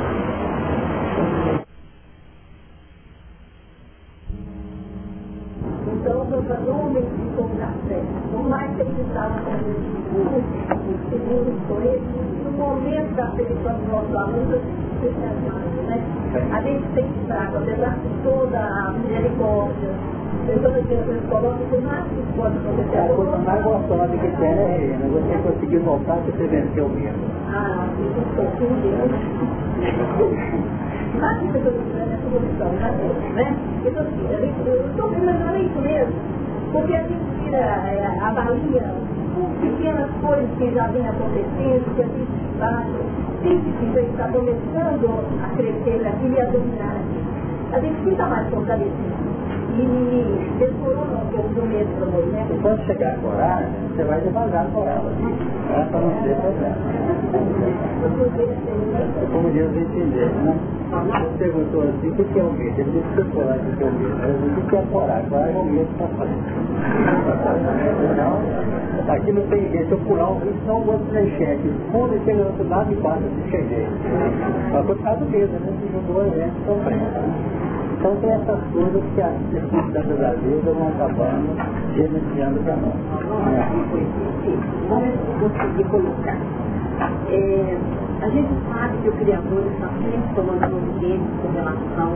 usa 6.44 6.60
números 6.60 7.08
de 7.16 7.24
que 8.68 8.82
ele 8.82 9.02
vai 9.08 9.08
com 9.30 9.40
fazer 9.44 9.74
figuras, 9.80 10.44
segundo 11.08 11.56
coisas, 11.68 12.02
no 12.44 12.50
momento 12.52 13.14
da 13.14 13.28
percepção 13.28 13.78
do 13.78 13.88
nosso 13.88 14.14
aluno, 14.18 14.52
é 14.52 14.60
a 16.52 16.60
gente 16.60 16.86
tem 16.94 17.08
que 17.08 17.20
estar, 17.20 17.50
apesar 17.54 17.96
de 17.96 18.10
toda 18.22 18.58
a 18.58 18.92
misericórdia, 18.92 19.88
a 20.44 20.70
que 20.70 20.92
eles 20.92 21.24
colocam, 21.30 21.64
o 21.72 21.80
máximo 21.80 22.22
que 22.22 22.32
pode 22.36 22.58
acontecer. 22.58 22.98
A 22.98 23.08
coisa 23.14 23.38
mais 23.38 23.64
gostosa 23.64 24.08
que 24.08 24.36
tem 24.36 24.46
é 24.46 24.76
Regina, 24.76 25.06
você 25.08 25.38
conseguir 25.38 25.78
voltar 25.78 26.16
você 26.16 26.46
venceu 26.46 26.88
mesmo. 26.90 27.24
Ah, 27.48 27.88
isso 27.98 28.40
é 28.40 28.46
Mas 31.18 31.42
isso 31.42 31.56
eu 31.56 31.60
estou 31.60 31.72
dizendo 31.72 32.12
é 32.12 32.18
solução, 32.28 32.72
né? 32.72 33.56
Então, 33.86 34.02
assim, 34.02 34.20
eu 34.66 34.86
estou 34.86 35.12
imaginando 35.14 35.58
isso 35.58 35.80
mesmo, 35.80 36.14
porque 36.72 36.94
a 36.94 37.02
gente 37.02 37.24
tira, 37.42 37.58
é, 37.58 38.18
avalia 38.20 38.84
pequenas 39.60 40.10
coisas 40.22 40.50
que 40.58 40.70
já 40.74 40.86
vêm 40.88 41.08
acontecendo, 41.08 41.94
que 41.96 42.02
a 42.02 42.06
gente 42.06 42.28
está, 42.52 42.84
que 43.42 43.48
está 43.98 44.28
começando 44.28 45.24
a 45.42 45.48
crescer 45.56 46.06
aqui 46.06 46.26
e 46.26 46.40
a 46.40 46.44
dominar 46.44 46.96
aqui. 46.96 47.24
A 47.72 47.80
gente 47.80 48.04
fica 48.04 48.26
mais 48.26 48.48
fortalecido. 48.50 49.23
E 49.76 50.58
decorou 50.58 51.04
um 51.04 51.26
pouco 51.32 51.48
do 51.54 51.62
medo 51.66 51.88
do 51.98 52.06
movimento. 52.10 52.52
E 52.52 52.58
quando 52.60 52.86
chegar 52.86 53.14
a 53.14 53.18
coragem, 53.18 53.70
você 53.88 54.04
vai 54.04 54.20
devagar 54.20 54.66
com 54.66 54.84
ela. 54.84 55.12
É 55.70 55.84
para 55.90 56.00
não 56.00 56.10
ter 56.22 56.36
problema. 56.36 56.76
Como 59.32 59.50
Deus 59.50 59.76
entender, 59.76 60.30
né? 60.44 60.54
Você 60.90 61.38
perguntou 61.38 61.82
assim, 61.82 62.08
o 62.08 62.14
que 62.14 62.38
é 62.38 62.42
o 62.42 62.52
medo? 62.52 62.80
Ele 62.80 62.90
disse 62.92 63.14
que 63.14 63.20
é 63.20 63.24
coragem 63.34 63.74
que 63.76 63.82
é 63.82 63.86
o 63.86 63.92
medo. 63.92 64.16
Eu 64.22 64.34
disse 64.42 64.60
o 64.60 64.62
que 64.68 64.76
é 64.76 64.82
coragem? 64.92 65.28
Coragem 65.28 65.56
é 65.56 65.58
o 65.58 65.64
medo 65.64 65.88
para 65.98 66.08
frente. 66.08 66.54
Então, 68.12 69.14
aqui 69.14 69.32
não 69.32 69.42
tem 69.48 69.70
jeito. 69.70 69.90
Eu 69.90 69.98
pular 69.98 70.30
um 70.30 70.38
risco, 70.38 70.66
não 70.66 70.80
vou 70.82 71.00
cheque. 71.12 71.72
Fundo 71.90 72.14
e 72.14 72.20
chega 72.24 72.42
do 72.42 72.46
outro 72.48 72.68
lado 72.68 72.92
e 72.92 72.96
bate 72.96 73.22
se 73.22 73.50
cheguei. 73.50 73.88
Mas 74.72 74.86
por 74.86 74.98
causa 75.02 75.24
do 75.24 75.30
medo, 75.30 75.52
né? 75.52 75.72
Se 75.80 75.92
juntou 75.92 76.20
a 76.20 76.24
gente, 76.28 76.54
então 76.62 76.76
Então 78.04 78.16
tem 78.16 78.32
essas 78.32 78.60
coisas 78.70 79.02
que 79.14 79.22
as 79.22 79.32
circunstâncias 79.50 80.18
da 80.18 80.32
vida 80.34 80.72
vão 80.72 80.88
acabando 80.88 81.56
gerenciando 81.96 82.60
para 82.60 82.76
nós. 82.76 82.92
Vamos 84.90 85.14
conseguir 85.40 85.84
colocar. 85.84 86.36
É, 87.30 87.78
a 88.20 88.28
gente 88.28 88.52
sabe 88.68 88.98
que 88.98 89.08
o 89.08 89.12
Criador 89.12 89.64
está 89.72 89.88
sempre 89.88 90.34
tomando 90.34 90.68
providência 90.68 91.30
com 91.40 91.52
relação 91.52 92.12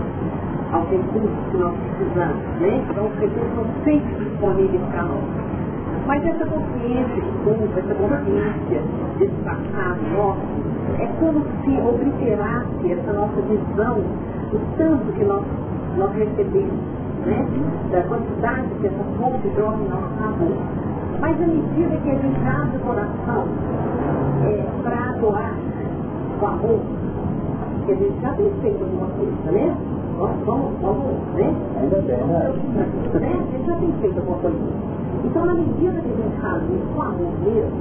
aos 0.73 0.91
recursos 0.91 1.31
que 1.51 1.57
nós 1.57 1.75
precisamos, 1.97 2.45
né? 2.61 2.85
Então 2.91 3.07
os 3.07 3.19
recursos 3.19 3.55
são 3.55 3.65
sempre 3.85 4.25
disponíveis 4.27 4.83
para 4.91 5.03
nós. 5.05 5.25
Mas 6.07 6.27
essa 6.27 6.45
consciência 6.45 7.15
de 7.15 7.33
culpa, 7.45 7.81
essa 7.81 7.95
consciência 7.95 8.83
desse 9.19 9.37
passado 9.43 10.01
nosso, 10.15 10.78
é 10.99 11.07
como 11.21 11.45
se 11.63 11.81
obliterasse 11.81 12.93
essa 12.93 13.13
nossa 13.13 13.41
visão 13.43 13.97
do 14.51 14.77
tanto 14.77 15.13
que 15.13 15.25
nós, 15.25 15.45
nós 15.97 16.13
recebemos, 16.15 16.79
né? 17.27 17.47
Da 17.91 18.03
quantidade 18.03 18.69
que 18.81 18.87
essa 18.87 19.05
fonte 19.19 19.49
dorme 19.57 19.85
em 19.85 19.89
nosso 19.89 20.09
sabor. 20.19 20.57
Mas 21.21 21.43
à 21.43 21.47
medida 21.47 21.97
que 21.97 22.11
a 22.11 22.15
gente 22.15 22.47
abre 22.47 22.77
o 22.77 22.81
coração 22.81 23.45
é, 24.45 24.67
para 24.83 25.13
doar 25.21 25.55
com 26.39 26.47
amor, 26.47 26.81
que 27.85 27.93
a 27.93 27.97
gente 27.97 28.21
já 28.21 28.33
tem 28.35 28.51
feito 28.63 28.85
alguma 28.85 29.09
coisa, 29.09 29.53
né? 29.53 29.77
Vamos, 30.19 30.45
vamos, 30.45 30.81
vamos, 30.81 31.07
né? 31.35 31.55
Ainda 31.81 31.97
bem, 32.03 32.17
né? 32.17 32.55
né? 33.15 33.47
A 33.49 33.57
gente 33.57 33.67
já 33.67 33.77
tem 33.77 33.93
feito 34.01 34.19
alguma 34.19 34.39
coisa. 34.39 34.59
Então, 35.25 35.47
na 35.47 35.55
medida 35.55 36.01
que 36.01 36.13
a 36.13 36.17
gente 36.17 36.41
faz 36.41 36.63
isso 36.65 36.87
com 36.95 37.03
amor 37.03 37.33
mesmo, 37.45 37.73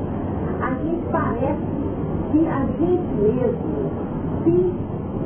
a 0.61 0.69
gente 0.71 1.03
parece 1.11 1.77
que 2.31 2.47
a 2.47 2.65
gente 2.79 3.13
mesmo 3.21 3.91
se, 4.43 4.73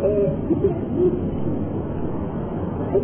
é, 0.03 0.33
se 0.47 0.55
permite, 0.55 1.41
aí, 2.91 3.03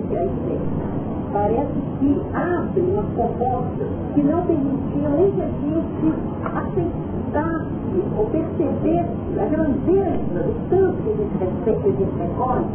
parece 1.34 1.74
que 2.00 2.22
abre 2.34 2.82
umas 2.82 3.06
propostas 3.14 3.88
que 4.14 4.22
não 4.24 4.42
permitiam 4.46 5.12
nem 5.18 5.32
que 5.32 5.42
a 5.42 5.48
gente 5.48 6.14
aceitasse 6.44 7.78
ou 8.18 8.26
percebesse 8.26 9.40
a 9.40 9.46
grandeza 9.46 10.44
do 10.44 10.70
tanto 10.70 10.98
que 11.04 11.10
a 11.10 11.16
gente 11.16 11.38
recebe, 11.38 11.82
que 11.82 11.88
a 11.88 11.92
gente 11.92 12.18
recolhe. 12.18 12.66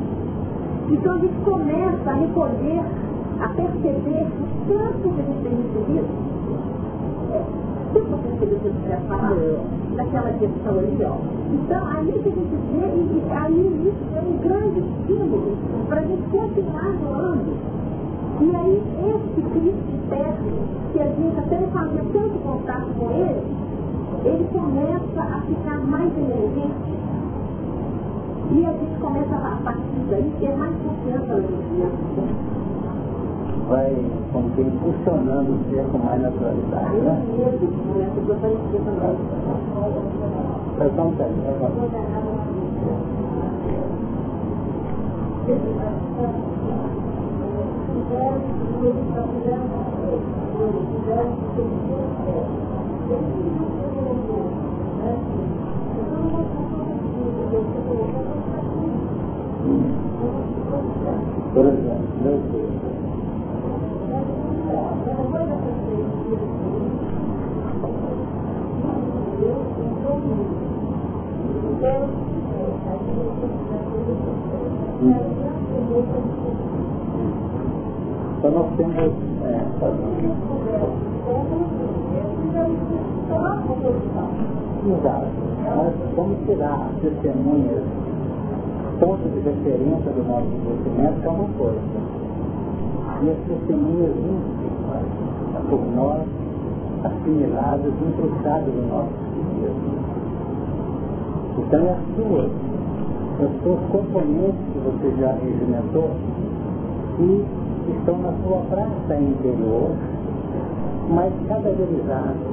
Então 0.91 1.14
a 1.14 1.18
gente 1.18 1.45
começa 1.45 2.11
a 2.11 2.14
recolher, 2.14 2.83
a 3.41 3.49
perceber 3.49 4.27
o 4.27 4.47
tanto 4.68 5.14
que 5.14 5.20
a 5.20 5.25
gente 5.25 5.43
tem 5.43 5.55
recebido. 5.57 6.33
Que 7.93 7.99
eu 7.99 8.72
estiver 8.72 9.01
falando? 9.07 9.97
Daquela 9.97 10.32
questão 10.32 10.78
ali, 10.78 10.99
ó. 11.05 11.16
Então, 11.53 11.86
aí 11.88 12.07
que 12.07 12.28
a 12.28 12.32
gente 12.32 12.57
vê, 12.72 12.86
e 12.88 13.22
aí 13.30 13.93
isso 13.93 14.05
é 14.16 14.20
um 14.20 14.38
grande 14.38 14.80
estímulo 14.80 15.57
para 15.88 16.01
a 16.01 16.05
gente 16.05 16.22
continuar 16.30 16.93
doando. 17.03 17.53
E 18.40 18.57
aí, 18.57 18.82
esse 19.07 19.43
Cristo 19.43 19.90
interno, 19.93 20.51
que 20.93 21.01
a 21.01 21.07
gente 21.07 21.38
até 21.38 21.59
fazia 21.66 22.03
tanto 22.12 22.38
contato 22.43 22.86
com 22.99 23.11
ele, 23.11 23.43
ele 24.24 24.49
começa 24.53 25.20
a 25.20 25.40
ficar 25.43 25.78
mais 25.86 26.11
emergente. 26.16 26.93
E 28.53 28.66
a 28.66 28.72
gente 28.72 29.01
começa 29.01 29.34
a 29.34 29.59
partir 29.64 30.01
daí 30.11 30.32
ter 30.40 30.57
mais 30.57 30.74
confiança 30.76 31.34
no 31.34 31.47
dia. 31.74 31.90
Vai, 33.69 33.95
como 34.33 34.51
que 34.51 34.61
impulsionando 34.63 35.53
o 35.53 35.59
ser 35.71 35.85
com 35.91 35.99
mais 35.99 36.21
naturalidade, 36.23 36.97
né? 36.97 37.23
Fortalecer 38.27 38.81
também. 38.85 39.17
Então, 40.81 41.13
tá, 41.13 41.25
agora. 41.25 41.73
Por 61.55 61.67
exemplo, 61.67 62.09
meu 62.23 62.39
Deus. 62.51 63.02
Então 78.39 78.51
nós 78.51 78.76
temos 78.76 78.97
é, 79.43 79.62
Exato. 84.85 85.26
Nós 85.76 85.95
vamos 86.16 86.39
tirar 86.45 86.91
testemunhas, 87.01 87.85
pontos 88.99 89.33
de 89.33 89.41
referência 89.41 90.11
do 90.11 90.24
nosso 90.24 90.47
conhecimento, 90.64 91.20
que 91.20 91.26
é 91.26 91.30
uma 91.30 91.49
coisa. 91.57 91.80
E 93.22 93.30
as 93.30 93.39
testemunhas 93.47 94.14
por 95.68 95.80
nós, 95.95 96.22
assimiladas, 97.05 97.93
incrustadas 98.01 98.74
no 98.74 98.88
nosso 98.88 99.11
espírito. 99.11 100.03
Então 101.59 101.80
é 101.80 101.90
as 101.90 101.99
suas, 102.16 102.51
as 103.40 103.62
suas 103.62 103.80
componentes 103.90 104.64
que 104.72 104.78
você 104.78 105.20
já 105.20 105.32
regimentou, 105.32 106.11
que 107.16 107.45
estão 107.90 108.18
na 108.18 108.32
sua 108.45 108.59
praça 108.70 109.20
interior, 109.20 109.90
mais 111.11 111.32
cadaverizados. 111.49 112.53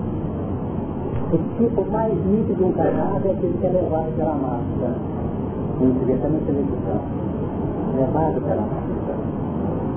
O 1.32 1.38
tipo 1.60 1.86
mais 1.92 2.14
nítido 2.26 2.66
encarnado 2.66 3.28
é 3.28 3.32
aquele 3.32 3.58
que 3.60 3.66
é 3.66 3.70
levado 3.70 4.16
pela 4.18 4.34
máscara. 4.34 4.96
A 5.80 5.86
gente 5.86 6.06
vê 6.06 6.14
até 6.14 6.28
na 6.28 6.40
televisão. 6.40 7.02
Levado 7.96 8.42
pela 8.42 8.62
máscara. 8.62 8.90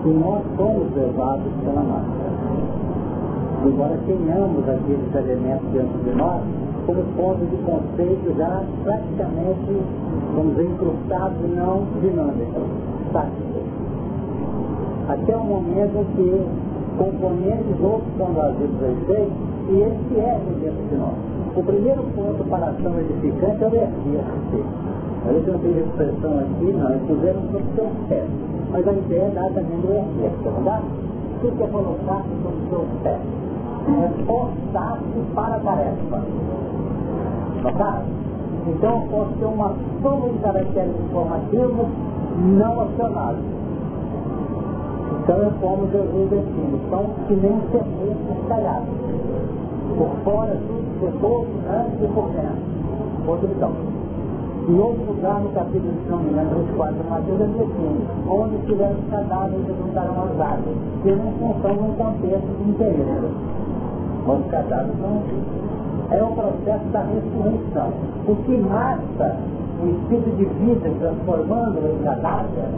E 0.04 0.08
nós 0.08 0.42
somos 0.56 0.94
levados 0.94 1.52
pela 1.64 1.82
máscara. 1.82 2.21
Embora 3.64 3.96
tenhamos 4.06 4.68
aqueles 4.68 5.14
elementos 5.14 5.68
dentro 5.70 5.98
de 6.02 6.10
nós, 6.16 6.42
como 6.84 7.02
pontos 7.16 7.48
de 7.48 7.56
conceito 7.58 8.36
já 8.36 8.62
praticamente, 8.82 9.82
vamos 10.34 10.56
dizer, 10.56 10.68
incrustados 10.68 11.38
e 11.44 11.48
não 11.54 11.86
dinâmicos, 12.00 12.66
estáticos. 13.06 13.62
Até 15.08 15.36
o 15.36 15.44
momento 15.44 15.96
em 15.96 16.04
que 16.16 16.46
componentes 16.98 17.80
outros 17.80 18.12
são 18.18 18.34
trazidos 18.34 18.82
a 18.82 18.88
efeito 18.88 19.32
e 19.70 19.80
esse 19.80 20.20
é 20.20 20.40
dentro 20.60 20.82
de 20.88 20.96
nós. 20.96 21.14
O 21.54 21.62
primeiro 21.62 22.02
ponto 22.16 22.44
para 22.50 22.66
a 22.66 22.70
ação 22.70 22.98
edificante 22.98 23.62
é 23.62 23.68
o. 23.68 24.64
A 25.28 25.32
gente 25.32 25.50
não 25.50 25.58
tem 25.60 25.70
expressão 25.78 26.38
aqui, 26.40 26.72
não, 26.72 26.90
eles 26.90 27.06
fizeram 27.06 27.40
o 27.40 27.74
seu 27.76 27.90
pé. 28.08 28.24
Mas 28.72 28.88
a 28.88 28.92
ideia 28.92 29.22
é 29.22 29.30
dar 29.30 29.50
também 29.50 29.78
do 29.78 30.18
exercício, 30.18 30.50
não 30.50 30.64
dá? 30.64 30.80
É 31.44 31.66
colocar 31.66 32.24
sobre 32.42 32.58
o 32.58 32.68
seu 32.70 32.86
pé. 33.02 33.18
Esforçar-se 33.90 35.34
para 35.34 35.56
a 35.56 35.60
tarefa. 35.60 36.22
Notaram? 37.62 38.22
Então 38.66 38.90
eu 38.90 39.08
posso 39.08 39.32
ter 39.38 39.44
uma 39.44 39.74
soma 40.02 40.28
de 40.28 40.38
caracteres 40.38 40.94
informativos 41.04 41.86
não 42.38 42.80
acionados. 42.80 43.44
Então 45.22 45.36
é 45.42 45.50
como 45.60 45.90
Jesus 45.90 46.30
define, 46.30 46.80
são 46.90 47.04
que 47.26 47.34
nem 47.34 47.60
serpentes 47.70 48.48
caiados. 48.48 48.88
Por 49.96 50.08
fora 50.24 50.56
tudo 50.66 50.82
setor, 51.00 51.46
antes 51.68 52.02
e 52.02 52.06
por 52.12 52.28
dentro. 52.30 52.72
Então. 53.56 53.72
Em 54.68 54.78
outro 54.78 55.12
lugar, 55.12 55.40
no 55.40 55.50
capítulo, 55.50 55.92
não 56.08 56.18
me 56.18 56.30
lembro, 56.30 56.60
24 56.60 56.94
de 56.94 57.10
Mateus, 57.10 57.40
ele 57.40 57.52
define, 57.58 58.06
onde 58.30 58.56
estiver 58.56 58.92
os 58.92 59.10
cadáveres, 59.10 59.64
eles 59.64 59.76
juntarão 59.76 60.22
as 60.22 60.40
águas, 60.40 60.76
que 61.02 61.10
não 61.10 61.32
função 61.32 61.74
num 61.74 61.94
contexto 61.94 62.46
de 62.46 62.70
interesse. 62.70 63.61
Os 64.26 64.50
cadáveres 64.50 64.98
não 65.00 65.22
é 66.10 66.22
o 66.22 66.28
processo 66.28 66.84
da 66.92 67.00
ressurreição. 67.00 67.90
O 68.28 68.36
que 68.36 68.56
mata 68.58 69.36
o 69.82 69.88
espírito 69.88 70.30
de 70.36 70.44
vida, 70.44 70.90
transformando-o 71.00 71.88
em 71.88 72.04
cadáver, 72.04 72.68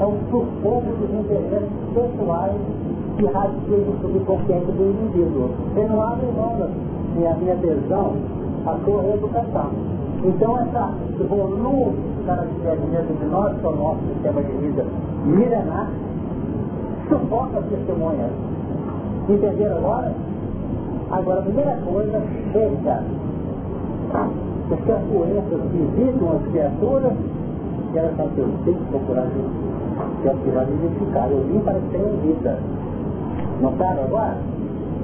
é 0.00 0.04
o 0.04 0.14
sufoco 0.30 0.86
dos 0.98 1.10
interesses 1.10 1.68
pessoais 1.94 2.56
que 3.16 3.26
radicam 3.26 3.78
no 3.78 4.00
subconsciente 4.00 4.72
do 4.72 4.90
indivíduo. 4.90 5.50
Ele 5.76 5.88
não 5.88 6.02
abre 6.02 6.26
mão 6.26 6.56
da 6.58 6.68
minha, 7.16 7.34
minha 7.34 7.52
adesão 7.52 8.14
à 8.66 8.76
sua 8.84 9.02
reeducação. 9.02 9.70
Então, 10.24 10.58
essa, 10.58 10.90
esse 11.10 11.22
volume 11.24 11.96
de 12.16 12.24
caracteres 12.24 12.84
dentro 12.90 13.14
de 13.14 13.24
nós, 13.26 13.58
que 13.58 13.66
é 13.66 13.68
o 13.68 13.76
nosso 13.76 14.00
sistema 14.14 14.42
de 14.42 14.52
vida 14.52 14.86
milenar, 15.24 15.90
sufoca 17.08 17.58
as 17.58 17.64
testemunhas. 17.66 18.30
Entenderam 19.28 19.76
agora? 19.78 20.12
Agora, 21.10 21.40
a 21.40 21.42
primeira 21.42 21.76
coisa, 21.84 22.22
deixa 22.52 23.02
as 24.72 24.80
capoeiras 24.86 25.44
que 25.44 25.56
visitam 25.56 26.36
as 26.36 26.50
criaturas, 26.50 27.12
que 27.92 27.98
elas 27.98 28.16
são 28.16 28.30
seus 28.34 28.50
tem 28.64 28.74
que 28.74 28.84
procurar 28.90 29.26
que 30.22 30.28
é 30.28 30.32
o 30.32 30.36
que 30.38 30.50
vai 30.50 30.64
identificar. 30.64 31.30
Eu 31.30 31.44
vim 31.44 31.60
para 31.60 31.80
ser 31.90 32.16
vida. 32.22 32.58
Notaram 33.60 34.04
agora? 34.04 34.36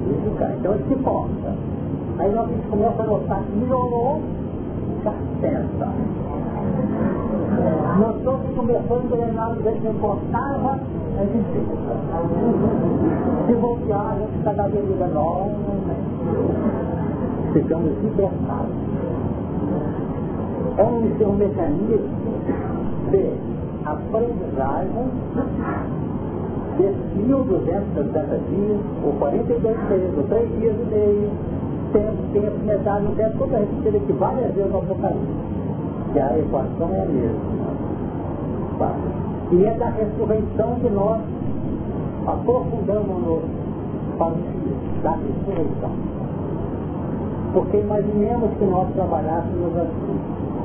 Identificar. 0.05 0.51
Então 0.57 0.73
ele 0.73 0.85
se 0.87 0.95
posta. 1.03 1.55
Aí 2.17 2.33
nós 2.33 2.49
começa 2.69 3.03
a 3.03 3.05
notar 3.05 3.43
que 3.43 3.57
melhorou, 3.57 4.19
já 5.03 5.13
pensa. 5.41 5.87
Nós 7.99 8.15
estamos 8.15 8.55
começando 8.55 9.13
a 9.13 9.55
jeito 9.61 9.81
que 9.81 9.87
importava, 9.89 10.79
a 11.17 11.25
gente 11.25 11.43
se 13.47 13.53
voltear, 13.53 14.13
a 14.13 14.19
gente 14.19 14.43
cada 14.43 14.67
vida 14.67 15.07
nova, 15.07 15.51
ficamos 17.51 17.91
libertados. 18.01 18.71
É 20.77 20.83
um, 20.83 21.33
mecanismo 21.33 22.09
de 23.11 23.33
aprendizagem 23.85 25.09
desses 26.77 27.27
1.260 27.27 28.39
dias, 28.49 28.79
ou 29.03 29.13
42 29.19 29.89
meses, 29.89 30.17
ou 30.17 30.23
3 30.23 30.59
dias 30.59 30.75
e 30.79 30.85
meio, 30.85 31.29
tempo, 31.91 32.17
tempo, 32.31 32.65
metade 32.65 33.05
do 33.05 33.15
tempo, 33.17 33.37
toda 33.37 33.57
a 33.57 33.59
gente 33.59 33.97
aqui 33.97 34.13
várias 34.13 34.53
vezes 34.53 34.71
no 34.71 34.77
Apocalipse. 34.77 35.58
Que 36.13 36.19
a 36.19 36.37
equação 36.39 36.89
é 36.91 37.01
a 37.01 37.05
mesma. 37.05 37.39
Tá? 38.79 38.95
E 39.51 39.65
é 39.65 39.73
da 39.75 39.89
ressurreição 39.89 40.75
que 40.81 40.89
nós 40.89 41.21
aprofundamos 42.27 43.43
para 44.17 44.27
o 44.27 44.59
da 45.01 45.11
ressurreição. 45.11 45.91
Porque 47.53 47.77
imaginemos 47.77 48.51
que 48.59 48.65
nós 48.65 48.87
trabalhássemos 48.93 49.75
assim, 49.75 50.19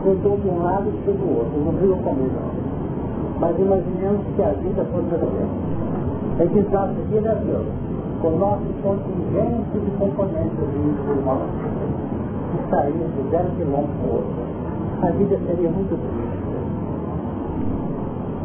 eu 0.05 0.15
estou 0.15 0.37
de 0.37 0.49
um 0.49 0.63
lado 0.63 0.89
e 0.89 1.13
do 1.13 1.39
outro, 1.39 1.61
não 1.65 1.73
viu 1.73 1.97
comigo. 1.97 2.37
Mas 3.41 3.59
imaginemos 3.59 4.21
que 4.37 4.43
a 4.43 4.53
vida 4.53 4.85
fosse 4.93 5.15
assim. 5.15 5.75
A 6.39 6.45
gente 6.45 6.69
trata 6.69 6.91
aqui, 6.91 7.21
né, 7.21 7.43
Deus? 7.47 7.67
Com 8.21 8.29
o 8.29 8.39
nosso 8.39 8.65
contingente 8.83 9.79
de 9.79 9.91
componentes 9.99 10.59
de 10.59 11.11
irmãos 11.11 11.49
que 12.51 12.71
sair 12.71 12.93
de 12.93 13.31
zero 13.31 13.49
quilômetro 13.57 13.95
para 14.03 14.13
outro. 14.13 14.54
A 15.03 15.11
vida 15.11 15.39
seria 15.47 15.71
muito. 15.71 15.99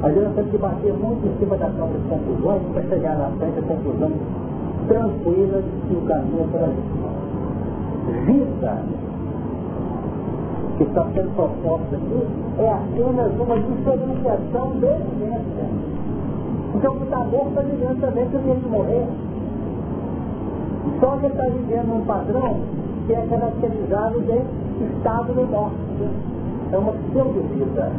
Às 0.02 0.14
vezes 0.14 0.28
nós 0.28 0.36
temos 0.36 0.52
que 0.52 0.58
bater 0.58 0.94
muito 0.94 1.28
em 1.28 1.40
cima 1.40 1.58
das 1.58 1.76
nossas 1.76 2.02
conclusões 2.10 2.62
para 2.74 2.84
chegar 2.84 3.18
na 3.18 3.30
frente 3.38 3.60
a 3.60 3.62
conclusão 3.64 4.12
tranquila 4.88 5.62
de 5.62 5.88
que 5.88 5.96
o 5.96 6.02
caminho 6.02 6.42
é 6.42 6.48
por 6.48 6.64
ali. 6.64 7.00
Vida 8.26 8.84
que 10.78 10.84
está 10.84 11.06
sendo 11.14 11.36
proposta 11.36 11.96
aqui 11.98 12.28
é 12.58 12.72
apenas 12.72 13.32
uma 13.40 13.60
diferenciação 13.60 14.72
de 14.80 14.88
vivência. 14.88 15.66
Então 16.76 16.94
o 16.94 17.04
está 17.04 17.20
morto 17.20 17.50
está 17.50 17.62
vivendo 17.62 18.00
também 18.00 18.26
que 18.30 18.38
tem 18.40 18.60
que 18.60 18.70
morrer. 18.70 19.06
Só 21.02 21.18
que 21.18 21.26
está 21.26 21.44
vivendo 21.44 21.96
um 21.96 22.06
padrão 22.06 22.56
que 23.06 23.14
é 23.14 23.28
caracterizado 23.28 24.22
de 24.22 24.86
estado 24.86 25.34
de 25.34 25.52
morte. 25.52 25.76
É 26.72 26.78
uma 26.78 26.92
pseudo-vida. 26.94 27.92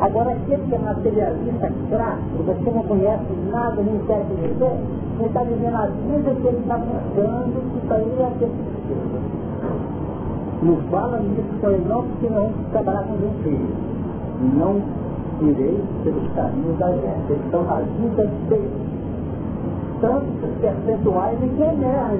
Agora, 0.00 0.30
aquele 0.30 0.62
que 0.68 0.74
é 0.74 0.78
materialista, 0.78 1.72
crasso, 1.90 2.22
você 2.46 2.70
não 2.70 2.82
conhece 2.84 3.24
nada, 3.50 3.82
nem 3.82 3.98
quer 4.06 4.24
viver, 4.26 4.76
ele 5.18 5.26
está 5.26 5.42
vivendo 5.42 5.74
a 5.74 5.86
vida 5.86 6.34
que 6.40 6.46
ele 6.46 6.58
está 6.58 6.78
buscando, 6.78 7.72
que 7.72 7.86
para 7.86 7.98
ele 7.98 8.22
é 8.22 8.26
aquele 8.26 8.52
Nos 10.62 10.90
fala 10.90 11.18
nisso 11.18 11.60
para 11.60 11.72
ele 11.72 11.84
não, 11.88 12.02
porque 12.02 12.28
não 12.28 12.42
vamos 12.42 12.70
trabalhar 12.70 13.02
com 13.02 13.14
um 13.14 13.42
filho. 13.42 13.68
Não 14.54 14.80
irei 15.40 15.82
pelos 16.04 16.32
caminhos 16.34 16.78
da 16.78 16.92
gente. 16.92 17.30
Eles 17.30 17.44
estão 17.44 17.62
na 17.64 17.80
vida 17.80 18.30
deles. 18.48 18.70
Tantos 20.00 20.50
percentuais 20.60 21.42
em 21.42 21.48
que 21.48 21.64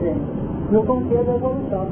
gente, 0.03 0.21
no 0.73 0.83
contexto 0.85 1.27
da 1.27 1.35
evolução. 1.37 1.87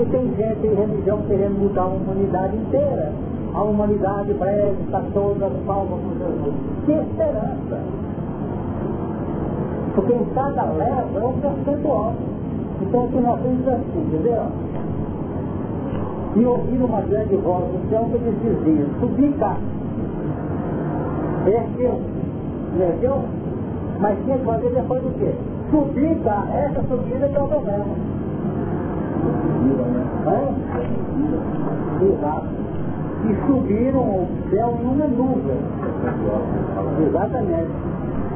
E 0.00 0.04
tem 0.04 0.34
gente 0.36 0.66
em 0.66 0.74
religião 0.74 1.22
querendo 1.26 1.58
mudar 1.58 1.82
a 1.82 1.86
humanidade 1.86 2.56
inteira 2.56 3.12
a 3.54 3.62
humanidade 3.62 4.32
breve 4.34 4.76
está 4.84 5.02
toda 5.12 5.50
salva 5.66 5.96
por 5.96 6.16
Jesus. 6.16 6.54
Que 6.84 6.92
esperança! 6.92 7.80
Porque 9.94 10.12
em 10.12 10.24
cada 10.26 10.64
leva 10.64 11.18
é 11.18 11.26
um 11.26 11.40
percentual. 11.40 12.14
Então 12.80 13.04
o 13.04 13.08
que 13.08 13.18
nós 13.18 13.40
temos 13.40 13.66
é 13.66 13.72
assim, 13.72 14.00
entendeu? 14.00 14.42
E 16.36 16.44
ouvir 16.44 16.82
uma 16.82 17.00
grande 17.00 17.36
voz 17.36 17.64
do 17.64 17.90
céu 17.90 18.04
que 18.04 18.16
eles 18.16 18.34
diziam, 18.42 18.88
subi 19.00 19.32
cá. 19.38 19.56
Ergueu. 21.46 22.00
Ergueu? 22.78 23.24
Mas 23.98 24.18
tinha 24.24 24.38
que 24.38 24.44
fazer 24.44 24.70
depois 24.70 25.02
do 25.02 25.18
quê? 25.18 25.34
Subir 25.70 26.16
cá. 26.22 26.46
Essa 26.52 26.82
subida 26.82 27.28
que 27.28 27.36
é 27.36 27.42
o 27.42 27.48
problema. 27.48 27.86
E 33.24 33.46
subiram 33.46 34.00
ao 34.00 34.26
céu 34.50 34.78
em 34.80 34.86
uma 34.86 35.06
nuvem. 35.06 35.58
Exatamente. 37.06 37.70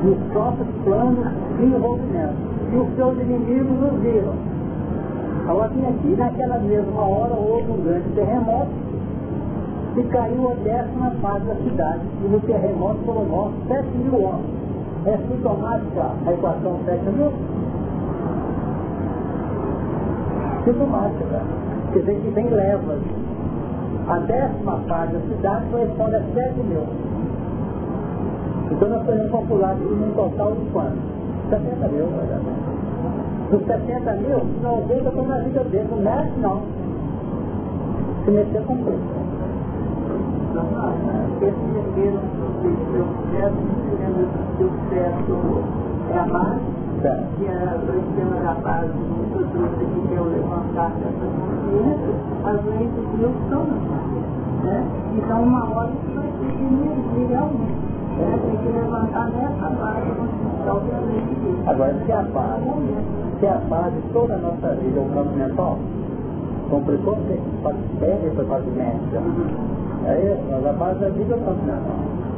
Nos 0.03 0.19
próprios 0.33 0.69
planos 0.85 1.27
de 1.57 1.65
envolvimento. 1.65 2.35
E 2.73 2.77
os 2.77 2.97
seus 2.97 3.19
inimigos 3.21 3.93
os 3.93 4.01
viram. 4.01 4.35
Agora 5.49 5.67
aqui, 5.67 6.17
naquela 6.17 6.59
mesma 6.59 7.01
hora, 7.01 7.35
houve 7.35 7.71
um 7.71 7.83
grande 7.85 8.09
terremoto 8.15 8.71
e 9.97 10.03
caiu 10.05 10.51
a 10.51 10.55
décima 10.55 11.11
parte 11.21 11.47
da 11.47 11.55
cidade. 11.57 12.01
E 12.25 12.29
no 12.29 12.41
terremoto 12.41 12.99
foram 13.05 13.25
mortos 13.25 13.69
7 13.69 13.87
mil 13.99 14.15
homens. 14.15 14.63
É 15.05 15.17
sintomática 15.17 16.11
a 16.27 16.33
equação 16.33 16.79
7 16.85 17.05
mil? 17.11 17.33
Sintomática. 20.65 21.43
Quer 21.93 21.99
dizer 22.01 22.21
que 22.21 22.31
vem 22.31 22.49
levas 22.49 23.01
a 24.09 24.19
décima 24.19 24.81
parte 24.89 25.13
da 25.15 25.21
cidade 25.21 25.67
corresponde 25.71 26.17
a 26.17 26.23
7 26.35 26.61
mil. 26.65 26.83
Então 28.71 28.89
nós 28.89 29.05
podemos 29.05 29.31
calcular 29.31 29.77
isso 29.77 29.95
num 29.95 30.13
total 30.15 30.53
de 30.53 30.65
quanto? 30.73 30.99
70 31.51 31.89
mil? 31.89 32.07
Dos 33.51 33.67
70 33.67 34.13
mil, 34.15 34.39
90 34.63 35.09
estão 35.09 35.27
na 35.27 35.39
vida 35.39 35.65
dele, 35.65 35.89
não 35.91 35.99
mexe 35.99 36.33
não. 36.41 36.63
Se 38.25 38.31
mexer 38.31 38.63
com 38.65 38.77
preço. 38.79 39.23
Esse 41.43 41.55
dinheiro 41.95 42.21
que 42.61 42.75
eu 42.95 43.07
quero, 43.31 43.55
a 47.09 47.79
sistema 47.81 48.37
da 48.43 48.55
base 48.63 48.93
que 48.93 50.15
é 50.15 50.21
levantar 50.21 50.91
dessas 50.91 51.33
as 52.45 52.61
doenças 52.63 53.05
não 53.21 53.33
são 53.49 53.67
né? 54.63 54.85
Então 55.17 55.43
uma 55.43 55.69
hora 55.71 55.91
isso 55.91 56.15
vai 56.15 56.27
ter 56.27 56.53
que 56.53 57.25
realmente. 57.25 57.93
Né? 58.13 58.39
Tem 58.45 58.57
que 58.57 58.79
levantar 58.79 59.31
nessa 59.31 59.71
base 59.71 60.43
Agora, 61.67 61.95
se 62.07 62.13
a 62.13 62.23
base, 62.23 62.71
se 63.41 63.47
a 63.47 63.59
base 63.69 63.97
toda 64.13 64.35
a 64.35 64.39
nossa 64.39 64.75
vida 64.77 65.01
é 65.01 65.03
o 65.03 65.09
campo 65.13 65.37
mental, 65.37 65.79
complicou 66.71 67.17
porque 67.17 67.41
pede 67.99 68.31
para 68.37 68.45
fazer 68.45 68.71
médica. 68.71 69.19
Aí, 70.07 70.39
mas 70.51 70.67
a 70.67 70.73
base 70.73 71.01
da 71.01 71.09
vida 71.09 71.35
é 71.35 71.37
o 71.37 71.41
campo 71.41 71.65
mental. 71.65 72.32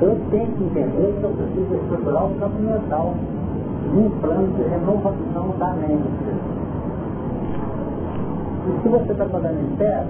Eu 0.00 0.16
tenho 0.30 0.46
que 0.46 0.64
entender 0.64 1.16
que 1.18 1.24
eu 1.24 1.30
preciso 1.30 1.74
estruturar 1.74 2.26
o 2.26 2.34
campo 2.38 2.58
mental 2.62 3.14
um 3.96 4.10
plano 4.20 4.48
de 4.54 4.62
renovação 4.62 5.54
da 5.58 5.72
mente. 5.72 6.08
E 8.68 8.82
se 8.82 8.88
você 8.88 9.12
está 9.12 9.26
fazendo 9.26 9.60
em 9.60 9.76
pé, 9.76 10.04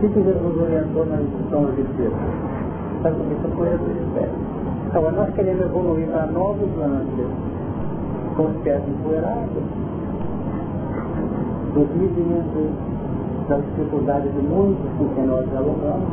se 0.00 0.08
que 0.08 0.22
Jesus 0.22 0.60
orientou 0.60 1.06
na 1.06 1.22
instrução 1.22 1.64
dos 1.64 1.78
Espíritos? 1.78 2.18
Sabe 3.02 3.16
por 3.16 3.26
que 3.26 3.44
eu 3.44 3.50
conheço 3.56 3.84
os 3.84 3.96
espécies? 4.06 4.54
Então, 4.86 5.12
nós 5.12 5.34
queremos 5.34 5.64
evoluir 5.64 6.06
para 6.08 6.26
novos 6.26 6.68
lances 6.76 7.26
com 8.36 8.42
os 8.44 8.56
pés 8.62 8.82
empoeirados, 8.88 9.62
dos 11.74 11.88
vizinhos, 11.88 12.44
das 13.48 13.62
dificuldades 13.64 14.32
de 14.32 14.42
muitos 14.42 14.90
com 14.98 15.08
quem 15.14 15.26
nós 15.26 15.48
dialogamos. 15.50 16.08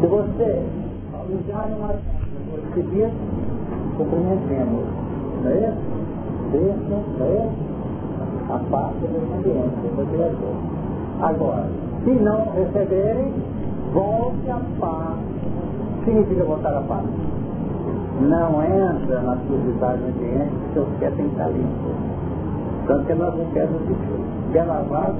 Se 0.00 0.06
você 0.06 0.85
usar 1.32 1.68
uma 1.76 1.94
seguir, 2.74 3.10
não 3.98 5.50
é 5.50 5.58
isso? 5.58 5.96
Deixa, 6.52 6.76
não 7.18 7.26
é 7.26 7.46
isso? 7.46 7.66
A 8.48 8.58
parte 8.70 8.98
do 9.00 9.18
ambiente, 9.34 9.74
do 9.96 10.06
Criador. 10.12 10.56
Agora, 11.20 11.66
se 12.04 12.10
não 12.10 12.52
receberem, 12.54 13.32
volte 13.92 14.50
a 14.50 14.60
paz. 14.78 15.18
Significa 16.04 16.44
voltar 16.44 16.76
a 16.76 16.82
paz. 16.82 17.04
Não 18.20 18.62
entra 18.62 19.20
na 19.22 19.36
sujidade 19.48 20.02
ambiente 20.04 20.52
porque 20.74 20.78
os 20.78 20.98
pés 20.98 21.14
têm 21.16 21.26
que 21.26 21.32
estar 21.32 21.48
limpos. 21.48 21.96
Tanto 22.86 23.06
que 23.06 23.14
nós 23.14 23.36
não 23.36 23.44
queremos 23.46 23.82
isso. 23.82 24.52
Pé 24.52 24.62
lavado 24.62 25.16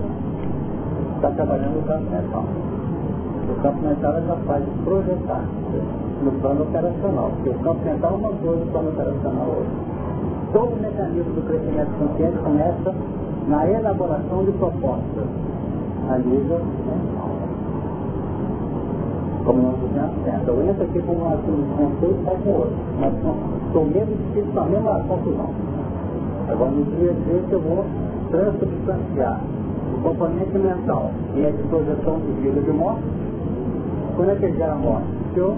está 1.16 1.30
trabalhando 1.30 1.76
no 1.76 1.82
campo 1.82 2.10
mental. 2.10 2.44
O 3.48 3.62
campo 3.62 3.80
mental 3.82 4.16
é 4.16 4.20
capaz 4.22 4.64
de 4.64 4.70
projetar 4.82 5.44
no 6.22 6.32
plano 6.40 6.62
operacional. 6.62 7.30
Porque 7.36 7.50
o 7.50 7.58
campo 7.60 7.84
mental 7.84 8.12
é 8.12 8.16
uma 8.16 8.32
coisa, 8.32 8.62
o 8.62 8.66
plano 8.66 8.88
operacional 8.88 9.44
é 9.44 9.48
outra. 9.48 9.96
Todo 10.52 10.72
o 10.72 10.80
mecanismo 10.80 11.32
do 11.34 11.46
crescimento 11.46 11.90
consciente 11.98 12.38
começa 12.38 12.94
na 13.48 13.70
elaboração 13.70 14.44
de 14.44 14.52
propostas 14.52 15.26
a 16.10 16.18
nível 16.18 16.60
mental. 16.86 17.30
Como 19.44 19.62
nós 19.62 19.76
dizemos, 19.78 20.48
eu 20.48 20.68
entro 20.68 20.84
aqui 20.84 21.00
com 21.02 21.12
um 21.12 21.18
conceito 21.76 22.20
e 22.20 22.24
sai 22.24 22.36
com 22.42 22.50
outro. 22.50 22.76
Mas 22.98 23.12
o 23.74 23.84
mesmo 23.84 24.14
espírito, 24.14 24.52
com 24.52 24.60
a 24.60 24.64
mesma 24.64 25.00
confusão. 25.06 25.50
Agora, 26.48 26.70
no 26.70 26.84
dia 26.96 27.10
a 27.10 27.14
dia, 27.14 27.42
eu 27.50 27.60
vou 27.60 27.84
transubstanciar 28.30 29.40
o 29.94 30.00
componente 30.02 30.58
mental 30.58 31.10
e 31.36 31.46
a 31.46 31.50
disposição 31.50 32.18
de 32.20 32.32
vida 32.40 32.60
de 32.60 32.72
morte, 32.72 33.02
quando 34.16 34.30
ele 34.30 34.56
gera 34.56 34.74
morte? 34.74 35.06
Eu 35.36 35.56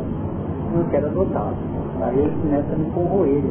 não 0.74 0.84
quero 0.90 1.06
adotá-lo. 1.06 1.56
Aí 2.02 2.18
ele 2.18 2.36
começa 2.42 2.74
a 2.74 2.76
me 2.76 2.90
corroer. 2.90 3.44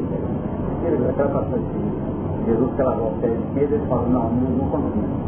Ele 0.85 1.09
aquela 1.09 1.29
passagem 1.29 1.65
de 1.65 2.45
Jesus 2.45 2.71
pela 2.75 2.95
volta, 2.95 3.25
ele 3.25 3.81
fala, 3.89 4.07
não, 4.07 4.29
não, 4.29 4.49
não 4.51 4.69
consigo 4.69 5.27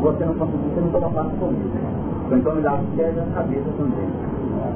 você 0.00 0.24
não 0.24 0.34
conseguiu, 0.34 0.70
você 0.72 0.80
não 0.80 0.90
toma 0.90 1.10
parte 1.10 1.36
comigo. 1.36 1.68
Então 2.30 2.54
me 2.54 2.62
dá 2.62 2.74
as 2.74 2.86
pés 2.96 3.16
na 3.16 3.24
cabeça 3.34 3.70
também. 3.76 4.08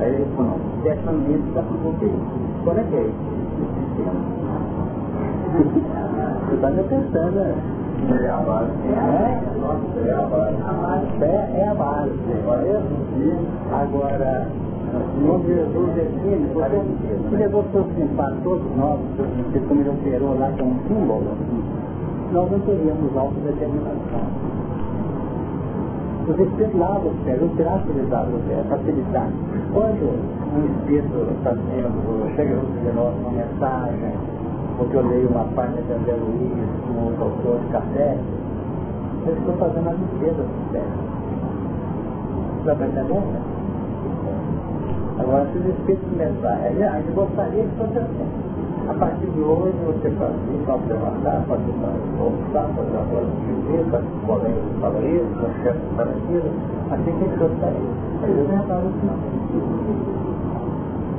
Aí 0.01 0.15
ele 0.15 0.27
falou, 0.37 0.59
não, 0.59 1.13
meio 1.19 1.39
está 1.49 1.63
com 1.63 1.75
você. 1.75 2.11
Como 2.65 2.81
é 2.81 2.83
que 2.85 2.97
é 2.97 3.03
isso? 3.03 3.15
Você 6.43 6.55
está 6.55 6.71
me 6.71 6.83
pensando, 6.83 7.33
né? 7.33 7.55
É 8.11 8.29
a 8.29 8.37
base. 8.37 8.73
É? 8.89 9.43
É 10.07 10.15
a 10.15 10.23
base. 10.23 11.07
Fé 11.19 11.51
é 11.55 11.69
a 11.69 11.75
base. 11.75 12.13
Agora, 13.73 14.49
o 14.93 15.43
Jesus 15.47 15.93
porque 16.53 16.79
se 17.29 17.37
levou 17.37 17.65
para 18.17 18.31
todos 18.43 18.77
nós, 18.77 18.99
como 19.69 19.81
ele 19.81 19.91
operou 19.91 20.39
lá 20.39 20.51
com 20.59 20.65
um 20.65 20.79
símbolo, 20.87 21.37
nós 22.33 22.51
não 22.51 22.61
teríamos 22.61 23.17
autodeterminação. 23.17 24.53
Os 26.29 26.39
espíritos 26.39 26.79
lavam 26.79 27.11
os 27.11 27.19
pés, 27.25 27.41
não 27.41 27.57
será 27.57 27.77
utilizado 27.77 28.37
os 28.37 28.43
pés, 28.45 28.67
facilitar. 28.69 29.29
Quando 29.73 30.05
um 30.55 30.65
espírito 30.79 31.27
está 31.39 31.51
sendo, 31.51 32.37
chega 32.37 32.57
de 32.57 32.97
nós 32.97 33.15
uma 33.17 33.31
mensagem, 33.31 34.13
porque 34.77 34.97
eu 34.97 35.07
leio 35.07 35.29
uma 35.29 35.45
página 35.55 35.83
de 35.83 35.93
André 35.93 36.15
Luiz, 36.15 36.69
um 36.91 37.07
outro 37.07 37.25
autor 37.25 37.61
de 37.61 37.67
café, 37.73 38.17
eu 39.27 39.35
estou 39.35 39.55
fazendo 39.57 39.89
a 39.89 39.93
limpeza 39.93 40.43
dos 40.43 40.73
pés. 40.73 40.85
Está 42.61 42.73
entendendo? 42.75 43.53
Agora, 45.19 45.47
se 45.53 45.59
os 45.59 45.67
espíritos 45.67 46.09
começarem, 46.11 46.83
a 46.83 46.97
gente 46.97 47.13
gostaria 47.13 47.65
que 47.65 47.77
fosse 47.77 47.99
assim. 47.99 48.27
A 48.89 48.95
partir 48.95 49.27
de 49.27 49.41
hoje 49.41 49.77
você 49.87 50.11
pode 50.11 50.35
ir 50.35 50.63
para 50.67 50.75
levantar, 50.75 51.45
pode 51.47 51.63
ir 51.63 51.75
para 51.75 51.93
voltar, 52.19 52.67
pode 52.75 52.89
ir 52.89 52.93
para 52.93 53.21
viver, 53.47 53.85
para 53.91 54.01
o 54.01 54.27
colega 54.27 54.61
que 54.61 54.81
fala 54.81 54.99
isso, 55.01 55.39
o 55.39 55.63
chefe 55.63 55.79
que 55.79 55.95
fala 55.95 56.11
aquilo, 56.11 56.51
assim 56.91 57.13
que 57.13 57.25
ele 57.25 57.37
gostaria. 57.37 57.91
Mas 58.21 58.31
eu 58.31 58.45
não 58.49 58.63
falo 58.67 58.91
isso 58.91 59.07
não. 59.07 59.19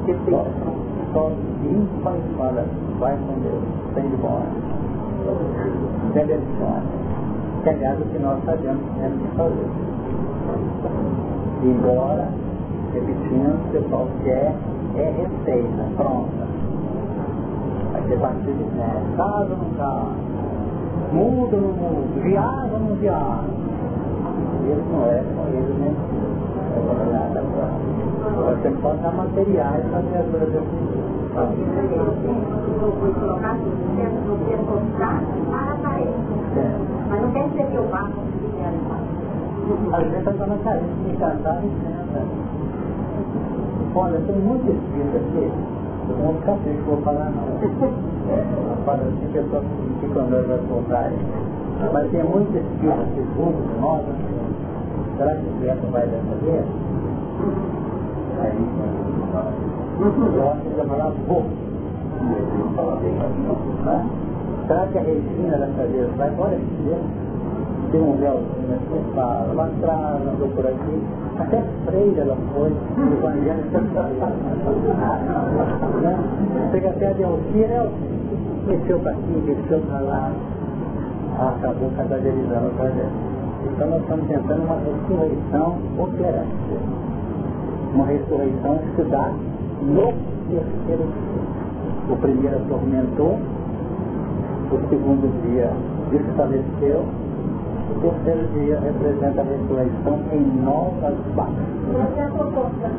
Porque 0.03 0.13
tem 0.25 0.35
só 1.13 1.31
limpa 1.63 2.11
e 2.11 2.37
fala, 2.37 2.65
vai 2.99 3.17
com 3.17 3.39
Deus, 3.41 3.63
tem 3.95 4.09
de 4.09 4.17
bom 4.17 4.41
seleciona. 6.13 6.83
Que 7.63 7.69
aliás 7.69 7.99
o 7.99 8.05
que 8.05 8.19
nós 8.19 8.43
sabemos 8.43 8.81
que 8.83 8.99
temos 8.99 9.21
que 9.21 9.35
fazer. 9.37 9.69
Embora, 11.63 12.27
repetindo, 12.93 13.55
o 13.55 13.71
pessoal 13.71 14.07
quer 14.23 14.53
é 14.95 15.13
receita, 15.17 15.83
pronta 15.95 16.53
ser 18.07 18.17
batido 18.17 18.65
né? 18.75 19.03
casa 19.17 19.53
ou 19.53 19.57
não 19.57 19.69
casa, 19.77 20.11
muda 21.11 21.55
ou 21.55 21.61
não 21.61 21.73
muda, 21.73 22.21
viaja 22.21 22.73
ou 22.73 22.79
não 22.79 22.95
viaja. 22.95 23.43
Ele 24.65 24.83
não 24.91 25.05
é 25.05 25.23
com 25.35 25.47
ele, 25.47 25.73
né? 25.79 25.95
Você 28.45 28.69
pode 28.81 29.01
dar 29.01 29.11
materiais 29.11 29.83
para 29.85 29.99
a 29.99 30.01
dura 30.01 30.45
foi 32.99 33.13
colocar 33.13 33.53
no 33.53 33.61
que 33.77 34.51
para 35.49 35.71
a 35.71 35.75
parede. 35.77 36.13
Mas 37.09 37.21
não 37.21 37.31
quer 37.31 37.49
dizer 37.49 37.65
que 37.67 37.75
eu 37.75 37.87
vá 37.89 38.01
conseguir 38.01 38.51
Às 39.93 40.03
vezes 40.03 40.27
está 40.27 40.45
na 40.47 40.57
carência 40.57 40.95
de 41.05 41.17
cantar 41.17 41.63
e 41.63 41.69
senta. 41.69 42.21
Olha, 43.95 44.19
tem 44.21 44.35
muito 44.35 44.71
espírito 44.71 45.17
aqui 45.17 45.51
eu 46.09 46.17
não 46.17 46.33
escapei 46.33 46.73
que 46.73 46.81
vou 46.81 46.97
falar 47.01 47.31
não. 47.31 47.43
É, 48.29 48.43
para 48.85 48.95
assim 48.95 49.27
que 49.31 49.39
a 49.39 49.43
pessoa 49.43 49.63
fica 50.01 50.19
andando 50.19 50.47
vai 50.47 50.57
voltar. 50.57 51.11
Mas 51.93 52.11
tem 52.11 52.23
muito 52.23 52.57
espírito 52.57 53.07
segundo 53.15 53.63
de 53.67 53.79
nós. 53.79 54.03
Será 55.17 55.35
que 55.35 55.45
o 55.45 55.53
vento 55.61 55.91
vai 55.91 56.07
dessa 56.07 56.35
vez? 56.41 56.65
Aí, 58.41 58.57
ele 60.65 60.75
vai 60.75 60.87
falar 60.87 61.11
pouco. 61.27 61.49
Né? 63.85 64.05
Será 64.67 64.87
que 64.87 64.97
a 64.97 65.01
Regina 65.01 65.57
dessa 65.57 65.87
vez 65.87 66.09
vai? 66.15 66.29
Que 66.29 67.91
tem 67.91 68.01
um 68.01 68.15
véuzinho 68.17 68.73
assim, 68.73 69.13
fala, 69.13 69.53
lá 69.53 69.65
atrás, 69.65 70.21
andou 70.27 70.47
por 70.49 70.65
aqui, 70.65 71.03
até 71.37 71.61
freira 71.85 72.21
ela 72.21 72.37
foi, 72.55 72.69
do 72.69 73.13
evangelho 73.13 73.63
né? 76.01 76.17
Chega 76.71 76.89
até 76.89 77.07
a 77.07 77.13
Delcira, 77.13 77.91
desceu 78.67 78.99
para 78.99 79.11
aqui, 79.11 79.43
desceu 79.45 79.79
para 79.81 79.99
lá, 79.99 80.31
acabou 81.39 81.91
cadáverizando 81.95 82.67
o 82.67 82.71
trajeto. 82.77 83.42
Então 83.71 83.89
nós 83.89 84.01
estamos 84.01 84.27
tentando 84.27 84.63
uma 84.63 84.75
ressurreição 84.75 85.77
operante. 85.97 86.73
Uma 87.93 88.05
ressurreição 88.05 88.77
que 88.77 88.95
se 88.95 89.09
dá 89.09 89.31
no 89.81 90.13
terceiro 90.49 91.03
dia. 91.03 91.43
O 92.09 92.17
primeiro 92.17 92.57
atormentou, 92.57 93.39
o 94.71 94.89
segundo 94.89 95.41
dia 95.43 95.69
desfaleceu, 96.11 97.05
o 97.89 97.99
terceiro 98.01 98.47
dia 98.53 98.79
representa 98.79 99.41
a 99.41 99.43
ressurreição 99.43 100.19
em 100.33 100.63
novas 100.63 101.15
bases. 101.35 101.73
Mas 101.93 102.17
é 102.17 102.23
a 102.23 102.29
proposta 102.29 102.89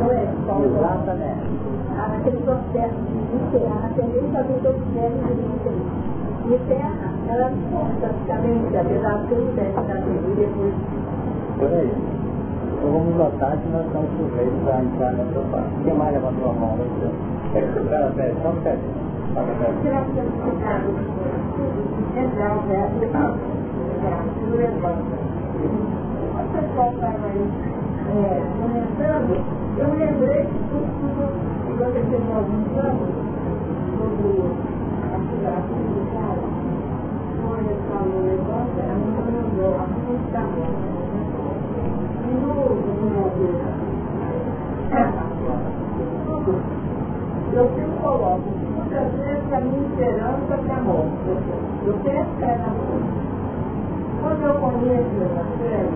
não 0.00 0.10
é 0.10 0.26
só 0.46 0.64
Exatamente. 0.64 1.68
aquele 2.16 2.36
processo 2.38 2.94
de 2.94 3.58
enterrar, 3.58 3.84
a 3.84 3.88
tendência 3.94 4.40
a 4.40 4.44
todos 4.44 4.80
os 4.80 4.94
velhos 4.94 6.17
de 6.48 6.58
terra, 6.66 7.12
ela 7.28 7.50
não 7.50 7.84
praticamente, 8.00 8.76
apesar 8.76 9.18
de 9.18 9.28
tudo 9.28 9.54
deve 9.54 9.68
estar 9.68 9.82
e 9.84 10.34
depois. 10.34 10.74
Por 11.58 11.68
aí. 11.68 11.92
Então 12.72 12.92
vamos 12.92 13.16
notar 13.16 13.56
que 13.58 13.68
nós 13.68 13.84
estamos 13.86 14.10
sujeitos 14.16 14.68
a 14.68 14.80
entrar 14.80 15.12
nessa 15.12 15.40
parte. 15.52 15.68
Quem 15.84 15.94
mais 15.94 16.12
levantou 16.14 16.50
a 16.50 16.52
mão? 16.54 16.78
É 17.54 17.60
que 17.60 17.78
o 17.78 17.84
cara 17.90 18.12
pede, 18.16 18.34
só 18.42 18.48
um 18.48 18.56
pede. 18.62 18.80
Será 19.82 20.00
que 20.02 20.18
eu 20.18 20.24
aí 27.24 27.44
comentando, 28.58 29.36
eu 29.76 29.88
lembrei 29.98 30.44
que 30.44 30.78
você 31.76 32.00
fez 32.08 32.24
alguns 32.34 32.78
anos 32.78 33.28
eu 47.58 47.68
sempre 47.74 47.98
coloco 48.00 48.48
muitas 48.70 49.08
a 49.52 49.60
minha 49.60 49.82
esperança 49.88 50.56
para 50.64 50.76
a 50.76 50.80
morte. 50.80 51.28
Eu 51.86 51.94
tenho 52.04 52.24
fé 52.38 52.56
na 52.58 52.68
morte. 52.68 53.18
Quando 54.22 54.42
eu 54.42 54.54
conheço 54.54 55.10
o 55.10 55.22
Evangelho, 55.24 55.92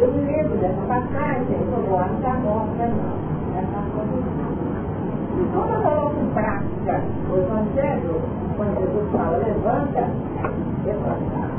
eu 0.00 0.12
me 0.12 0.20
lembro 0.20 0.58
dessa 0.58 0.82
passagem, 0.86 1.56
eu 1.72 1.82
vou 1.88 1.98
achar 1.98 2.40
morta 2.40 2.86
não. 2.88 4.43
E 5.36 5.40
eu 5.40 5.62
coloco 5.82 6.14
em 6.20 6.30
prática 6.32 7.00
o 7.30 7.36
Evangelho, 7.36 8.20
quando 8.56 8.78
Jesus 8.78 9.12
fala, 9.12 9.36
levanta, 9.38 10.08
levanta. 10.84 11.54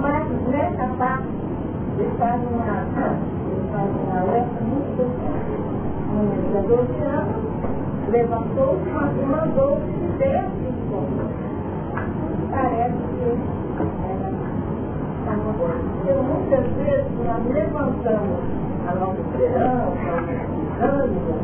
Mas 0.00 0.24
nessa 0.48 0.86
parte, 0.96 1.28
ele 1.98 2.10
faz 2.18 2.40
uma, 2.42 2.86
ele 3.50 3.68
faz 3.72 3.90
uma 3.90 4.20
alerta 4.20 4.60
muito 4.60 4.88
especial. 4.90 5.68
Um 6.10 6.22
menino 6.22 6.62
de 6.62 6.68
12 6.68 7.02
anos 7.02 7.48
levantou-se 8.10 8.88
e 8.88 9.26
mandou 9.26 9.78
se 9.78 10.06
ver 10.18 10.44
Parece 12.50 12.94
que 12.94 13.28
está 15.18 15.36
no 15.36 15.52
Porque 15.52 16.12
muitas 16.12 16.66
vezes 16.76 17.12
nós 17.26 17.44
levantamos 17.52 18.40
a 18.86 18.94
nossa 18.94 19.20
esperança, 19.20 19.84
o 19.88 20.84
ânimo, 20.84 21.34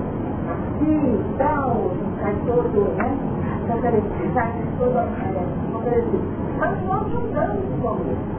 aqui 0.85 0.93
e 0.93 1.35
tal, 1.39 1.91
sai 2.21 2.35
todo, 2.47 2.81
né? 2.97 3.17
Mas 6.59 6.83
nós 6.85 7.03
não 7.13 7.23
damos 7.33 7.65
com 7.81 7.95
isso 8.11 8.35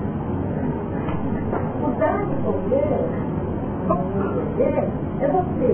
mudar 1.82 2.26
de 2.26 2.36
poder, 2.44 3.00
poder 3.88 4.88
é 5.20 5.28
você 5.28 5.70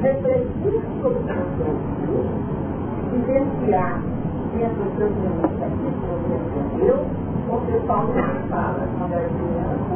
refletir 0.00 0.76
sobre 1.00 1.18
o 1.18 1.24
seu 1.56 1.72
vivenciar 3.10 3.94
dentro 4.52 4.82
dos 4.84 4.92
seus 4.96 5.12
limites 5.16 5.62
aquilo 5.62 5.92
que 5.92 6.06
você 6.06 6.32
aprendeu, 6.34 6.98
porque 7.48 7.74
Paulo 7.86 8.12
fala, 8.48 8.82
quando 8.98 9.12
era 9.12 9.28
criança, 9.28 9.90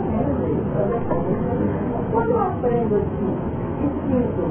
quando 2.12 2.30
eu 2.30 2.40
aprendo 2.42 2.94
assim, 2.96 3.32
e 3.80 3.86
sinto 4.08 4.44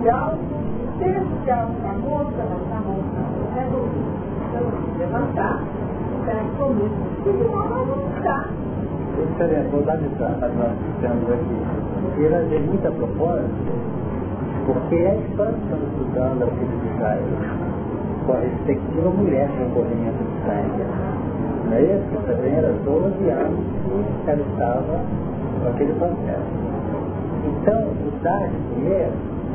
que 0.00 0.08
algo 0.08 0.60
especial 1.08 1.70
para 1.80 1.90
a 1.90 1.94
moça, 1.94 2.40
mas 2.50 2.72
a 2.72 2.80
moça 2.80 3.20
resolvi, 3.54 4.02
eu 4.54 4.98
levantar, 4.98 5.62
ficar 6.20 6.44
comigo, 6.58 6.94
e 7.20 7.32
de 7.32 7.44
uma 7.44 7.64
não 7.64 8.10
ficar 8.14 8.48
diferente, 9.26 9.68
vou 9.70 9.82
dar 9.82 9.96
lição 9.96 10.32
para 10.38 10.48
nós 10.48 10.72
que 10.78 10.90
estamos 10.96 11.30
aqui. 11.30 11.58
Ele 12.18 12.56
é 12.56 12.60
muita 12.60 12.90
propósito, 12.90 13.72
porque 14.66 14.94
é 14.94 15.10
a 15.10 15.14
história 15.16 15.52
que 15.52 15.62
estamos 15.64 15.88
estudando 15.88 16.42
aqui 16.44 16.64
de 16.64 16.94
Israel, 16.94 17.22
com 18.26 18.32
a 18.32 18.36
respectiva 18.36 19.10
mulher 19.10 19.48
com 19.48 19.70
corrimento 19.70 20.24
de 20.24 20.46
sangue. 20.46 20.84
Não 21.66 21.76
é 21.76 21.82
isso? 21.82 22.26
Também 22.26 22.54
era 22.54 22.72
12 22.72 23.30
anos 23.30 23.60
que 24.24 24.30
ela 24.30 24.40
estava 24.40 25.00
com 25.62 25.68
aquele 25.68 25.92
processo. 25.94 26.70
Então, 27.46 27.82
o 27.82 28.22
dar 28.22 28.48
de 28.48 28.56
comer 28.74 29.10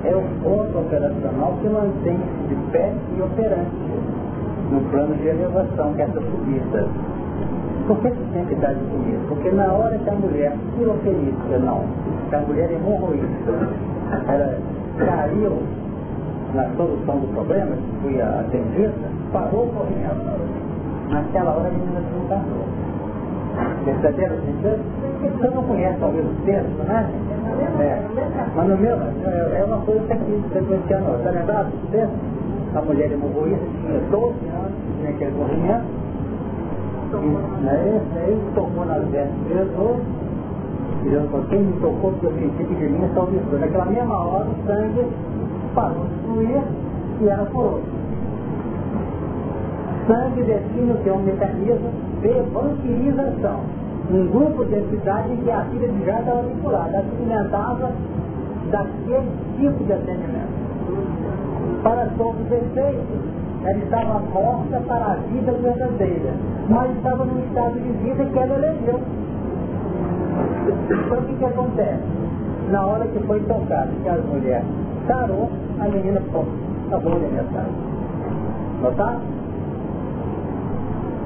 é 0.06 0.16
o 0.16 0.22
ponto 0.44 0.80
operacional 0.80 1.58
que 1.62 1.68
mantém-se 1.68 2.48
de 2.48 2.56
pé 2.72 2.94
e 3.18 3.22
operante 3.22 3.76
no 4.72 4.82
plano 4.90 5.16
de 5.16 5.28
elevação, 5.28 5.94
que 5.94 6.02
é 6.02 6.06
essa 6.06 6.22
subida. 6.22 6.88
Por 7.88 7.98
que 7.98 8.10
você 8.10 8.26
tem 8.34 8.46
que 8.46 8.56
dar 8.56 8.74
de 8.74 8.84
comer? 8.86 9.20
Porque 9.28 9.52
na 9.52 9.72
hora 9.72 9.98
que 9.98 10.10
a 10.10 10.14
mulher 10.14 10.54
piroquenística, 10.76 11.58
não, 11.60 11.84
que 12.30 12.36
a 12.36 12.40
mulher 12.40 12.72
hemorroísta, 12.72 13.52
ela 14.28 14.58
caiu 14.98 15.58
na 16.54 16.70
solução 16.76 17.20
do 17.20 17.34
problema, 17.34 17.76
que 17.76 18.02
foi 18.02 18.22
atendida, 18.22 18.94
parou 19.32 19.66
o 19.66 19.70
corrimento. 19.70 20.26
Naquela 21.10 21.52
hora 21.52 21.68
a 21.68 21.72
menina 21.72 22.00
se 22.00 22.26
encarnou. 22.26 22.66
Perceberam? 23.86 24.36
Você 25.22 25.48
não 25.50 25.64
conhece 25.64 25.98
talvez 26.00 26.26
o 26.26 26.46
texto, 26.46 26.84
né? 26.88 27.10
É. 27.80 28.02
Mas 28.56 28.68
no 28.68 28.78
meu, 28.78 28.96
é 28.96 29.64
uma 29.66 29.78
coisa 29.82 30.06
que 30.06 30.14
aqui 30.14 30.44
sequenciando. 30.54 31.16
Está 31.18 31.32
lembrado 31.32 31.68
do 31.68 31.92
texto? 31.92 32.14
A 32.76 32.82
mulher 32.82 33.12
hemorroísta 33.12 33.66
tinha 33.82 34.00
12 34.12 34.34
anos, 34.50 34.72
tinha 35.00 35.10
aquele 35.10 35.32
corrimento, 35.32 35.86
né? 37.62 38.02
Ele 38.28 38.42
tocou 38.54 38.86
nas 38.86 39.08
vestes 39.08 39.36
de 39.48 39.54
Jesus, 39.54 40.02
e 41.06 41.10
Jesus 41.10 41.32
falou, 41.32 41.46
quem 41.48 41.60
me 41.60 41.74
tocou, 41.80 42.12
porque 42.12 42.26
eu 42.26 42.34
senti 42.34 42.64
que 42.66 42.76
de 42.76 42.90
mim 42.90 43.06
é 43.06 43.08
salvação. 43.14 43.60
Naquela 43.60 43.86
mesma 43.86 44.26
hora 44.26 44.46
o 44.46 44.68
sangue 44.68 45.06
parou 45.74 46.06
de 46.06 46.16
fluir 46.26 46.64
e 47.22 47.30
ela 47.30 47.46
curou. 47.46 47.82
Sangue 50.08 50.44
define 50.44 50.92
o 50.92 50.98
que 50.98 51.10
é 51.10 51.14
um 51.14 51.22
mecanismo 51.22 51.92
de 52.28 52.42
vampirização. 52.52 53.60
Um 54.12 54.28
grupo 54.28 54.66
de 54.66 54.76
entidades 54.76 55.40
que 55.44 55.52
a 55.52 55.62
filha 55.66 55.88
de 55.88 56.06
já 56.06 56.20
estava 56.20 56.42
vinculada, 56.44 57.02
se 57.02 57.22
alimentava 57.22 57.92
daquele 58.72 59.32
tipo 59.58 59.84
de 59.84 59.94
atendimento. 59.94 60.66
Para 61.84 62.08
todos 62.18 62.42
os 62.42 62.52
efeitos, 62.52 63.06
ela 63.64 63.78
estava 63.78 64.20
morta 64.34 64.80
para 64.88 65.06
a 65.06 65.16
vida 65.16 65.52
verdadeira, 65.54 66.34
mas 66.70 66.96
estava 66.96 67.26
num 67.26 67.40
estado 67.46 67.74
de 67.74 67.92
vida 68.04 68.26
que 68.26 68.38
ela 68.40 68.56
elegeu. 68.56 69.00
Então 70.68 71.18
o 71.18 71.22
que, 71.24 71.34
que 71.36 71.46
acontece? 71.46 72.04
Na 72.72 72.86
hora 72.86 73.06
que 73.08 73.20
foi 73.20 73.40
tocado, 73.42 73.90
que 74.04 74.10
a 74.10 74.18
mulher 74.18 74.64
sarou, 75.08 75.50
a 75.80 75.88
menina 75.88 76.22
pô, 76.32 76.44
acabou 76.88 77.20
de 77.20 77.26
alimentar. 77.26 77.66
Notaram? 78.82 79.35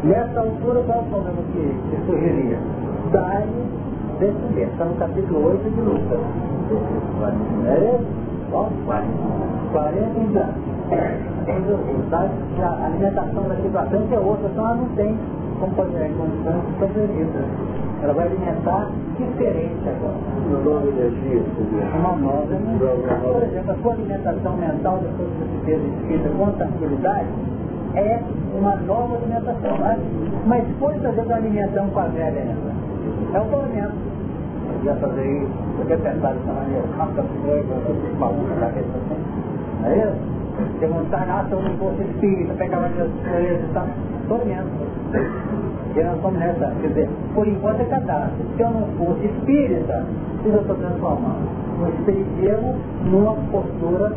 Nessa 0.03 0.39
altura, 0.39 0.81
qual 0.83 0.99
é 0.99 1.01
o 1.01 1.05
problema 1.05 1.41
que, 1.51 1.75
que 1.89 2.05
surgiria? 2.05 2.57
Dai-lhe 3.11 3.65
descender. 4.19 4.67
Está 4.69 4.85
no 4.85 4.95
capítulo 4.95 5.47
8 5.47 5.69
de 5.69 5.81
Lucas. 5.81 6.19
É 7.67 7.95
isso? 7.95 8.29
40 9.71 10.39
anos 11.49 12.13
a 12.59 12.85
alimentação 12.85 13.43
da 13.43 13.55
situação 13.55 14.07
é 14.11 14.19
outra, 14.19 14.49
então 14.49 14.65
ela 14.65 14.75
não 14.75 14.89
tem 14.95 15.17
como 15.59 15.73
fazer 15.75 16.11
condições 16.17 16.61
de 16.65 16.79
sobrevida. 16.79 17.45
Ela 18.01 18.13
vai 18.13 18.27
alimentar 18.27 18.89
diferente 19.17 19.89
agora. 19.89 20.15
Uma 20.47 20.59
nova 20.59 20.87
energia. 20.87 21.41
Uma 21.99 22.15
nova 22.15 22.55
energia. 22.55 23.15
Por 23.21 23.43
exemplo, 23.43 23.71
a 23.71 23.75
sua 23.75 23.93
alimentação 23.93 24.57
mental, 24.57 24.99
depois 25.03 25.29
que 25.29 25.39
você 25.39 25.65
fez 25.65 25.81
espírita 25.83 26.29
com 26.29 26.51
tranquilidade, 26.53 27.27
é 27.95 28.19
uma 28.57 28.75
nova 28.75 29.15
alimentação. 29.15 29.77
Mas, 29.79 29.99
mas 30.45 30.65
foi 30.79 30.93
fazer 30.99 31.21
uma 31.21 31.35
alimentação 31.35 31.89
com 31.89 31.99
a 31.99 32.07
velha 32.07 32.41
ainda. 32.41 33.37
É 33.37 33.39
o 33.41 33.45
tormento. 33.45 34.09
Já 34.83 34.95
fazer 34.95 35.25
isso, 35.25 35.51
você 35.77 35.97
pensar 35.97 36.33
dessa 36.33 36.53
maneira, 36.53 36.83
nossa, 36.97 37.21
você 37.21 38.13
maluco 38.17 38.47
na 38.47 38.67
cabeça 38.67 38.87
assim. 38.87 39.21
Não 39.81 39.89
é 39.89 39.97
isso? 39.97 40.39
demonstrar, 40.79 41.27
ah, 41.29 41.45
se 41.47 41.51
eu 41.51 41.61
não 41.61 41.77
fosse 41.77 42.01
espírita, 42.03 42.53
pegava 42.55 42.89
minhas 42.89 43.09
coisas 43.09 43.63
e 43.63 43.73
tal, 43.73 43.87
tormento. 44.27 44.69
E 45.95 46.03
nós 46.03 46.15
estamos 46.15 46.39
nessa, 46.39 46.73
quer 46.81 46.87
dizer, 46.87 47.09
por 47.33 47.47
enquanto 47.47 47.81
é 47.81 47.85
cadastro. 47.85 48.45
Se 48.55 48.61
eu 48.61 48.69
não 48.69 48.87
fosse 48.97 49.25
espírita, 49.25 50.05
o 50.45 50.47
eu 50.47 50.61
estou 50.61 50.75
transformando? 50.75 51.49
Um 51.81 51.87
espiritismo 51.87 52.75
numa 53.05 53.33
postura 53.51 54.11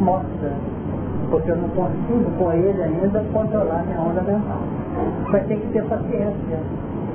morta. 0.00 0.52
Porque 1.30 1.50
eu 1.50 1.56
não 1.56 1.68
consigo 1.70 2.30
com 2.38 2.52
ele 2.52 2.82
ainda 2.82 3.24
controlar 3.32 3.84
minha 3.84 4.00
onda 4.00 4.22
mental. 4.22 4.60
Vai 5.30 5.44
ter 5.44 5.56
que 5.56 5.66
ter 5.68 5.84
paciência. 5.84 6.58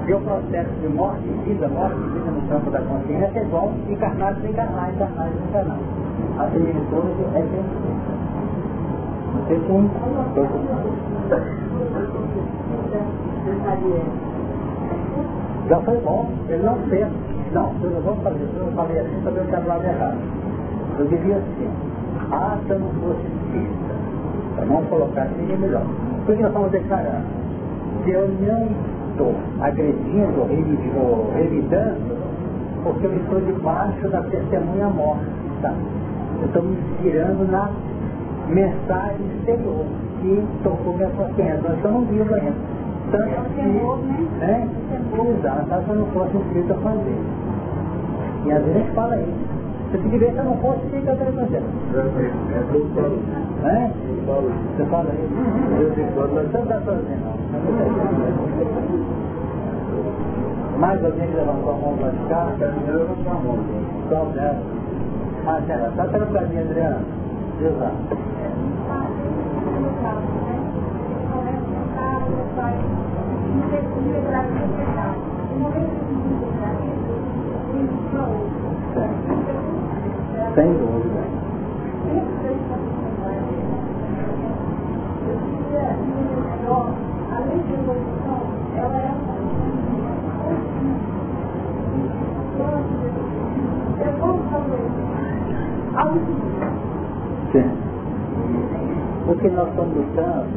E 0.06 0.14
o 0.14 0.20
processo 0.20 0.70
de 0.82 0.88
morte 0.90 1.24
e 1.26 1.50
vida, 1.50 1.68
morte 1.70 1.96
e 1.96 2.10
vida 2.10 2.32
no 2.32 2.42
campo 2.50 2.70
da 2.70 2.82
consciência 2.82 3.40
é 3.40 3.44
igual 3.44 3.72
encarnar, 3.90 4.34
desencarnar, 4.36 4.94
encarnar, 4.94 5.30
desencarnar. 5.30 5.78
A 6.38 6.50
similitude 6.50 7.24
é 7.36 7.40
perfeita. 7.40 8.14
Você 9.34 9.56
tem 9.56 9.90
Já 15.70 15.80
foi 15.80 15.98
bom, 16.02 16.30
ele 16.50 16.64
não 16.64 16.76
fez. 16.90 17.08
Não, 17.54 17.72
eu 17.82 17.92
não 17.92 18.02
vou 18.02 18.16
fazer 18.18 18.48
eu 18.56 18.66
não 18.66 18.72
falei 18.74 19.00
assim 19.00 19.22
para 19.22 19.32
eu 19.32 19.46
ter 19.46 19.68
lado 19.68 19.86
errado. 19.86 20.18
Eu 21.00 21.06
diria 21.08 21.38
assim, 21.38 21.70
fosse 23.02 23.22
espírita, 23.22 23.96
para 24.56 24.66
não 24.66 24.84
colocar 24.84 25.24
assim 25.24 25.52
é 25.52 25.58
melhor. 25.58 25.86
Porque 26.26 26.42
nós 26.42 26.52
estamos 26.52 26.72
declarando 26.72 27.26
que 28.04 28.12
eu 28.12 28.28
não 28.28 28.68
estou 29.12 29.36
agredindo 29.62 30.42
ou 30.42 31.32
revidando, 31.36 32.18
porque 32.84 33.06
eu 33.06 33.16
estou 33.16 33.42
debaixo 33.42 34.08
da 34.10 34.22
testemunha 34.24 34.88
morta. 34.90 35.74
Eu 36.42 36.48
estou 36.48 36.64
me 36.64 36.78
inspirando 36.78 37.50
na 37.50 37.70
mensagem 38.50 39.26
exterior 39.38 39.86
que 40.22 40.44
tocou 40.64 40.94
minha 40.94 41.10
consciência, 41.10 41.62
mas 41.64 41.84
eu 41.84 41.92
não 41.92 42.02
vivo 42.06 42.34
ainda. 42.34 42.54
Tanto 43.12 43.28
é 43.28 43.42
que, 43.56 43.62
né? 44.40 44.68
Exato, 45.14 45.86
se 45.86 45.90
eu 45.90 45.96
não 45.96 46.06
fosse 46.08 46.36
inscrito 46.38 46.74
a 46.74 46.78
fazer. 46.78 47.18
E 48.46 48.52
às 48.52 48.64
vezes 48.64 48.76
a 48.76 48.80
gente 48.80 48.92
fala 48.92 49.16
isso. 49.18 49.63
Se 49.94 50.00
eu 50.00 50.10
tivesse, 50.10 50.38
eu 50.38 50.44
não 50.44 50.58
fosse, 50.58 50.88
fica 50.90 51.14
a 51.14 51.16
fazer. 51.16 51.62
É? 53.64 53.92
Você 54.26 54.86
fala 54.86 55.14
isso? 55.14 55.30
Você 56.16 56.58
não 56.58 56.64
está 56.64 56.82
fazendo. 56.82 57.30
Mais 60.80 61.06
alguém 61.06 61.28
que 61.28 61.36
levantou 61.36 61.70
a 61.70 61.78
mão 61.78 61.96
para 61.98 62.12
cá? 62.28 62.48
Eu 62.88 62.98
levantou 62.98 63.32
a 63.32 63.36
mão. 63.36 63.60
Qual 64.10 64.26
dela? 64.32 64.64
Ah, 65.46 65.62
Sérgio, 65.68 65.90
está 65.90 66.06
pelo 66.06 66.26
caminho, 66.26 66.62
Adriano. 66.62 67.06
Exato. 67.62 68.18
Sem 80.56 80.72
dúvida. 80.74 81.24
Sim. 97.52 97.70
O 99.28 99.36
que 99.36 99.50
nós 99.50 99.70
estamos 99.70 99.96
lutando 99.96 100.48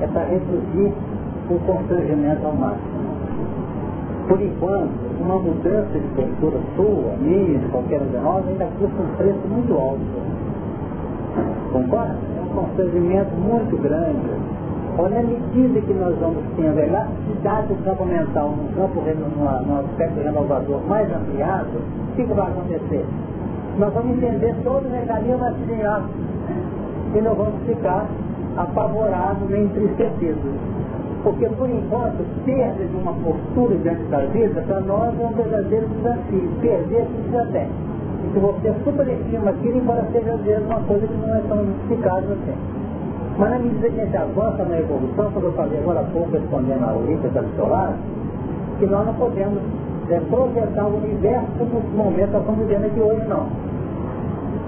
é 0.00 0.06
para 0.06 0.24
reduzir 0.24 0.92
o 1.50 1.58
constrangimento 1.66 2.46
ao 2.46 2.54
máximo. 2.54 3.03
Por 4.28 4.40
enquanto, 4.40 4.90
uma 5.20 5.38
mudança 5.38 5.98
de 5.98 6.08
postura 6.16 6.58
sua, 6.76 7.16
minha, 7.20 7.58
de 7.58 7.66
qualquer 7.68 8.00
um 8.00 8.06
de 8.06 8.16
nós, 8.18 8.46
ainda 8.48 8.66
custa 8.78 9.02
um 9.02 9.16
preço 9.16 9.48
muito 9.48 9.74
alto. 9.74 10.00
Concorda? 11.72 12.16
É 12.38 12.40
um 12.40 12.48
constrangimento 12.54 13.34
muito 13.34 13.76
grande. 13.82 14.54
Olha 14.96 15.18
a 15.18 15.22
medida 15.22 15.80
que 15.80 15.92
nós 15.92 16.16
vamos 16.20 16.42
tendo 16.56 16.78
a 16.78 16.86
elasticidade 16.86 17.66
do 17.66 17.84
campo 17.84 18.04
mental 18.04 18.50
num 18.50 18.68
campo, 18.74 19.02
num 19.02 19.80
aspecto 19.80 20.20
renovador 20.22 20.80
mais 20.88 21.12
ampliado, 21.12 21.78
o 22.12 22.16
que, 22.16 22.24
que 22.24 22.32
vai 22.32 22.46
acontecer? 22.46 23.04
Nós 23.76 23.92
vamos 23.92 24.16
entender 24.16 24.54
todo 24.62 24.86
o 24.86 24.90
mecanismo 24.90 25.44
assim, 25.44 25.84
ó, 25.84 26.00
e 27.18 27.20
não 27.20 27.34
vamos 27.34 27.60
ficar 27.66 28.06
apavorados 28.56 29.50
nem 29.50 29.64
entristecidos. 29.64 30.54
Porque, 31.24 31.48
por 31.48 31.70
enquanto, 31.70 32.22
perda 32.44 32.84
de 32.84 32.96
uma 32.96 33.14
postura 33.14 33.74
diante 33.78 34.04
da 34.10 34.18
vida, 34.26 34.60
para 34.60 34.80
nós 34.80 35.18
é 35.18 35.24
um 35.26 35.32
verdadeiro 35.32 35.88
desafio. 35.88 36.50
Perder 36.60 37.02
aquilo 37.02 37.32
já 37.32 37.46
tem. 37.46 37.66
E 37.66 38.32
se 38.34 38.38
você 38.38 38.74
superestima 38.84 39.50
aquilo, 39.50 39.78
embora 39.78 40.06
seja 40.12 40.34
às 40.34 40.40
vezes 40.42 40.66
uma 40.66 40.80
coisa 40.80 41.06
que 41.06 41.14
não 41.14 41.34
é 41.34 41.40
tão 41.48 41.64
justificável 41.64 42.32
assim. 42.32 42.54
Mas 43.38 43.50
na 43.50 43.58
medida 43.58 43.88
que 43.88 44.00
a 44.00 44.04
gente 44.04 44.16
avança 44.16 44.64
na 44.64 44.78
evolução, 44.78 45.30
como 45.32 45.46
eu 45.46 45.52
falei 45.52 45.78
agora 45.78 46.00
há 46.00 46.04
pouco, 46.04 46.30
respondendo 46.30 46.84
a 46.84 47.28
da 47.28 47.44
Solar, 47.56 47.94
que 48.78 48.86
nós 48.86 49.06
não 49.06 49.14
podemos 49.14 49.62
é, 50.10 50.20
projetar 50.28 50.86
o 50.86 50.96
universo 50.98 51.46
como 51.58 51.80
momento 51.96 52.30
que 52.30 52.36
estamos 52.36 52.66
vivendo 52.66 52.84
aqui 52.84 53.00
hoje, 53.00 53.26
não. 53.26 53.46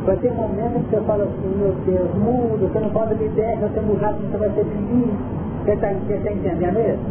Vai 0.07 0.17
ter 0.17 0.33
momentos 0.33 0.83
que 0.85 0.97
você 0.97 1.03
fala 1.03 1.25
assim, 1.25 1.55
meu 1.59 1.75
Deus, 1.85 2.09
muda, 2.15 2.67
você 2.67 2.79
não 2.81 3.19
me 3.19 3.29
der, 3.29 3.59
você 3.59 3.81
mudar, 3.81 4.13
você 4.15 4.37
vai 4.39 4.49
ser 4.51 4.65
feliz. 4.65 5.15
Você 5.67 5.73
está 5.73 5.89
tá 5.89 5.93
entendendo 6.33 6.79
isso? 6.79 7.03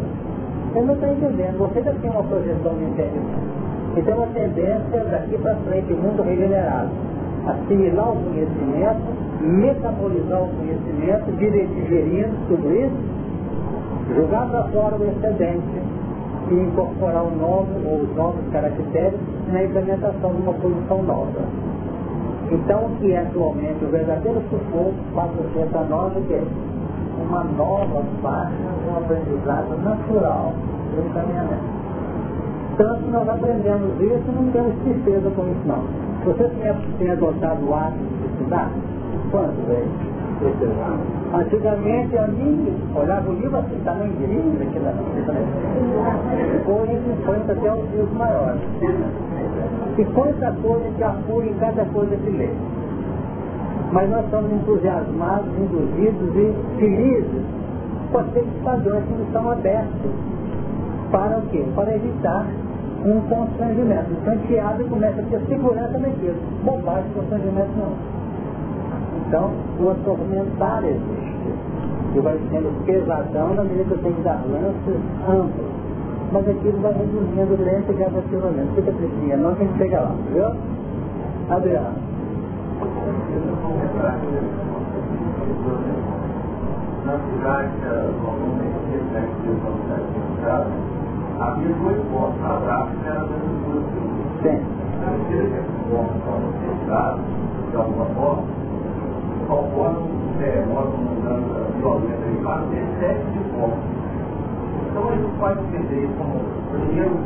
Você 0.72 0.80
não 0.80 0.94
está 0.94 1.08
entendendo. 1.08 1.58
Você 1.58 1.82
já 1.82 1.92
tem 1.92 2.10
uma 2.10 2.22
projeção 2.22 2.74
de 2.74 2.84
entendimento. 2.84 3.56
E 3.96 4.00
tem 4.00 4.14
uma 4.14 4.26
tendência 4.28 5.04
daqui 5.10 5.36
para 5.36 5.56
frente, 5.56 5.92
mundo 5.92 6.22
regenerado. 6.22 6.88
Assimilar 7.46 8.12
o 8.12 8.16
conhecimento, 8.16 9.02
metabolizar 9.42 10.42
o 10.42 10.48
conhecimento, 10.56 11.32
digerindo 11.36 12.34
tudo 12.48 12.74
isso, 12.74 12.96
jogar 14.16 14.48
para 14.48 14.64
fora 14.68 14.96
o 14.96 15.04
excedente 15.04 15.82
e 16.50 16.54
incorporar 16.54 17.24
o 17.24 17.36
novo 17.36 17.68
ou 17.84 18.04
os 18.04 18.16
novos 18.16 18.40
caracteres 18.52 19.20
na 19.52 19.64
implementação 19.64 20.32
de 20.32 20.40
uma 20.40 20.54
posição 20.54 21.02
nova. 21.02 21.44
Então, 22.50 22.86
o 22.86 22.96
que 23.00 23.12
é 23.12 23.18
atualmente 23.18 23.84
o 23.84 23.88
verdadeiro 23.88 24.40
sufoco 24.48 24.94
passa 25.14 25.34
a 25.42 25.52
ser 25.52 25.66
para 25.66 25.84
nós 25.84 26.16
o 26.16 26.20
que 26.22 26.40
uma 27.28 27.44
nova 27.44 28.02
faixa 28.22 28.76
um 28.88 28.96
aprendizado 28.96 29.76
natural 29.82 30.52
do 30.94 31.06
encaminhamento. 31.06 31.76
Tanto 32.76 33.10
nós 33.10 33.28
aprendemos 33.28 34.00
isso 34.00 34.32
não 34.32 34.50
temos 34.52 34.74
tristeza 34.84 35.30
com 35.30 35.42
isso 35.48 35.66
não. 35.66 35.82
Você 36.24 36.50
tem, 36.98 37.10
adotado 37.10 37.64
o 37.64 37.74
hábito 37.74 38.04
de 38.04 38.26
estudar? 38.26 38.70
Quanto 39.30 39.66
vezes? 39.66 40.16
Antigamente 41.32 42.18
a 42.18 42.26
mim 42.26 42.76
olhava 42.94 43.30
o 43.30 43.34
livro 43.34 43.56
assim, 43.56 43.78
de 43.78 44.26
livro, 44.26 44.62
aquilo 44.62 44.88
ali. 44.88 45.00
Hoje 46.66 47.00
enfrenta 47.10 47.52
até 47.52 47.72
os 47.72 47.90
dias 47.90 48.12
maiores. 48.12 48.60
E 49.96 50.04
quanta 50.04 50.52
coisa 50.62 50.90
que 50.94 51.02
apura 51.02 51.46
em 51.46 51.54
cada 51.54 51.84
coisa 51.86 52.16
que 52.16 52.30
lê 52.30 52.50
mas 53.96 54.10
nós 54.10 54.26
estamos 54.26 54.52
entusiasmados, 54.52 55.48
induzidos 55.56 56.36
e 56.36 56.54
felizes 56.78 57.44
com 58.12 58.18
aqueles 58.18 58.52
padrões 58.62 59.02
que 59.06 59.14
nos 59.14 59.32
são 59.32 59.50
abertos. 59.50 60.10
Para 61.10 61.38
o 61.38 61.42
quê? 61.46 61.64
Para 61.74 61.94
evitar 61.94 62.46
um 63.06 63.20
constrangimento. 63.22 64.10
Então, 64.20 64.34
enfiado 64.34 64.84
começa 64.84 65.18
a 65.18 65.24
ter 65.24 65.40
segurança 65.48 65.98
naquilo. 65.98 66.36
Bobagem, 66.62 67.10
constrangimento 67.14 67.70
não. 67.78 67.92
Então, 69.26 69.50
o 69.80 69.88
atormentar 69.88 70.84
existe. 70.84 71.54
E 72.14 72.20
vai 72.20 72.38
sendo 72.50 72.84
pesadão 72.84 73.54
na 73.54 73.64
medida 73.64 73.84
que 73.84 73.92
eu 73.92 73.98
tenho 74.02 74.14
que 74.14 74.22
dar 74.22 74.44
lances 74.46 75.00
amplos. 75.26 75.66
Mas 76.32 76.46
aquilo 76.46 76.80
vai 76.82 76.92
reduzindo 76.92 77.64
lento 77.64 77.92
e 77.92 77.94
gradativamente. 77.94 78.74
Fica 78.74 78.92
tristinha, 78.92 79.38
não 79.38 79.54
tem 79.54 79.68
que 79.68 79.78
chegar 79.78 80.00
lá, 80.02 80.14
viu? 80.34 80.50
Adriano 81.48 82.15
na 87.06 87.18
cidade, 87.18 87.70
que 87.78 87.86
havia 91.38 91.74
dois 91.74 92.00
pontos 92.10 92.40
na 92.40 92.54
prática, 92.60 93.08
era 93.08 93.20
dentro 93.20 93.46
do 93.46 93.76
Sim. 94.42 94.58
Que 95.28 95.34
é 95.36 95.62
ponto 95.88 96.14
para 96.24 96.40
fechado, 96.60 97.20
de 97.70 97.76
alguma 97.76 98.06
forma, 98.06 98.42
conforme 99.46 100.08
terremoto, 100.38 100.96
uma 100.96 101.12
mudança 101.12 101.56
violenta, 101.76 102.26
vai 102.42 102.60
ter 102.70 102.84
sete 102.98 103.38
pontos. 103.54 103.84
Então 104.90 105.08
a 105.08 105.12
gente 105.12 105.30
pode 105.38 105.60
entender 105.60 106.08
como 106.18 106.40
primeiro 106.72 107.10
o 107.10 107.18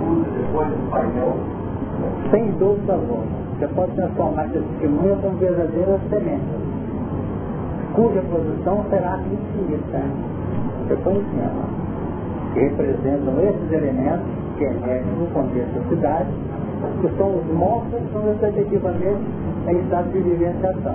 luz, 0.00 0.26
depois 0.34 0.68
o 0.68 0.90
painel. 0.90 1.36
Sem 2.30 2.50
dúvida 2.52 2.92
alguma. 2.94 3.47
Você 3.58 3.66
pode 3.74 3.90
transformar 3.92 4.44
essa 4.44 4.60
testemunha 4.60 5.16
como 5.16 5.36
verdadeira 5.38 5.98
semente, 6.08 6.44
cuja 7.92 8.22
produção 8.22 8.84
será 8.88 9.18
infinita. 9.18 10.00
Você 10.86 10.94
põe 11.02 11.24
que 12.54 12.60
representam 12.60 13.34
esses 13.40 13.72
elementos 13.72 14.26
que 14.56 14.64
emergem 14.64 15.12
no 15.18 15.26
contexto 15.34 15.74
da 15.74 15.88
cidade, 15.88 16.28
que 17.00 17.08
são 17.16 17.34
os 17.34 17.46
mortos 17.52 17.98
que 17.98 18.12
são 18.12 18.30
efetivamente 18.30 19.22
em 19.66 19.78
estado 19.80 20.12
de 20.12 20.20
vivenciação. 20.20 20.94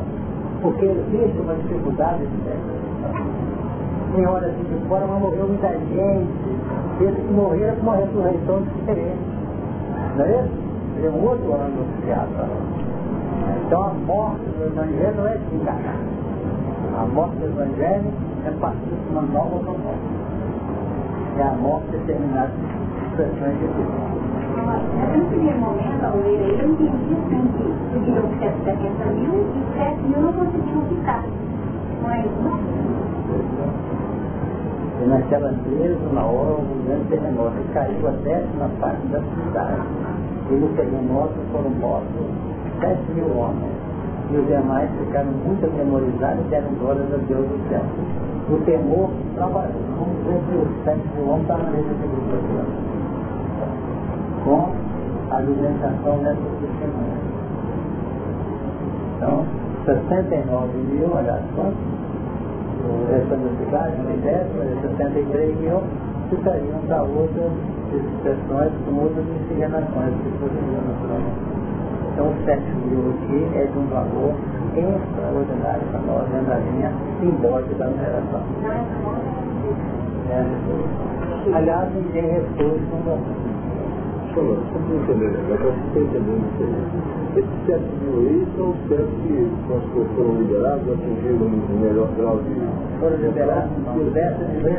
Porque 0.61 0.85
existe 0.85 1.39
uma 1.41 1.55
dificuldade 1.55 2.25
de 2.25 4.21
Em 4.21 4.25
horas 4.25 4.53
de 4.55 4.87
fora, 4.87 5.05
mas 5.05 5.21
morreu 5.21 5.47
muita 5.47 5.67
gente. 5.67 6.31
Esses 7.01 7.25
que 7.25 7.33
morreram 7.33 7.75
com 7.75 7.81
uma 7.81 7.97
ressurreição 7.97 8.61
diferente. 8.61 9.19
Não 10.15 10.25
é 10.25 10.39
isso? 10.39 10.62
É 11.05 11.09
um 11.09 11.23
outro 11.27 11.53
ano 11.53 11.85
criado. 12.01 12.29
Então 13.65 13.83
a 13.83 13.93
morte 13.93 14.45
do 14.45 14.63
Evangelho 14.65 15.15
não 15.17 15.27
é 15.27 15.37
desencarnar. 15.37 15.97
A 16.97 17.05
morte 17.07 17.35
do 17.37 17.45
Evangelho 17.45 18.13
é 18.45 18.51
partir 18.51 18.89
de 18.89 19.09
uma 19.11 19.21
nova 19.23 19.59
proposta. 19.59 20.23
É 21.37 21.43
a 21.43 21.53
morte 21.55 21.87
determinada 21.91 22.51
de 22.51 23.05
expressões 23.05 23.59
de 23.59 23.67
Deus. 23.67 24.13
Primeiro 25.29 25.59
momento, 25.59 26.05
ao 26.05 26.17
ler 26.17 26.39
aí, 26.39 26.59
eu 26.59 26.69
entendi 26.69 27.13
assim 27.13 27.41
que 27.57 27.65
pediram 27.93 28.29
170 28.39 29.05
mil 29.11 29.33
e 29.33 29.77
7 29.77 30.01
mil 30.03 30.21
não 30.21 30.33
conseguiram 30.33 30.81
ficar. 30.87 31.23
Não 32.01 32.11
é 32.11 32.19
isso? 32.19 32.53
E 35.01 35.05
naquela 35.05 35.51
mesma 35.51 36.23
hora, 36.23 36.61
um 36.61 36.85
grande 36.85 37.05
terremoto 37.09 37.57
caiu 37.73 38.07
a 38.07 38.11
décima 38.11 38.69
parte 38.79 39.07
da 39.07 39.19
cidade. 39.19 39.81
E 40.53 40.55
no 40.55 40.67
terremoto 40.75 41.33
foram 41.51 41.71
mortos 41.81 42.27
7 42.79 43.11
mil 43.13 43.25
homens. 43.35 43.73
E 44.29 44.37
os 44.37 44.45
demais 44.45 44.87
ficaram 44.99 45.31
muito 45.31 45.65
atemorizados 45.65 46.45
e 46.45 46.49
deram 46.49 46.69
glórias 46.75 47.11
a 47.11 47.17
Deus 47.17 47.47
do 47.47 47.69
céu. 47.69 47.81
O 48.51 48.57
temor 48.63 49.09
trabalhou. 49.33 49.81
Vamos 49.97 50.15
ver 50.27 50.39
se 50.45 50.53
os 50.61 50.83
7 50.83 50.99
mil 51.15 51.25
homens 51.27 51.41
estavam 51.41 51.71
nesse 51.71 51.89
grupo 51.89 52.93
com 54.45 54.69
a 55.31 55.37
alimentação 55.37 56.17
dessa 56.19 56.47
testemunha. 56.61 57.17
Então, 59.17 59.45
69 59.85 60.77
mil, 60.77 61.09
olha 61.15 61.41
só, 61.55 61.63
o 61.63 63.07
resto 63.09 63.29
da 63.29 63.65
cidade, 63.65 64.01
uma 64.01 64.13
ideia, 64.13 64.47
63 64.81 65.59
mil 65.61 65.81
ficariam 66.29 66.79
para 66.87 67.03
outras 67.03 67.51
expressões 67.93 68.71
com 68.85 68.95
outras 68.95 69.25
miscigenações 69.25 70.13
que 70.23 70.29
poderiam 70.39 70.81
naturalmente. 70.87 71.53
Então, 72.13 72.33
7 72.45 72.61
mil 72.85 73.09
aqui 73.09 73.57
é 73.57 73.65
de 73.65 73.77
um 73.77 73.87
valor 73.87 74.35
extraordinário 74.75 75.81
para 75.89 75.99
nós, 76.01 76.29
dentro 76.29 76.45
da 76.47 76.55
linha 76.57 76.91
simbólica 77.19 77.75
da 77.75 77.87
numeração. 77.87 78.41
É. 80.29 81.55
Aliás, 81.55 81.89
ninguém 81.93 82.31
repôs 82.31 82.81
no 82.81 83.62
falando, 84.33 84.65
para 84.73 84.81
entender, 84.95 85.31
né? 85.31 85.39
Agora 85.53 85.73
você 85.73 85.99
está 85.99 85.99
entendendo 85.99 86.43
isso 86.53 86.63
aí. 86.63 86.73
Esses 87.33 87.59
sete 87.65 87.89
mil 88.01 88.13
aí 88.19 88.47
são 88.57 88.69
os 88.69 88.77
sete 88.89 89.13
que 89.23 90.15
foram 90.15 90.33
liberados, 90.41 90.85
atingiram 90.93 91.45
um 91.45 91.79
melhor 91.79 92.09
grau 92.17 92.37
de... 92.41 92.53
Foram 92.99 93.17
liberados, 93.17 93.71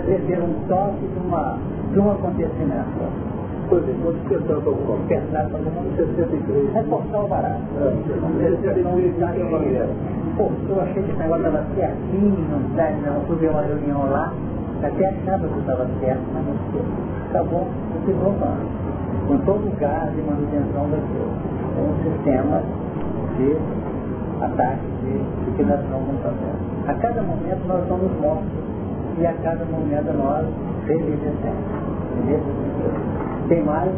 receberam 0.06 0.44
um 0.44 0.54
toque 0.68 1.06
de, 1.06 1.18
uma, 1.26 1.58
de 1.92 1.98
um 1.98 2.10
acontecimento. 2.10 3.34
Por 3.68 3.78
exemplo, 3.78 4.02
quando 4.04 4.18
despertaram 4.20 4.60
para 4.60 4.70
alguma 4.70 4.86
coisa. 4.86 5.08
Despertaram 5.08 5.48
para 5.48 5.58
alguma 5.58 5.82
coisa. 5.82 6.14
63. 6.14 6.72
Reforçar 6.74 7.24
o 7.24 7.28
barato. 7.28 7.62
Pô, 10.36 10.50
eu 10.68 10.80
achei 10.80 11.02
que 11.02 11.10
esse 11.10 11.18
negócio 11.18 11.46
estava 11.46 11.64
certinho, 11.76 12.38
não, 12.50 12.58
não, 12.58 13.20
fui 13.26 13.48
uma 13.48 13.62
reunião 13.62 14.10
lá, 14.10 14.34
até 14.82 15.06
achava 15.06 15.46
que 15.46 15.58
estava 15.60 15.86
certo, 16.00 16.22
mas 16.34 16.44
não 16.44 16.56
sei. 16.72 16.82
Tá 17.32 17.42
bom, 17.44 17.66
não 17.90 18.00
se 18.04 18.12
preocupa 18.12 18.83
com 19.26 19.38
todo 19.38 19.66
o 19.66 19.76
gás 19.76 20.12
de 20.14 20.22
manutenção 20.22 20.88
daquilo. 20.90 21.32
É 21.76 21.80
um 21.80 21.94
sistema 22.02 22.62
de 23.36 23.56
ataque, 24.44 24.86
de 25.02 25.50
liquidação 25.50 26.02
que 26.04 26.22
fazendo. 26.22 26.88
A 26.88 26.94
cada 26.94 27.22
momento 27.22 27.66
nós 27.66 27.86
somos 27.88 28.10
mortos 28.20 28.52
e 29.18 29.26
a 29.26 29.32
cada 29.42 29.64
momento 29.64 30.12
nós 30.16 30.46
revivecemos. 30.86 31.64
Tem 33.48 33.62
mais? 33.64 33.90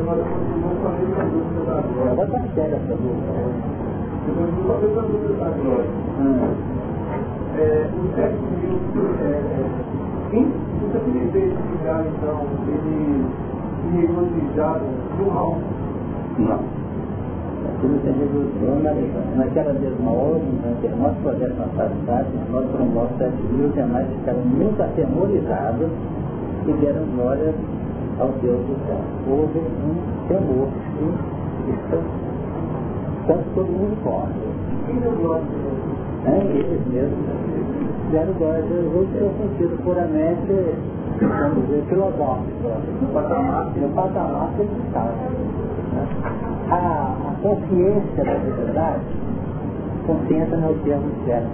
Agora 0.00 0.22
continuamos 0.22 0.78
com 0.80 0.88
a 0.88 2.14
da 2.14 2.26
essa 2.76 2.94
dúvida. 2.96 3.32
Da 5.38 5.50
glória. 5.50 5.90
Hum. 6.18 6.74
É, 7.56 7.88
o 7.94 8.02
mil, 8.58 8.74
é, 9.20 9.26
é, 9.26 9.64
quem, 10.30 10.50
você 10.80 10.98
tem 10.98 11.30
feito 11.30 11.56
então, 12.00 12.46
ele 12.66 13.24
Não. 16.38 16.58
Aquilo 17.66 17.98
se 18.00 18.10
regoziou 18.10 18.76
na, 18.82 18.92
naquela 19.36 19.72
mesma 19.74 20.10
hora, 20.10 20.42
naquele 20.64 20.96
nosso 20.96 21.16
projeto 21.22 21.56
na 21.56 21.66
faculdade, 21.66 22.28
nós 22.50 22.66
mortos 22.92 23.18
sete 23.18 23.42
mil, 23.52 23.68
os 23.68 23.74
demais 23.74 24.06
ficaram 24.08 24.40
muito 24.40 24.82
atemorizados 24.82 25.90
e 26.66 26.72
deram 26.72 27.06
glória 27.14 27.54
ao 28.18 28.28
Deus 28.42 28.60
do 28.66 28.76
céu. 28.86 29.00
Houve 29.28 29.58
um 29.58 29.94
temor 30.28 30.68
tanto 33.26 33.44
todo 33.54 33.66
mundo 33.66 33.96
corre. 34.04 34.32
Quem 34.86 34.96
deu 34.96 35.12
glória 35.12 35.44
É, 36.26 36.36
eles 36.40 36.80
mesmos 36.92 37.24
deram 38.10 38.32
glória 38.34 38.58
a 38.58 38.66
Deus 38.66 38.84
no 38.84 39.06
seu 39.12 39.30
sentido 39.38 39.82
puramente 39.82 40.74
filosófico, 41.88 42.68
no 43.00 43.08
patamar, 43.12 43.66
no 43.76 43.88
patamar 43.90 44.50
que 44.56 44.62
ele 44.62 44.82
está. 44.86 45.04
Né? 45.04 46.06
A, 46.70 47.14
a 47.28 47.34
consciência 47.42 48.24
da 48.24 48.34
liberdade, 48.34 49.04
consciência 50.06 50.56
não 50.56 50.68
é 50.68 50.72
o 50.72 50.78
termo 50.80 51.10
certo, 51.26 51.48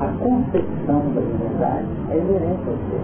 a 0.00 0.06
concepção 0.18 1.00
da 1.14 1.20
liberdade 1.20 1.86
é 2.10 2.18
inerente 2.18 2.68
ao 2.68 2.74
ser. 2.88 3.00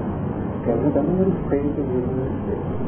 Pergunta 0.64 1.02
número 1.02 1.32
6 1.48 1.62
do 1.62 1.82
livro 1.82 2.27
Espírito. 2.27 2.86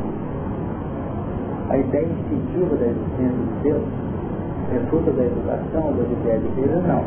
A 1.71 1.77
ideia 1.77 2.07
instintiva 2.07 2.77
da 2.77 2.87
existência 2.87 3.29
de 3.29 3.63
Deus 3.63 3.85
é 4.75 4.79
fruto 4.89 5.11
da 5.13 5.25
educação 5.25 5.87
ou 5.87 5.93
da 5.93 6.03
ideia 6.03 6.39
de 6.41 6.49
Deus? 6.49 6.85
Não. 6.87 7.05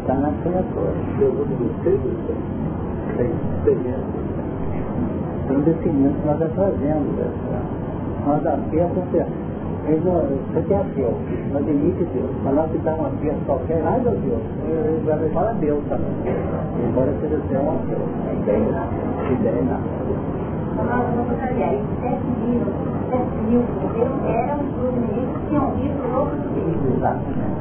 Está 0.00 0.14
na 0.14 0.32
criatura. 0.42 0.92
Pergunta 1.18 1.54
do 1.54 1.82
6 1.82 2.00
do 2.00 2.08
Espírito? 2.08 2.56
6 3.16 4.45
são 5.46 5.60
definidos 5.60 6.24
nós 6.24 6.38
trazemos. 6.38 7.14
Nós 8.26 8.44
apenas 8.46 8.90
você 8.92 9.24
tem 10.66 10.76
ateu, 10.76 11.14
não 11.52 11.60
admite 11.60 12.04
Deus. 12.12 12.30
Mas 12.42 12.54
nós 12.54 12.70
que 12.72 12.78
dá 12.78 12.94
uma 12.94 13.10
peça 13.20 13.36
qualquer, 13.46 13.80
ai 13.86 14.00
meu 14.00 14.12
Deus, 14.12 14.42
ele 14.66 15.02
vai 15.06 15.28
falar 15.30 15.52
Deus 15.54 15.84
também. 15.88 16.10
Embora 16.88 17.12
seja 17.20 17.38
ser 17.48 17.58
um 17.58 17.70
ateu. 17.70 17.98
Ideia, 18.42 18.88
ideia 19.30 19.62
nada. 19.62 19.82
Que 20.02 20.12
judeus. 26.60 26.96
Exatamente. 26.96 27.56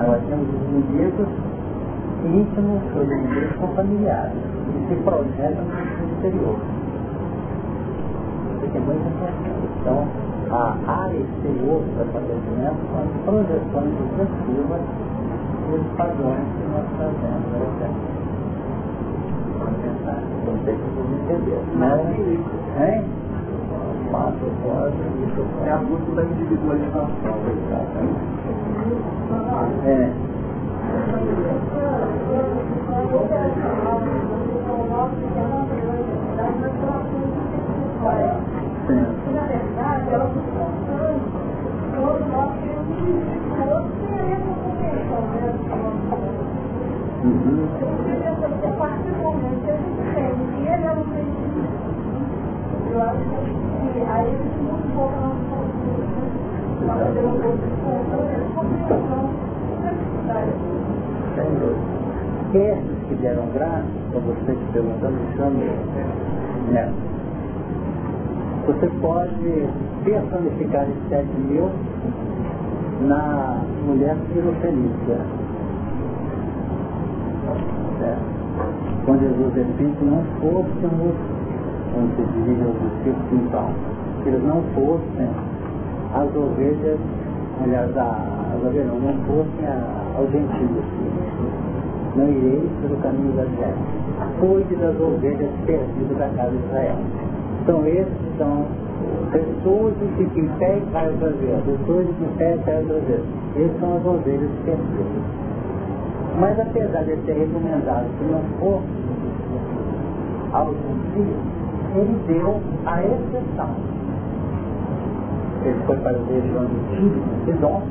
Agora 0.00 0.20
temos 0.28 0.46
os 0.48 0.54
inimigos 0.68 1.28
íntimos, 2.24 2.82
os 2.96 3.10
inimigos 3.10 3.56
são 3.58 3.68
familiares 3.74 4.52
se 4.88 5.02
projetam 5.02 5.64
no 5.64 6.12
exterior. 6.12 6.56
Isso 8.62 8.76
é 8.76 8.80
muito 8.80 9.08
importante. 9.08 9.50
Então, 9.80 10.06
a 10.50 10.76
área 10.86 11.16
exterior 11.16 11.80
do 11.80 12.02
acontecimento 12.02 12.76
são 12.92 13.00
as 13.00 13.10
projeções 13.24 13.90
sucessivas 13.98 14.82
dos 15.70 15.84
padrões 15.96 16.44
que 16.52 16.64
nós 16.68 16.86
trazemos 16.96 17.48
ao 17.56 17.70
pensar, 19.80 20.20
não 20.44 20.56
sei 20.64 20.74
se 20.74 20.80
vocês 20.82 21.08
entenderam. 21.22 21.64
Não, 21.78 21.98
hein? 22.84 23.04
Fora, 24.10 24.92
isso 25.24 25.42
é 25.64 25.72
a 25.72 25.78
busca 25.78 26.12
da 26.16 26.22
individualização. 26.24 27.08
É. 29.86 30.31
Na 39.32 39.44
verdade, 39.46 40.12
Sem 61.34 61.44
dúvida. 61.58 61.92
Esses 62.54 63.08
que 63.08 63.14
deram 63.16 63.46
graça, 63.54 63.84
para 64.10 64.20
você 64.20 64.52
que 64.52 64.72
perguntou, 64.72 65.10
me 65.10 65.36
chame 65.36 65.70
né? 66.70 66.92
Você 68.66 68.86
pode 69.00 69.68
personificar 70.04 70.82
esses 70.84 71.08
7 71.08 71.26
mil 71.48 71.70
na 73.08 73.60
mulher 73.86 74.16
Fenícia. 74.60 75.18
Quando 79.04 79.20
Jesus 79.20 79.54
disse 79.54 79.96
que 79.98 80.04
não 80.04 80.22
fôssemos, 80.40 81.14
quando 81.92 82.16
se 82.16 82.22
dirige 82.32 82.62
aos 82.62 82.78
discípulos 82.78 83.32
então, 83.32 83.68
que 84.22 84.28
eles 84.28 84.44
não 84.44 84.62
fossem 84.74 85.28
as 86.14 86.36
ovelhas, 86.36 87.00
aliás, 87.64 87.96
as 87.96 88.41
ovelhas 88.54 88.86
não, 88.86 88.98
não 89.00 89.14
fossem 89.24 89.66
aos 90.16 90.30
gentios. 90.30 90.84
Não 92.16 92.28
irei 92.28 92.68
pelo 92.82 92.96
caminho 92.98 93.32
da 93.32 93.44
terra. 93.44 93.76
Cuide 94.40 94.74
das 94.76 95.00
ovelhas 95.00 95.50
perdidas 95.64 96.18
da 96.18 96.28
casa 96.36 96.50
de 96.50 96.64
Israel. 96.66 96.96
Então 97.62 97.86
esses 97.86 98.36
são 98.38 98.66
pessoas 99.30 99.94
que 100.16 100.40
em 100.40 100.48
pé 100.58 100.80
caem 100.92 101.10
outra 101.12 101.30
vez, 101.30 101.64
pessoas 101.64 102.06
que 102.06 102.24
em 102.24 102.36
pé 102.36 102.54
e 102.54 102.58
caem 102.64 102.78
outra 102.80 103.00
vez. 103.00 103.20
Esses 103.56 103.80
são 103.80 103.96
as 103.96 104.04
ovelhas 104.04 104.50
perfeitas. 104.64 105.42
Mas 106.38 106.58
apesar 106.58 107.04
de 107.04 107.16
ser 107.24 107.32
recomendado 107.34 108.06
que 108.18 108.24
não 108.24 108.40
fosse 108.58 108.86
algum 110.52 110.98
dia, 111.14 111.36
ele 111.94 112.18
deu 112.26 112.60
a 112.86 113.02
exceção. 113.02 113.70
Ele 115.64 115.78
foi 115.86 115.96
para 115.98 116.10
a 116.10 116.24
região 116.24 116.66
de 116.66 117.52
Sidon, 117.52 117.82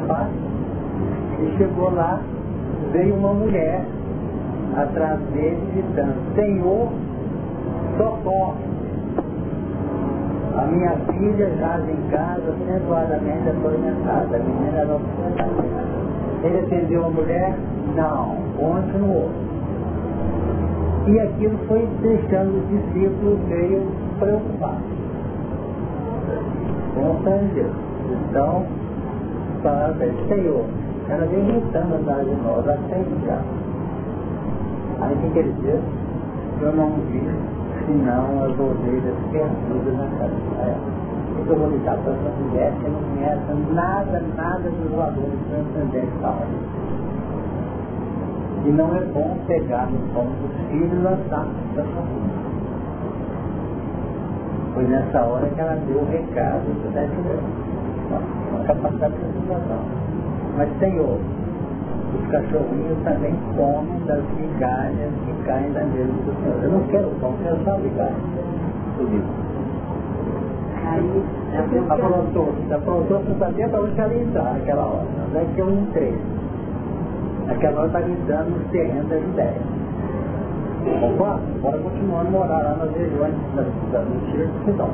parte. 0.00 0.34
E 1.40 1.56
chegou 1.56 1.92
lá, 1.94 2.20
veio 2.92 3.14
uma 3.14 3.32
mulher 3.32 3.84
atrás 4.76 5.18
dele 5.32 5.58
gritando, 5.72 6.34
Senhor, 6.34 6.88
socorre. 7.96 8.72
A 10.56 10.66
minha 10.66 10.90
filha 10.90 11.50
jaz 11.58 11.82
em 11.88 12.10
casa, 12.10 12.42
acentuadamente 12.52 13.48
atormentada. 13.48 14.36
A 14.36 14.38
menina 14.38 14.78
era 14.78 15.00
Ele 16.44 16.58
atendeu 16.58 17.06
a 17.06 17.10
mulher? 17.10 17.56
Não, 17.96 18.36
continuou. 18.58 19.30
E 21.06 21.18
aquilo 21.18 21.58
foi 21.66 21.88
deixando 22.02 22.58
os 22.58 22.68
discípulos 22.68 23.38
meio 23.48 23.90
preocupados. 24.18 24.82
Com 26.94 27.54
Deus. 27.54 27.91
Então, 28.32 28.64
para 29.62 29.92
Senhor, 30.26 30.64
ela 31.10 31.26
vem 31.26 31.44
gritando 31.44 31.96
atrás 31.96 32.26
de 32.26 32.34
nós, 32.36 32.66
até 32.66 33.04
já. 33.26 33.42
Aí 35.02 35.14
o 35.14 35.32
que 35.32 35.38
ele 35.38 35.54
diz? 35.60 35.82
Eu 36.62 36.72
não 36.72 36.92
vi 37.10 37.20
senão 37.84 38.42
as 38.42 38.58
ovelhas 38.58 39.14
perdidas 39.30 39.98
na 39.98 40.06
casa. 40.16 40.32
É. 40.62 40.74
Eu 41.46 41.58
vou 41.58 41.68
ligar 41.68 41.98
para 41.98 42.12
essa 42.14 42.30
mulher 42.40 42.72
que 42.80 42.88
não 42.88 43.02
conhece 43.02 43.74
nada, 43.74 44.22
nada 44.34 44.70
dos 44.70 44.90
valores 44.92 45.38
transcendentes 45.50 46.20
da 46.22 46.28
hora. 46.28 46.48
E 48.64 48.70
não 48.70 48.96
é 48.96 49.00
bom 49.12 49.36
pegar 49.46 49.90
no 49.90 49.98
pão 50.14 50.24
dos 50.24 50.70
filhos 50.70 50.90
e 50.90 51.02
lançar 51.02 51.46
da 51.76 51.82
família. 51.82 52.42
Foi 54.72 54.84
nessa 54.84 55.20
hora 55.20 55.46
que 55.50 55.60
ela 55.60 55.76
deu 55.86 55.98
o 55.98 56.06
recado 56.06 56.64
do 56.64 56.94
décimo 56.94 57.71
Uma 58.10 58.64
capacidade 58.64 59.14
de 59.14 59.40
situação. 59.40 59.84
Mas, 60.56 60.68
Senhor, 60.78 61.18
os 62.14 62.26
cachorrinhos 62.30 62.98
também 63.04 63.34
comem 63.56 63.98
das 64.06 64.22
migalhas 64.36 65.10
que 65.24 65.32
caem 65.44 65.72
da 65.72 65.84
mesa 65.84 66.12
do 66.12 66.42
Senhor. 66.42 66.62
Eu 66.62 66.70
não 66.70 66.80
quero 66.88 67.08
pão, 67.20 67.30
eu 67.30 67.36
quero 67.42 67.64
só 67.64 67.78
migalhas. 67.78 68.16
Aí, 70.84 71.22
aprontou, 71.88 72.54
aprontou 72.70 73.20
para 73.20 73.34
saber 73.46 73.68
para 73.70 73.80
onde 73.80 74.00
ela 74.00 74.14
ia 74.14 74.22
entrar 74.22 74.52
naquela 74.54 74.82
hora. 74.82 75.06
Não 75.32 75.40
é 75.40 75.44
que 75.54 75.58
eu 75.60 75.70
entrei. 75.70 76.18
Naquela 77.46 77.78
hora 77.78 77.86
está 77.86 78.00
gritando 78.00 78.50
nos 78.50 78.70
terrenos 78.70 79.08
das 79.08 79.22
ideias. 79.22 79.62
Opa, 81.02 81.40
bora 81.62 81.78
continuando 81.78 82.28
a 82.28 82.30
morar 82.30 82.62
lá 82.62 82.74
nas 82.74 82.92
regiões 82.96 83.34
da 83.54 84.00
mentira 84.00 84.46
que 84.46 84.64
se 84.64 84.72
dão. 84.76 84.90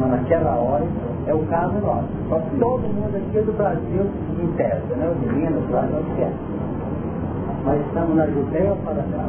Mas 0.00 0.10
naquela 0.10 0.54
hora, 0.56 0.84
é 1.28 1.34
o 1.34 1.44
caso 1.46 1.74
nosso. 1.78 2.08
Só 2.28 2.40
todo 2.58 2.88
mundo 2.88 3.14
aqui 3.14 3.40
do 3.44 3.52
Brasil 3.56 4.06
testa, 4.56 4.96
né? 4.96 5.12
Os 5.12 5.32
meninos, 5.32 5.70
lá, 5.70 5.82
não 5.82 6.02
quer. 6.16 6.32
Mas 7.64 7.86
estamos 7.86 8.16
na 8.16 8.26
Judéia 8.26 8.70
ou 8.70 8.76
para 8.76 9.02
cá? 9.02 9.28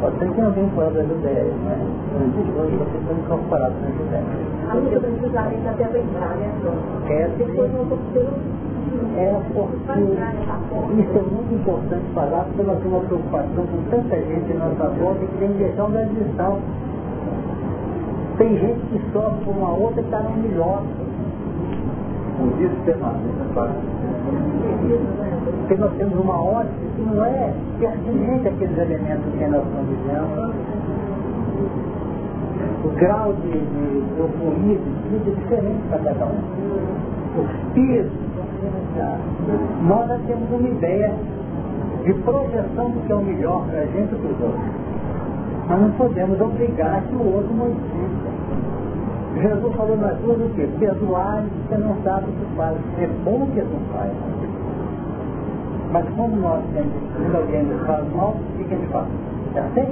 Pode 0.00 0.18
ser 0.18 0.30
que 0.30 0.40
alguém 0.40 0.68
fora 0.70 0.90
da 0.90 1.02
Judéia, 1.02 1.52
mas 1.64 1.78
hoje 2.56 2.76
vocês 2.76 3.02
estão 3.02 3.16
incorporados 3.16 3.76
na 3.80 3.88
Judéia. 3.88 4.24
A 4.70 4.74
luta 4.74 5.00
da 5.00 5.08
Jerusalém 5.08 5.58
está 5.58 5.70
até 5.70 5.98
entrar, 5.98 6.36
né? 6.36 6.52
É, 7.08 7.28
depois 7.36 7.72
vamos 7.72 7.98
ter 8.12 8.28
é 9.16 9.40
porque 9.52 10.00
isso 11.00 11.18
é 11.18 11.22
muito 11.22 11.54
importante 11.54 12.04
falar, 12.14 12.44
porque 12.44 12.62
nós 12.62 12.78
temos 12.78 12.98
uma 12.98 13.06
preocupação 13.06 13.66
com 13.66 13.90
tanta 13.90 14.16
gente 14.16 14.52
em 14.52 14.58
nossa 14.58 14.88
volta 14.90 15.20
que 15.20 15.38
tem 15.38 15.52
que 15.52 15.58
deixar 15.58 15.84
uma 15.84 16.02
lição 16.02 16.60
tem 18.38 18.58
gente 18.58 18.80
que 18.86 19.12
sofre 19.12 19.44
por 19.44 19.56
uma 19.56 19.70
outra 19.70 20.02
que 20.02 20.08
está 20.08 20.20
no 20.20 20.36
melhor. 20.36 20.82
Por 22.36 22.60
isso 22.60 22.76
Porque 25.60 25.74
nós 25.76 25.92
temos 25.96 26.18
uma 26.18 26.42
ótica 26.42 26.74
que 26.96 27.02
não 27.02 27.24
é 27.24 27.54
pertinente 27.78 28.48
àqueles 28.48 28.78
elementos 28.78 29.32
que 29.32 29.46
nós 29.46 29.64
estamos 29.64 29.88
vivendo. 29.88 30.54
O 32.84 32.88
grau 32.96 33.32
de, 33.32 33.52
de 33.52 34.18
euforia 34.18 34.78
de 34.78 34.90
vida 35.08 35.30
é 35.30 35.34
diferente 35.34 35.82
para 35.88 35.98
cada 35.98 36.26
um. 36.26 36.38
Os 37.40 37.72
pesos 37.74 38.12
Nós 39.82 40.08
já 40.08 40.18
temos 40.26 40.50
uma 40.50 40.68
ideia 40.68 41.14
de 42.04 42.14
projeção 42.14 42.90
do 42.90 43.06
que 43.06 43.12
é 43.12 43.14
o 43.14 43.22
melhor 43.22 43.66
para 43.66 43.80
a 43.80 43.86
gente 43.86 44.14
e 44.14 44.18
para 44.18 44.30
os 44.30 44.40
outros. 44.40 44.85
Mas 45.68 45.80
não 45.80 45.90
podemos 45.92 46.40
obrigar 46.40 47.02
que 47.02 47.14
o 47.14 47.34
outro 47.34 47.52
modifique. 47.54 48.26
Jesus 49.42 49.74
falou 49.74 49.96
nas 49.96 50.16
duas 50.18 50.38
o 50.38 50.48
quê? 50.54 50.68
Perdoar 50.78 51.44
você 51.68 51.76
não 51.76 51.96
sabe 52.02 52.26
o 52.30 52.32
que 52.32 52.56
faz. 52.56 52.76
É 52.98 53.06
bom 53.24 53.46
que 53.52 53.60
não 53.60 53.80
faz. 53.92 54.12
Mas 55.92 56.04
como 56.16 56.36
nós 56.36 56.62
temos, 56.72 56.92
quando 57.16 57.36
alguém 57.36 57.62
nos 57.64 57.86
faz 57.86 58.04
mal, 58.14 58.30
o 58.30 58.64
que 58.64 58.74
a 58.74 58.76
gente 58.76 58.86
faz? 58.92 59.06
Já 59.54 59.64
sei? 59.74 59.88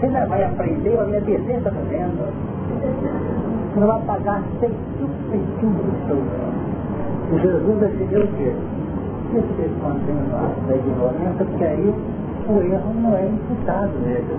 Você 0.00 0.06
não 0.08 0.26
vai 0.28 0.44
aprender 0.44 0.98
a 0.98 1.04
minha 1.04 1.20
decência 1.20 1.70
fazendo. 1.70 2.32
Você 3.72 3.80
não 3.80 3.86
vai 3.86 4.00
pagar 4.02 4.42
ceitinho 4.60 5.72
do 5.72 6.06
seu 6.06 6.22
E 7.32 7.40
Jesus 7.40 7.80
decidiu 7.80 8.20
o 8.20 8.28
quê? 8.36 8.52
Que 9.30 9.40
vocês 9.40 9.70
continuam 9.80 10.50
da 10.68 10.76
ignorância, 10.76 11.44
porque 11.44 11.64
aí 11.64 11.94
o 12.48 12.60
erro 12.60 12.94
não 12.94 13.16
é 13.16 13.26
imputado 13.26 13.92
nele. 14.04 14.38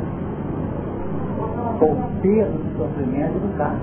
O 1.82 2.22
peso 2.22 2.52
do 2.52 2.78
sofrimento 2.78 3.34
do 3.34 3.58
carro. 3.58 3.80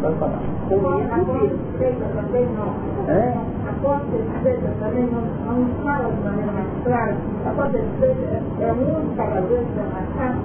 Pode 0.00 0.16
falar. 0.16 0.40
O 0.70 0.74
erro 0.74 2.04
também 2.14 2.46
não. 2.56 3.14
É? 3.14 3.34
A 3.68 3.72
porta 3.80 4.16
estreita 4.16 4.68
também 4.80 5.06
não, 5.06 5.22
não 5.22 5.66
fala 5.82 6.10
de 6.10 6.22
maneira 6.22 6.52
mais 6.52 6.66
clara. 6.84 7.16
A 7.46 7.50
porta 7.50 7.78
estreita 7.78 8.42
é 8.60 8.72
o 8.72 8.74
único 8.74 9.16
cavaleiro 9.16 9.64
que 9.66 9.72
vai 9.74 9.86
marcar. 9.86 10.36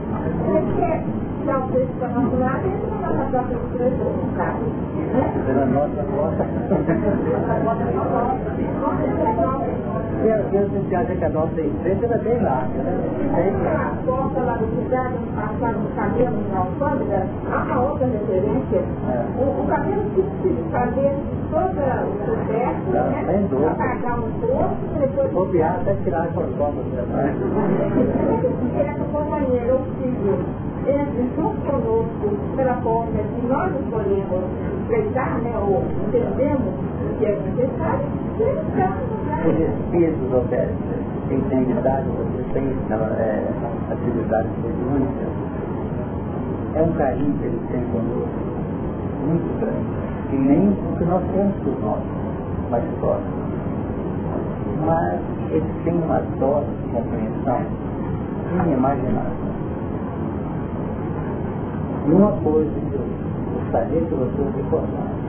Ele 0.48 0.74
quer 0.78 1.04
e 1.44 1.52
não 5.54 5.68
nossa 5.68 6.04
porta. 6.04 6.48
E 10.24 10.32
às 10.32 10.46
vezes 10.52 10.72
a 10.72 10.80
gente 10.80 10.96
acha 10.96 11.16
que 11.16 11.26
a 11.26 11.30
nossa 11.30 11.62
empresa 11.62 12.06
é 12.06 12.18
bem 12.18 12.42
larga, 12.42 12.82
né? 12.82 12.96
A 13.76 14.06
porta 14.06 14.40
lá 14.40 14.54
do 14.56 14.66
cidade, 14.82 15.16
passar 15.36 15.74
no 15.74 15.90
cabelo 15.90 16.38
na 16.52 16.60
alfândega, 16.60 17.28
há 17.52 17.58
uma 17.64 17.82
outra 17.82 18.08
referência. 18.08 18.82
O, 19.38 19.68
cabelo 19.68 20.04
que 20.16 20.24
se 20.42 20.56
fazer 20.72 21.14
toda 21.52 22.06
o 22.06 22.14
sucesso, 22.24 22.90
né? 22.92 23.48
Apagar 23.70 24.20
um 24.20 24.32
pouco, 24.40 24.76
depois... 25.00 25.32
Bobear 25.34 25.76
até 25.82 25.94
tirar 26.04 26.24
as 26.24 26.34
fotos 26.34 26.86
também. 26.96 27.36
Essa 28.80 29.04
companheira, 29.12 29.74
ou 29.74 29.80
filho, 30.00 30.46
entre 30.88 31.30
junto 31.36 31.62
conosco 31.66 32.56
pela 32.56 32.74
porta 32.76 33.12
que 33.12 33.48
nós 33.48 33.72
escolhemos 33.82 34.44
respeitar, 34.90 35.40
né, 35.40 35.54
ou 35.58 35.84
entendemos 36.08 36.74
o 36.74 37.18
que 37.18 37.26
é 37.26 37.36
necessário, 37.36 38.06
os 39.46 39.60
espíritos 39.60 40.34
oferecem. 40.34 40.78
Quem 41.28 41.42
tem 41.42 41.70
idade, 41.70 42.08
você 42.10 42.44
tem 42.54 42.68
é, 42.68 43.44
atividades 43.92 44.52
mediúnicas. 44.64 45.28
É 46.76 46.82
um 46.82 46.92
carinho 46.94 47.34
que 47.38 47.46
eles 47.46 47.62
têm 47.70 47.84
conosco, 47.92 48.30
muito 49.28 49.60
grande. 49.60 50.04
E 50.32 50.36
nem 50.36 50.70
o 50.70 50.98
que 50.98 51.06
nós 51.06 51.24
temos 51.34 51.56
por 51.64 51.80
nós, 51.82 52.00
mais 52.70 52.84
próximos. 53.00 53.44
Mas 54.86 55.20
eles 55.52 55.84
têm 55.84 55.94
uma 55.94 56.20
dose 56.40 56.68
de 56.68 56.92
compreensão 56.92 57.62
inimaginável. 58.66 59.53
E 62.06 62.12
uma 62.12 62.32
coisa 62.44 62.70
que 62.70 62.96
eu 62.96 63.02
gostaria 63.54 64.02
que 64.02 64.14
vocês 64.14 64.56
recordassem. 64.56 65.24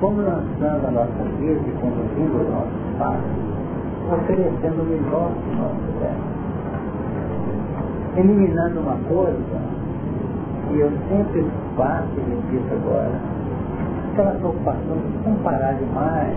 Como 0.00 0.20
lançando 0.20 0.86
a 0.86 0.90
nossa 0.90 1.24
vida 1.38 1.60
e 1.60 1.72
conduzindo 1.80 2.42
os 2.42 2.48
nossos 2.50 2.98
passos, 2.98 3.46
oferecendo 4.12 4.82
o 4.82 4.84
melhor 4.84 5.30
que 5.30 5.56
nós 5.56 5.72
pudermos. 5.86 6.36
Eliminando 8.16 8.80
uma 8.80 8.98
coisa 9.08 9.60
que 10.68 10.78
eu 10.80 10.90
sempre 11.08 11.46
faço 11.76 12.08
e 12.16 12.30
repito 12.30 12.74
agora, 12.74 13.12
aquela 14.12 14.32
preocupação 14.32 14.96
de 14.96 15.18
comparar 15.24 15.74
demais. 15.74 16.36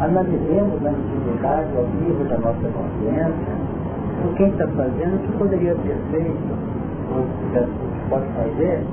Analisemos 0.00 0.84
a 0.84 0.90
intimidade 0.90 1.76
ao 1.76 1.84
nível 1.84 2.26
da 2.28 2.38
nossa 2.38 2.68
consciência 2.68 3.62
por 4.22 4.34
quem 4.34 4.48
está 4.48 4.66
fazendo 4.68 5.16
o 5.16 5.18
que 5.18 5.38
poderia 5.38 5.74
ter 5.74 5.96
feito, 6.10 6.71
que 6.71 6.71
pode 8.08 8.26
fazer, 8.26 8.84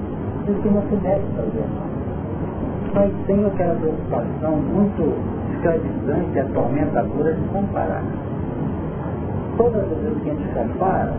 e 0.47 0.51
o 0.51 0.55
que 0.55 0.69
não 0.69 0.81
se 0.83 0.95
deve 0.97 1.23
fazer. 1.35 1.65
Mas 2.93 3.11
tem 3.27 3.45
aquela 3.45 3.75
preocupação 3.75 4.57
muito 4.57 5.13
escravizante, 5.53 6.39
atormentadora 6.39 7.33
de 7.33 7.41
comparar. 7.49 8.03
Todas 9.57 9.83
as 9.83 9.97
vezes 9.99 10.23
que 10.23 10.29
a 10.29 10.33
gente 10.33 10.53
compara, 10.53 11.13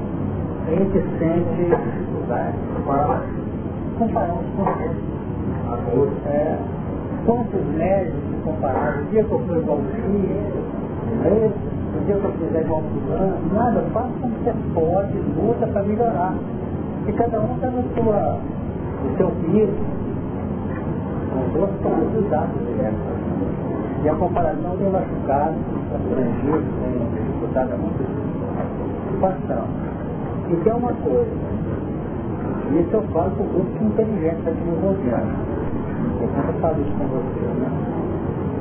a 0.67 0.71
gente 0.71 1.03
sente 1.19 1.65
dificuldade. 1.85 2.57
Uns 4.01 4.13
com 5.83 5.99
outros. 5.99 6.27
É, 6.27 6.57
quantos 7.27 7.65
médicos 7.77 8.45
compararam? 8.45 9.03
O 9.03 9.05
dia 9.07 9.25
que 9.25 9.33
eu 9.33 9.39
fui 9.41 9.59
igual 9.59 9.79
o 12.01 12.05
dia 12.05 12.17
que 12.17 12.25
eu 12.25 12.33
fizer 12.33 12.63
igual 12.63 12.81
o 12.81 13.55
nada, 13.55 13.83
faça 13.93 14.09
como 14.21 14.35
você 14.35 14.55
pode, 14.75 15.19
luta 15.37 15.67
para 15.67 15.83
melhorar. 15.83 16.35
E 17.07 17.13
cada 17.13 17.41
um 17.41 17.55
está 17.55 17.71
no, 17.71 17.83
no 17.83 19.17
seu 19.17 19.31
piso, 19.31 19.73
com 21.33 21.59
duas 21.59 21.71
capacidades 21.83 22.55
diversas. 22.67 23.21
E 24.03 24.09
a 24.09 24.15
comparação 24.15 24.77
tem 24.77 24.91
machucado, 24.91 25.55
afligido, 25.95 26.65
tem 26.81 27.23
dificultado 27.23 27.77
muito 27.79 28.31
situação. 29.21 29.65
E 30.51 30.57
tem 30.57 30.73
uma 30.73 30.93
coisa, 30.93 31.31
isso 32.73 32.91
eu 32.93 33.03
falo 33.13 33.31
para 33.31 33.45
o 33.45 33.49
grupo 33.49 33.79
de 33.79 33.85
inteligência 33.85 34.53
de 34.53 34.61
desenvolvendo. 34.61 35.51
Eu 36.21 36.29
sempre 36.29 36.61
falo 36.61 36.81
isso 36.81 36.93
com 36.93 37.07
você, 37.07 37.47
né? 37.61 37.71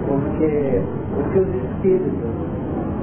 Porque 0.08 0.82
o 1.18 1.32
que 1.32 1.40
os 1.40 1.56
espíritos 1.64 2.14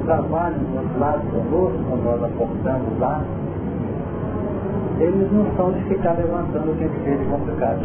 trabalham 0.05 0.59
do 0.59 0.77
outro 0.77 1.01
lado 1.01 1.23
conosco, 1.31 1.79
quando 1.89 2.05
nós 2.05 2.23
aportamos 2.25 2.99
lá, 3.01 3.23
eles 4.99 5.31
não 5.33 5.47
são 5.57 5.73
de 5.73 5.83
ficar 5.85 6.13
levantando 6.13 6.71
o 6.71 6.77
que 6.77 6.85
de 6.85 7.25
complicado. 7.27 7.81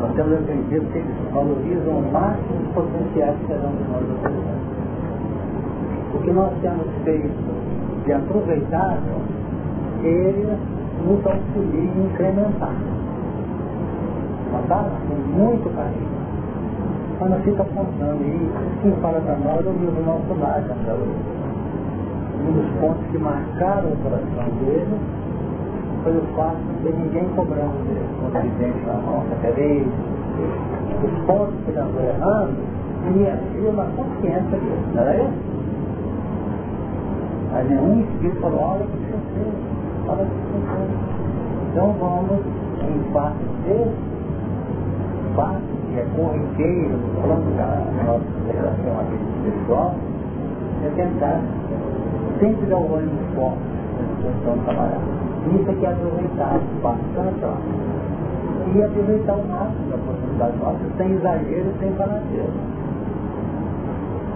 Nós 0.00 0.12
temos 0.14 0.34
aprendido 0.34 0.86
que 0.92 0.98
eles 0.98 1.14
valorizam 1.32 1.98
o 1.98 2.12
máximo 2.12 2.60
os 2.62 2.72
potenciais 2.74 3.36
que 3.46 3.52
um 3.52 3.74
de 3.74 3.84
nós. 3.90 4.04
O 6.14 6.18
que 6.18 6.30
nós 6.30 6.52
temos 6.60 6.86
feito 7.04 8.04
de 8.04 8.12
aproveitável, 8.12 9.16
eles 10.02 10.58
nos 11.06 11.26
auxiliam 11.26 11.84
em 11.84 12.06
incrementar. 12.06 12.76
Notaram? 14.52 14.90
Com 15.08 15.14
muito 15.14 15.74
carinho. 15.74 16.14
Mas 17.20 17.42
fica 17.42 17.62
apontando 17.62 18.22
isso. 18.24 18.52
Quem 18.82 18.92
fala 19.00 19.20
para 19.20 19.36
nós 19.36 19.66
é 19.66 19.68
o 19.68 20.04
nosso 20.04 20.40
lado, 20.40 20.70
Um 22.46 22.52
dos 22.52 22.80
pontos 22.80 23.06
que 23.10 23.18
marcaram 23.18 23.88
o 23.88 23.96
coração 23.96 24.44
dele 24.60 24.98
foi 26.02 26.16
o 26.18 26.22
fato 26.36 26.56
de 26.56 26.74
ter 26.82 26.94
ninguém 26.98 27.24
cobrando 27.34 27.82
dele. 27.86 28.04
Quando 28.20 28.36
ele 28.36 28.52
vem 28.58 28.74
na 28.86 28.94
nossa 28.94 29.34
peraí, 29.40 29.86
os 31.02 31.24
pontos 31.26 31.54
que 31.64 31.70
ele 31.70 31.80
andou 31.80 32.02
errando, 32.02 32.54
ele 33.06 33.30
agiu 33.30 33.72
na 33.72 33.84
consciência 33.96 34.58
dele, 34.58 34.84
não 34.94 35.02
era 35.02 35.16
isso? 35.16 35.54
Mas 37.52 37.68
nenhum 37.70 38.00
espírito 38.00 38.40
falou, 38.40 38.60
olha 38.60 38.84
o 38.84 38.88
que 38.88 38.96
você 38.98 39.18
fez, 39.34 39.54
olha 40.08 40.22
o 40.22 40.26
que 40.26 40.34
você 40.52 40.76
fez. 40.76 40.90
Então 41.70 41.94
vamos, 41.98 42.40
em 42.82 43.12
parte 43.12 43.44
desse, 43.64 44.14
parte 45.34 45.62
que 45.90 45.98
é 45.98 46.06
corriqueiro, 46.16 46.98
falando 47.20 47.56
da 47.56 47.68
nossa 48.04 48.24
relação 48.52 49.00
aqui 49.00 49.16
pessoal, 49.44 49.94
é 50.84 50.88
tentar 50.96 51.40
sempre 52.38 52.66
dar 52.66 52.78
o 52.78 52.96
ânimo 52.96 53.18
forte 53.34 53.58
na 53.98 54.30
situação 54.30 54.64
trabalhar. 54.64 55.00
Isso 55.54 55.70
aqui 55.70 55.84
é 55.84 55.88
aproveitar 55.88 56.60
bastante, 56.82 57.44
ó. 57.44 57.54
E 58.74 58.82
aproveitar 58.82 59.34
o 59.34 59.44
máximo 59.48 59.90
da 59.90 59.96
oportunidade 59.96 60.56
nossa, 60.58 60.78
sem 60.96 61.12
exagero, 61.12 61.72
sem 61.78 61.92
fanatismo. 61.92 62.74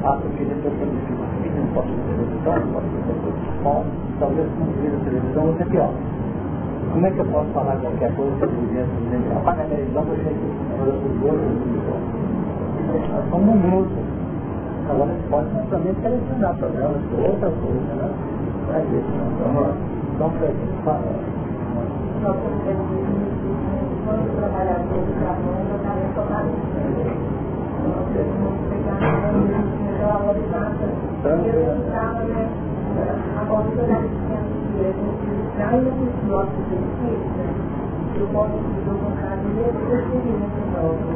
Ah, 0.05 0.19
porque 0.21 0.45
depois 0.45 0.75
que 0.75 0.83
eu 0.83 0.87
me 0.87 1.01
fico 1.09 1.23
aqui, 1.25 1.51
não 1.51 1.67
posso 1.75 1.89
ver 1.89 2.05
televisão, 2.15 2.55
não 2.55 2.73
posso 2.73 2.87
ver 2.87 3.03
televisão, 3.09 3.85
talvez 4.21 4.49
não 4.59 4.67
ver 4.79 4.95
a 4.95 5.05
televisão, 5.05 5.43
você 5.47 5.65
pior. 5.65 5.93
Como 6.93 7.07
é 7.07 7.11
que 7.11 7.19
eu 7.19 7.25
posso 7.27 7.49
falar 7.51 7.77
qualquer 7.77 8.15
coisa 8.15 8.37
se 8.37 8.43
eu 8.43 8.49
dizer, 8.49 8.87
apaga 9.37 9.63
a 9.63 9.67
televisão, 9.67 10.03
você 10.05 10.29
olha 10.81 10.93
para 10.93 11.09
os 11.09 11.23
outros, 11.25 11.53
nós 13.13 13.31
somos 13.31 13.55
um 13.55 13.61
grupo. 13.61 14.18
Agora 14.89 15.13
pode 15.29 15.49
também 15.69 15.95
selecionar 16.01 16.57
programas 16.57 17.01
de 17.09 17.15
outra 17.21 17.51
coisa, 17.51 17.95
né? 17.95 18.09
Para 18.67 18.81
isso, 18.81 19.13
né? 19.13 19.25
Nós 22.23 22.37
temos 22.65 22.89
quando 24.09 24.33
trabalhador 24.41 25.05
de 25.05 25.13
trabalho, 25.13 25.69
eu 25.69 25.79
também 25.85 26.09
tomava 26.17 26.49
Nós 27.85 28.07
temos 28.17 28.49
que 28.57 28.65
pegar 28.73 28.97
a 28.97 30.17
valorizada. 30.17 30.89
Eu 31.25 31.37
entrava, 31.77 32.25
né? 32.25 32.49
Eu 32.97 33.13
estava 33.29 33.63
dizendo 33.69 34.09
que 34.25 34.81
a 34.81 34.93
gente 34.93 35.29
traz 35.57 35.85
os 35.85 36.29
nossos 36.29 36.65
benefícios, 36.73 37.53
eu 38.17 38.27
posso 38.33 38.57
dizer 38.57 38.89
um 38.89 39.13
mesmo, 39.55 39.81
eu 39.85 40.01
seria 40.09 40.37
muito 40.41 40.65
novo. 40.73 41.13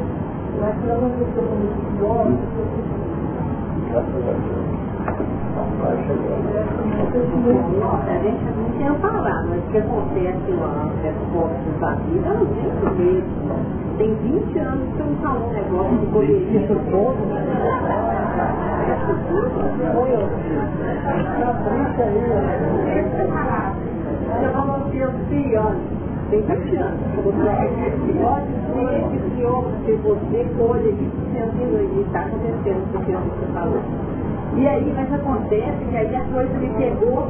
Eu 0.55 0.61
acho 0.63 0.79
que 0.79 0.87
eu 0.87 1.01
não 1.01 1.09
estou 1.09 1.43
muito 1.43 1.81
pior 1.97 2.25
do 2.29 2.37
que 2.37 2.59
eu 2.59 3.12
Graças 3.93 4.09
a 8.09 8.17
gente 8.23 8.43
não 8.57 8.65
tinha 8.75 8.93
falado, 8.95 9.49
mas 9.49 9.59
o 9.59 9.67
que 9.69 9.77
acontece 9.77 10.51
lá, 10.59 10.89
respostas 11.03 11.79
da 11.79 11.91
vida, 11.93 12.27
eu 12.27 12.33
não 12.33 12.45
tenho 12.47 12.73
mesmo. 12.97 13.53
Tem 13.99 14.15
20 14.15 14.57
anos 14.57 14.95
que 14.95 14.99
eu 14.99 15.05
não 15.05 15.15
falo 15.17 15.45
um 15.45 15.53
negócio 15.53 15.97
de 15.97 16.05
poderia. 16.07 16.59
Isso 16.59 16.75
todo? 16.89 17.17
Isso 18.89 19.13
tudo? 19.29 19.61
Foi 19.93 20.09
eu. 20.11 20.25
Capricha 21.39 22.03
aí. 22.03 22.17
Eu 24.41 24.51
não 24.65 24.79
tinha 24.89 25.09
100 25.29 25.55
anos. 25.55 26.02
Tem 26.33 26.41
20 26.41 26.75
anos. 26.77 26.99
Pode 27.13 28.47
ser 28.65 29.03
que 29.11 29.19
se 29.85 29.93
você 29.97 30.47
colhe 30.57 30.89
sentindo 31.31 32.01
está 32.01 32.21
acontecendo. 32.21 32.89
E 34.55 34.67
aí, 34.67 34.93
mas 34.95 35.13
acontece 35.13 35.85
que 35.91 35.95
aí 35.95 36.15
a 36.15 36.23
coisa 36.33 36.57
me 36.57 36.69
pegou 36.69 37.27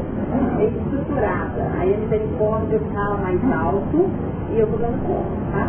estruturada. 0.58 1.70
Aí 1.80 1.94
a 1.94 1.98
misericórdia 1.98 2.78
estava 2.78 3.18
mais 3.18 3.52
alto 3.52 4.10
e 4.54 4.60
eu 4.60 4.68
vou 4.68 4.80
dando 4.80 5.06
conta, 5.06 5.52
tá? 5.52 5.68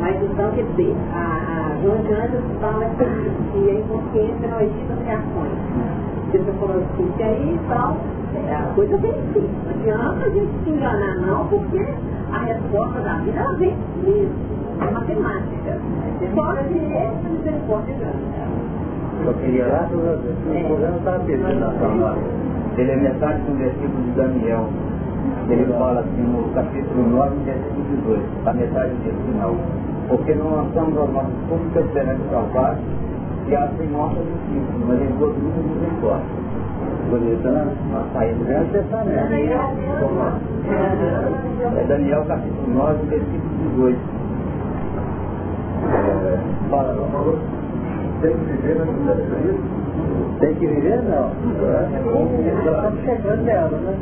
Mas 0.00 0.22
então, 0.22 0.50
quer 0.52 0.64
dizer, 0.64 0.96
a, 1.12 1.20
a 1.20 1.84
Anjos 1.84 2.44
fala 2.62 2.86
que 3.52 3.70
a 3.70 3.74
inconsciência 3.74 4.48
não 4.48 4.60
existe 4.62 4.90
as 4.90 5.04
reações. 5.04 6.13
Você 6.34 6.40
está 6.40 6.52
falando 6.54 6.82
assim, 6.82 7.12
que 7.16 7.22
aí 7.22 7.60
tal, 7.68 7.96
é, 8.34 8.56
a 8.56 8.62
coisa 8.74 8.96
vem 8.96 9.12
sim. 9.32 9.48
Não 9.64 9.70
adianta 9.70 10.26
a 10.26 10.30
gente 10.30 10.50
se 10.64 10.70
enganar 10.70 11.14
não, 11.18 11.46
porque 11.46 11.78
a 12.32 12.38
resposta 12.40 13.00
da 13.02 13.18
vida 13.18 13.38
ela 13.38 13.52
vem 13.54 13.72
mesmo. 14.02 14.34
É 14.80 14.90
matemática. 14.90 15.78
Fora 16.34 16.64
de 16.64 16.92
essa 16.92 17.28
misericórdia 17.30 17.94
grande. 17.94 18.18
Só 19.24 19.32
queria 19.34 19.66
lá. 19.68 19.88
O 19.92 20.66
problema 20.66 20.96
estava 20.96 21.20
perdendo 21.20 21.60
na 21.60 21.70
palavra. 21.70 22.22
Ele 22.78 22.90
é 22.90 22.96
metade 22.96 23.40
do 23.42 23.56
versículo 23.56 24.02
de 24.02 24.10
Daniel. 24.10 24.68
Ele 25.48 25.72
fala 25.78 26.00
assim 26.00 26.22
no 26.22 26.52
capítulo 26.52 27.10
9, 27.10 27.36
versículo 27.44 27.84
18, 28.02 28.48
a 28.48 28.52
metade 28.54 28.94
desse 29.04 29.22
final. 29.22 29.54
Porque 30.08 30.34
não 30.34 30.50
lançamos 30.50 30.98
as 30.98 31.10
nossas 31.10 31.34
públicas 31.48 31.86
perante 31.92 32.22
o 32.22 32.30
Calvário, 33.44 33.48
que 33.48 33.54
hacem 33.54 33.88
nossa 33.88 34.16
justiça, 34.16 34.72
mas 34.86 35.02
em 35.02 35.12
todo 35.18 35.34
mundo 35.34 35.74
nos 35.74 35.92
importa. 35.92 36.24
Bonita, 37.10 37.48
uma 37.90 38.04
saída 38.12 38.44
grande 38.44 38.70
testamento. 38.70 39.18
É 41.76 41.84
Daniel 41.86 42.24
capítulo 42.26 42.74
9, 42.74 43.06
versículo 43.06 43.42
18. 43.70 43.98
É, 45.84 46.38
fala, 46.70 46.94
não. 46.94 47.38
Tem 48.22 48.32
que 48.32 48.44
viver 48.44 48.76
na 48.76 48.84
vida 48.84 49.14
isso? 49.44 49.62
Tem 50.40 50.54
que 50.54 50.66
viver 50.66 51.02
não. 51.02 51.30
É, 51.62 51.88
já 52.64 52.72
estamos 52.72 53.00
chegando 53.04 53.42
nela, 53.42 53.78
né? 53.78 53.94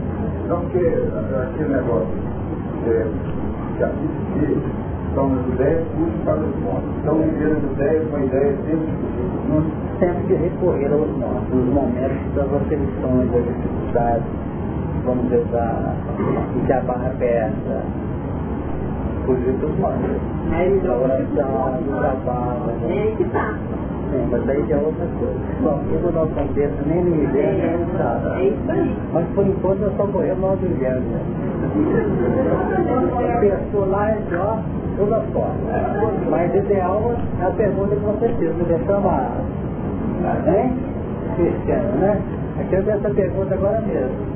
Não, 0.48 0.60
porque 0.60 0.78
aquele 0.78 1.74
negócio 1.74 2.08
é, 2.86 3.06
que 3.78 4.58
são 5.14 5.32
as 5.32 5.46
ideias 5.54 5.84
puxam 5.88 6.24
para 6.24 6.36
os 6.36 6.56
mortos. 6.62 6.90
Então 7.00 7.14
viver 7.16 7.52
as 7.52 7.62
ideias 7.72 8.08
com 8.10 8.16
a 8.16 8.24
ideia 8.24 8.56
sempre 8.64 8.86
que 8.86 9.98
Temos 10.00 10.26
que 10.26 10.34
recorrer 10.34 10.92
aos 10.92 11.10
mortos, 11.16 11.54
nos 11.54 11.74
momentos 11.74 12.34
das 12.34 12.52
aflições, 12.54 13.30
das 13.30 13.44
dificuldades, 13.44 14.24
vamos 15.04 15.24
dizer, 15.24 15.44
da, 15.52 15.94
que 16.66 16.72
a 16.72 16.80
barra 16.80 17.06
aberta, 17.06 17.82
fugir 19.26 19.52
dos 19.52 19.78
mortos. 19.78 20.10
A 20.52 20.64
oração, 20.96 21.78
o 21.78 21.84
trabalho. 21.98 22.72
É 22.88 22.92
aí 22.92 23.14
que 23.16 23.22
está. 23.22 23.54
Sim, 24.10 24.28
mas 24.30 24.48
aí 24.48 24.64
já 24.68 24.76
é 24.76 24.78
outra 24.78 25.06
coisa. 25.18 25.40
Bom, 25.62 25.80
eu 25.90 26.00
vou 26.00 26.12
dar 26.12 26.22
o 26.24 26.28
contexto 26.28 26.86
nem 26.86 27.02
no 27.04 27.16
inverno 27.16 27.58
nem 27.58 27.78
no 27.78 27.86
sábado. 27.96 28.34
É 28.34 28.44
isso 28.44 28.70
aí. 28.70 28.96
Mas 29.12 29.26
por 29.34 29.46
enquanto 29.46 29.80
eu 29.82 29.92
só 29.96 30.04
no 30.04 30.56
do 30.56 30.66
inverno. 30.66 31.00
né? 31.00 31.20
Pessoa 33.72 33.86
lá 33.86 34.10
é 34.10 34.18
ó, 35.02 35.06
toda 35.06 35.20
forma. 35.32 35.54
Mas 36.30 36.54
ideal 36.54 37.14
é 37.40 37.44
a 37.44 37.50
pergunta 37.50 37.96
que 37.96 38.02
você 38.02 38.28
fez, 38.28 38.56
me 38.56 38.64
deixou 38.64 38.98
uma. 38.98 39.30
Cristiano, 41.36 41.98
né? 41.98 42.20
Aqui 42.60 42.74
eu 42.74 42.84
tenho 42.84 42.96
essa 42.98 43.10
pergunta 43.10 43.54
agora 43.54 43.80
mesmo. 43.80 44.32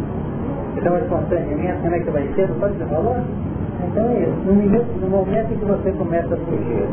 Então, 0.76 0.97
o 0.97 1.09
constrangimento, 1.09 1.80
como 1.82 1.94
é 1.94 2.01
que 2.01 2.10
vai 2.10 2.28
ser? 2.34 2.48
Não 2.48 2.56
pode 2.56 2.74
você 2.74 2.84
falou? 2.86 3.16
Então 3.84 4.10
é 4.10 4.20
isso. 4.20 4.36
No 4.47 4.55
momento, 4.55 5.01
no 5.01 5.09
momento 5.09 5.52
em 5.52 5.56
que 5.56 5.64
você 5.64 5.93
começa 5.93 6.34
a 6.34 6.38
fugir, 6.38 6.88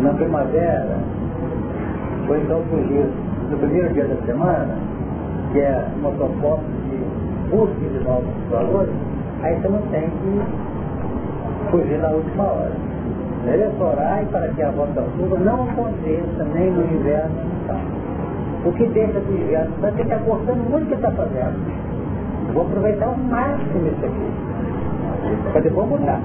na 0.00 0.12
primavera, 0.12 0.98
ou 2.28 2.36
então 2.36 2.62
fugir 2.70 3.06
no 3.50 3.56
primeiro 3.58 3.92
dia 3.94 4.04
da 4.04 4.16
semana, 4.26 4.76
que 5.52 5.60
é 5.60 5.86
uma 6.00 6.10
proposta 6.12 6.64
de 6.90 7.50
busca 7.50 7.74
de 7.74 8.04
novos 8.04 8.34
valores, 8.50 8.94
aí 9.42 9.54
você 9.56 9.68
não 9.68 9.82
tem 9.82 10.10
que 10.10 10.73
fugir 11.70 11.98
na 11.98 12.08
última 12.08 12.44
hora. 12.44 12.72
Melhor 13.44 13.72
orar 13.80 14.24
para 14.30 14.48
que 14.48 14.62
a 14.62 14.70
vossa 14.70 15.02
fuga 15.16 15.38
não 15.38 15.64
aconteça 15.64 16.44
nem 16.54 16.70
no 16.70 16.84
inverno 16.84 17.34
nem 17.36 17.66
no. 17.66 18.68
O 18.68 18.72
que 18.72 18.86
deixa 18.86 19.20
do 19.20 19.32
inverno, 19.32 19.74
você 19.80 19.86
tem 19.88 19.96
que 19.96 20.02
estar 20.02 20.18
cortando 20.24 20.70
muito 20.70 20.84
o 20.84 20.88
que 20.88 20.94
está 20.94 21.10
fazendo. 21.10 22.54
Vou 22.54 22.62
aproveitar 22.62 23.06
ao 23.06 23.16
máximo 23.16 23.86
isso 23.88 24.06
aqui. 24.06 25.52
Para 25.52 25.60
depois 25.60 25.88
mudar. 25.88 26.20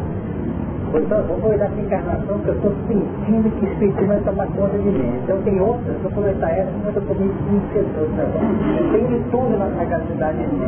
Pois 0.91 1.03
então, 1.03 1.21
vou 1.23 1.37
aproveitar 1.37 1.65
essa 1.65 1.81
encarnação 1.81 2.39
que 2.39 2.47
eu 2.47 2.55
estou 2.55 2.73
sentindo 2.87 3.49
que 3.59 3.65
o 3.65 3.69
Espírito 3.69 4.05
vai 4.07 4.19
tomar 4.21 4.47
conta 4.47 4.77
de 4.77 4.89
mim. 4.89 5.19
Então 5.23 5.39
tem 5.43 5.61
outras, 5.61 5.95
vou 6.01 6.09
aproveitar 6.09 6.49
essa, 6.49 6.71
mas 6.83 6.95
eu 6.95 7.01
estou 7.01 7.15
me 7.15 7.29
sentindo 7.29 7.99
o 7.99 8.09
negócio. 8.15 8.91
Tem 8.91 9.05
de 9.05 9.19
tudo 9.29 9.57
na 9.59 9.69
sagacidade 9.77 10.37
de 10.37 10.55
mim. 10.55 10.65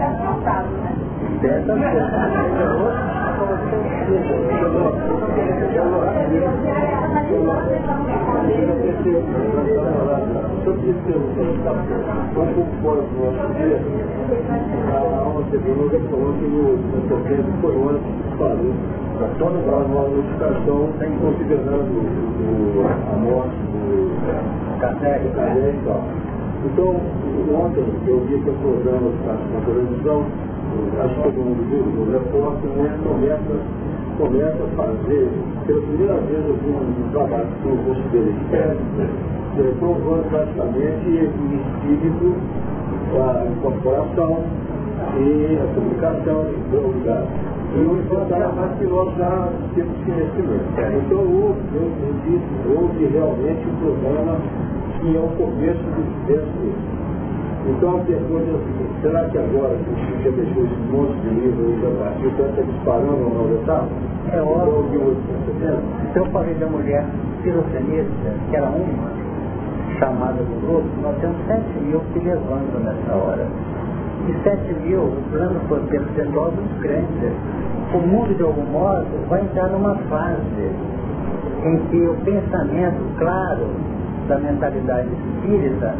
Assustado, 0.00 0.68
né? 0.82 0.92
Dessa 1.40 1.74
considerando 21.20 21.98
o- 21.98 22.86
a 22.86 23.16
morte 23.16 23.56
do 23.56 24.80
Café, 24.80 25.20
Kardec 25.34 25.76
e 25.76 25.84
tal. 25.84 26.37
Então, 26.64 26.88
ontem 27.54 27.84
eu 28.06 28.20
vi 28.26 28.38
que 28.42 28.50
o 28.50 28.54
programa 28.54 29.10
na 29.24 29.60
televisão, 29.64 30.26
acho 30.98 31.14
que 31.14 31.22
todo 31.22 31.38
mundo 31.38 31.62
viu, 31.70 31.84
o 31.86 32.10
repórter 32.10 32.70
né, 32.70 32.98
começa, 33.04 33.54
começa 34.18 34.64
a 34.64 34.68
fazer, 34.76 35.28
pela 35.66 35.80
primeira 35.82 36.14
vez 36.14 36.48
eu 36.48 36.56
vi 36.56 36.70
um 36.70 37.10
trabalho 37.12 37.46
que 37.62 37.68
o 37.68 37.76
rosto 37.86 38.08
dele 38.10 38.34
é, 38.52 38.76
provando 39.78 40.28
praticamente 40.30 41.08
o 41.08 41.46
espírito, 41.54 42.34
a 43.14 43.46
incorporação 43.46 44.42
e 45.16 45.58
a 45.62 45.74
comunicação 45.74 46.50
em 46.50 46.70
todo 46.70 46.86
lugar. 46.98 47.22
E 47.70 47.78
o 47.80 48.00
importante 48.00 48.78
que 48.78 48.86
nós 48.86 49.16
já 49.16 49.48
temos 49.74 49.96
conhecimento. 50.04 50.64
Então 51.06 51.18
houve, 51.18 51.60
eu 51.74 52.14
disse, 52.24 52.48
houve 52.66 53.06
realmente 53.06 53.68
um 53.68 53.76
programa 53.76 54.38
que 55.00 55.16
é 55.16 55.20
o 55.20 55.28
começo 55.36 55.78
do 55.78 56.02
sucesso 56.26 56.48
Então 57.66 57.96
a 57.96 58.00
pergunta 58.00 58.44
é 58.44 58.54
a 58.54 58.58
seguinte, 58.58 59.00
será 59.02 59.24
que 59.28 59.38
agora 59.38 59.76
que 59.76 59.90
o 59.90 59.96
Chico 59.96 60.22
já 60.24 60.30
deixou 60.30 60.64
esse 60.64 60.80
monte 60.90 61.16
de 61.20 61.28
livro 61.28 61.66
aí 61.66 61.80
já 61.82 62.04
partiu, 62.04 62.30
então 62.30 62.46
está 62.46 62.62
disparando 62.62 63.16
uma 63.16 63.34
nova 63.34 63.54
etapa? 63.54 63.88
É 64.32 64.40
óbvio. 64.40 64.58
Igual 64.58 64.80
o 64.80 64.88
de 64.90 64.96
hoje, 64.98 65.20
está 65.20 65.34
entendendo? 65.38 65.82
Então 66.10 66.24
eu 66.24 66.30
falei 66.32 66.54
da 66.54 66.66
mulher 66.66 67.06
pirocenista, 67.42 68.34
que 68.50 68.56
era 68.56 68.66
uma, 68.66 69.18
chamada 69.98 70.42
do 70.42 70.66
grupo, 70.66 70.88
nós 71.02 71.16
temos 71.20 71.36
7 71.46 71.62
mil 71.80 72.00
se 72.12 72.18
levando 72.20 72.84
nessa 72.84 73.14
hora. 73.14 73.46
E 74.28 74.42
7 74.42 74.74
mil, 74.84 75.02
o 75.02 75.22
plano 75.30 75.60
foi 75.68 75.80
percentual 75.86 76.50
dos 76.50 76.80
crentes. 76.80 77.32
O 77.94 77.98
mundo, 77.98 78.34
de 78.36 78.42
algum 78.42 78.66
modo, 78.66 79.06
vai 79.28 79.40
entrar 79.42 79.68
numa 79.68 79.94
fase 80.10 80.70
em 81.64 81.78
que 81.90 82.06
o 82.06 82.14
pensamento 82.24 83.18
claro 83.18 83.66
da 84.28 84.38
mentalidade 84.38 85.08
espírita 85.08 85.94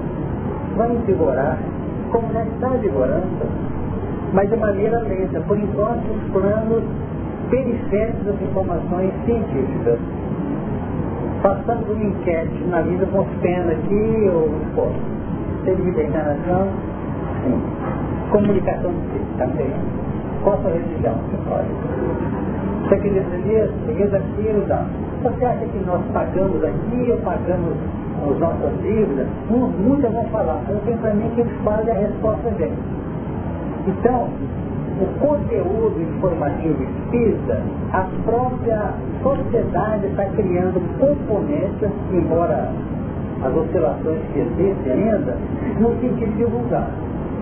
vai 0.77 0.95
vigorar, 1.07 1.59
como 2.13 2.33
já 2.33 2.45
está 2.45 2.69
vigorando, 2.69 3.47
mas 4.33 4.49
de 4.51 4.57
maneira 4.57 5.01
lenta. 5.01 5.41
Por 5.41 5.59
enquanto, 5.59 6.05
os 6.11 6.33
planos 6.33 6.85
periféricos 7.51 8.25
das 8.25 8.43
informações 8.43 9.13
científicas. 9.25 9.99
Passando 11.43 11.87
por 11.87 11.97
uma 11.97 12.05
enquete 12.05 12.65
na 12.69 12.83
vida 12.83 13.07
com 13.07 13.21
os 13.21 13.29
pena 13.41 13.73
aqui 13.73 14.31
ou 14.33 14.51
fora. 14.75 14.93
Serviço 15.65 15.97
da 15.97 16.03
encarnação, 16.05 16.69
sim. 17.45 17.61
Comunicação 18.31 18.93
também. 19.39 19.73
Qual 20.43 20.57
a 20.57 20.63
sua 20.63 20.71
religião? 20.71 21.15
Você 22.83 22.95
acredita 22.95 23.37
nisso? 23.37 23.73
Acredita 23.83 24.17
aquilo? 24.17 24.67
Não. 24.67 24.87
Você 25.23 25.45
acha 25.45 25.65
que 25.65 25.79
nós 25.85 26.01
pagamos 26.13 26.63
aqui 26.65 27.11
ou 27.11 27.19
pagamos 27.19 27.77
as 28.25 28.39
nossas 28.39 28.83
dívidas? 28.83 29.27
Muitas 29.49 30.13
vão 30.13 30.25
falar. 30.25 30.63
Tenho 30.85 30.99
para 30.99 31.15
mim 31.15 31.31
que 31.35 31.41
eles 31.41 31.53
fazem 31.65 31.93
a 31.93 31.99
resposta 31.99 32.51
vem. 32.51 32.73
Então, 33.87 34.29
o 35.01 35.07
conteúdo 35.21 36.01
informativo 36.03 36.83
espírita, 36.83 37.63
a 37.93 38.07
própria 38.25 38.93
sociedade 39.23 40.07
está 40.07 40.25
criando 40.27 40.81
componentes, 40.99 41.91
embora 42.13 42.73
as 43.43 43.57
oscilações 43.57 44.19
que 44.33 44.41
existem 44.41 44.93
ainda, 44.93 45.37
no 45.79 45.91
sentido 46.01 46.33
de 46.33 46.39
divulgar. 46.39 46.91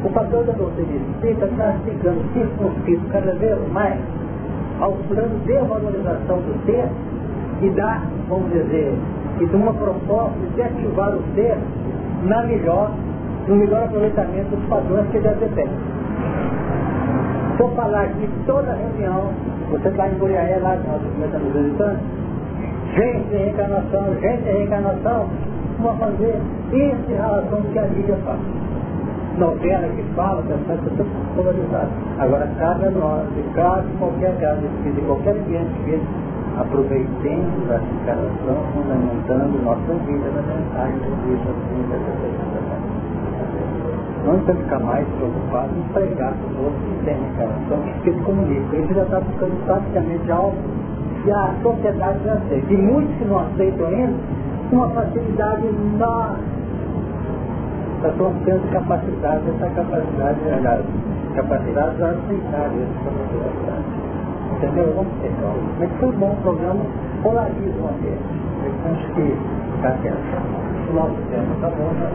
O 0.04 0.10
papel 0.10 0.44
da 0.44 0.52
doutrina 0.52 0.92
espírita 0.92 1.46
está 1.46 1.72
ficando 1.84 2.22
circunscrito 2.34 3.02
cada 3.10 3.32
vez 3.34 3.58
mais 3.72 3.98
ao 4.80 4.92
plano 5.08 5.38
de 5.46 5.54
valorização 5.54 6.36
do 6.36 6.66
ser 6.66 6.88
e 7.62 7.70
da, 7.70 8.02
vamos 8.28 8.52
dizer, 8.52 8.94
e 9.40 9.46
de 9.46 9.56
uma 9.56 9.72
proposta 9.74 10.38
de 10.54 10.62
ativar 10.62 11.14
o 11.14 11.22
ser 11.34 11.56
na 12.24 12.42
melhor, 12.44 12.90
no 13.46 13.56
melhor 13.56 13.84
aproveitamento 13.84 14.56
dos 14.56 14.64
padrões 14.68 15.06
que 15.10 15.20
ter. 15.20 15.68
Se 17.56 17.62
eu 17.62 17.68
falar 17.70 18.02
aqui 18.02 18.28
toda 18.46 18.74
reunião, 18.74 19.30
você 19.70 19.88
está 19.88 20.08
em 20.08 20.14
Guriaé 20.18 20.58
lá, 20.62 20.76
que 20.76 20.88
nós 20.88 21.00
começamos 21.02 21.52
visitando, 21.52 21.98
gente 22.94 23.34
em 23.34 23.38
reencarnação, 23.38 24.14
gente 24.20 24.48
em 24.48 24.52
reencarnação, 24.52 25.26
vamos 25.80 25.98
fazer 25.98 26.40
esse 26.72 27.12
relação 27.12 27.62
que 27.72 27.78
a 27.78 27.82
mídia 27.82 28.16
faz. 28.24 28.38
Novela 29.38 29.86
que 29.88 30.02
fala, 30.14 30.42
que 30.42 30.52
é 30.52 30.76
tudo 30.76 31.06
polarizado. 31.34 31.90
Agora, 32.18 32.48
cada 32.58 32.90
nós, 32.90 33.26
e 33.36 33.54
cada 33.54 33.84
qualquer 33.98 34.34
caso 34.40 34.62
de 34.62 35.00
qualquer 35.02 35.36
ambiente 35.36 35.72
que 35.84 36.00
aproveitemos 36.56 37.70
a 37.70 37.76
encarnação, 37.76 38.56
fundamentando 38.72 39.62
nossa 39.62 39.92
vida 40.04 40.30
na 40.34 40.42
mensagem 40.42 40.98
do 40.98 41.12
Cristo, 41.22 41.52
não 44.26 44.40
precisa 44.40 44.64
ficar 44.64 44.80
mais 44.80 45.06
preocupado 45.06 45.70
em 45.78 45.82
pregar 45.92 46.32
para 46.32 46.50
os 46.50 46.58
outros 46.58 46.82
que 46.82 47.04
têm 47.04 47.16
encarnação, 47.16 47.78
que 48.02 48.12
se 48.12 48.20
comunicam. 48.24 48.78
Ele 48.80 48.94
já 48.94 49.02
está 49.02 49.20
buscando 49.20 49.66
praticamente 49.66 50.32
algo 50.32 50.56
que 51.22 51.30
a 51.30 51.54
sociedade 51.62 52.24
já 52.24 52.32
aceita. 52.32 52.72
E 52.72 52.76
muitos 52.76 53.16
que 53.16 53.24
não 53.24 53.38
aceitam 53.38 53.86
ainda, 53.86 54.14
uma 54.72 54.88
facilidade 54.90 55.66
enorme. 55.66 56.56
Estão 58.04 58.32
tendo 58.44 58.72
capacidade, 58.72 59.42
essa 59.48 59.70
capacidade, 59.70 60.38
aliás, 60.52 60.84
capacidade 61.34 61.96
de 61.96 62.02
aceitar 62.02 62.70
isso 62.74 62.94
para 63.02 63.12
a 63.12 63.26
sociedade. 63.26 64.05
Entendeu? 64.54 64.92
Vamos 64.94 65.12
ter 65.20 65.32
calma. 65.40 65.56
Mas 65.78 65.90
foi 65.98 66.12
bom 66.12 66.32
o 66.32 66.36
programa, 66.42 66.84
polariza 67.22 67.78
uma 67.80 67.92
vez. 68.02 68.18
Eu 68.64 68.92
acho 68.92 69.12
que 69.14 69.36
está 69.76 69.88
atento. 69.88 70.16
Nosso 70.94 71.16
tempo 71.30 71.52
está 71.54 71.68
bom, 71.68 71.90
já 71.98 72.10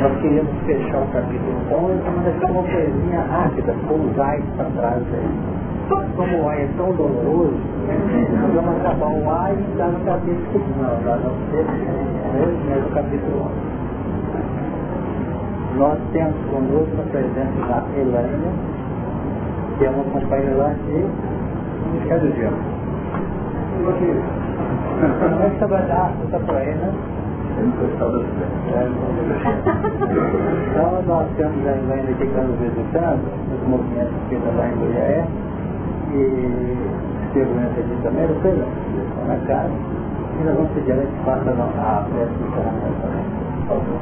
nós 0.00 0.20
queríamos 0.20 0.52
fechar 0.66 1.02
o 1.02 1.06
capítulo 1.08 1.56
11, 1.70 2.02
mas 2.04 2.24
deixar 2.24 2.50
uma 2.50 2.62
coisinha 2.62 3.20
rápida, 3.20 3.74
com 3.86 3.94
os 3.94 4.18
ais 4.18 4.44
para 4.56 4.66
trás 4.76 5.02
aí. 5.12 5.30
Como 6.16 6.42
o 6.42 6.48
ai 6.48 6.62
é 6.62 6.68
tão 6.76 6.92
doloroso, 6.94 7.60
nós 7.86 8.54
vamos 8.54 8.80
acabar 8.80 9.08
o 9.08 9.30
ai 9.30 9.54
e 9.54 9.76
dar 9.76 9.88
no 9.88 10.04
capítulo 10.04 10.64
não, 10.80 11.16
no 11.16 11.32
sexto, 11.50 11.72
né, 12.32 12.82
no 12.82 12.90
capítulo 12.94 13.42
11. 13.44 13.74
nós 15.78 15.98
temos 16.12 16.36
conosco 16.50 16.96
a 16.98 17.04
presença 17.10 17.60
da 17.68 17.84
Elaine, 17.96 18.52
que 19.78 19.84
é 19.84 19.90
uma 19.90 20.04
companheira 20.04 20.56
lá 20.56 20.68
de 20.72 21.04
Ministério 21.92 22.28
do 22.28 22.32
Dia. 22.34 22.50
Como 23.80 25.42
é 25.42 25.48
que 25.50 25.54
está 25.56 26.38
por 26.38 26.56
aí, 26.56 26.74
né? 26.74 26.92
Então 30.70 30.90
nós 31.06 31.26
temos 31.36 31.66
a 31.66 31.70
Elaine 31.70 32.10
aqui 32.10 32.26
que 32.26 32.40
nos 32.40 32.58
visitando, 32.58 33.24
nos 33.50 33.62
movimentos 33.68 34.14
que 34.28 34.34
lá 34.36 34.66
em 34.68 34.76
Goiás, 34.76 35.26
e 36.12 36.18
segurança 37.32 37.78
aqui 37.80 37.96
também, 38.02 38.26
depois 38.26 38.54
estão 38.54 39.24
na 39.28 39.36
casa, 39.46 39.74
e 40.40 40.44
nós 40.44 40.54
vamos 40.56 40.70
pedir 40.72 40.92
a 40.92 40.96
que 40.96 41.24
faça 41.24 41.50
a 41.50 41.54
prece 42.10 42.34
encerramento 42.42 42.98
também. 43.02 43.24
Por 43.68 43.78
favor. 43.78 43.98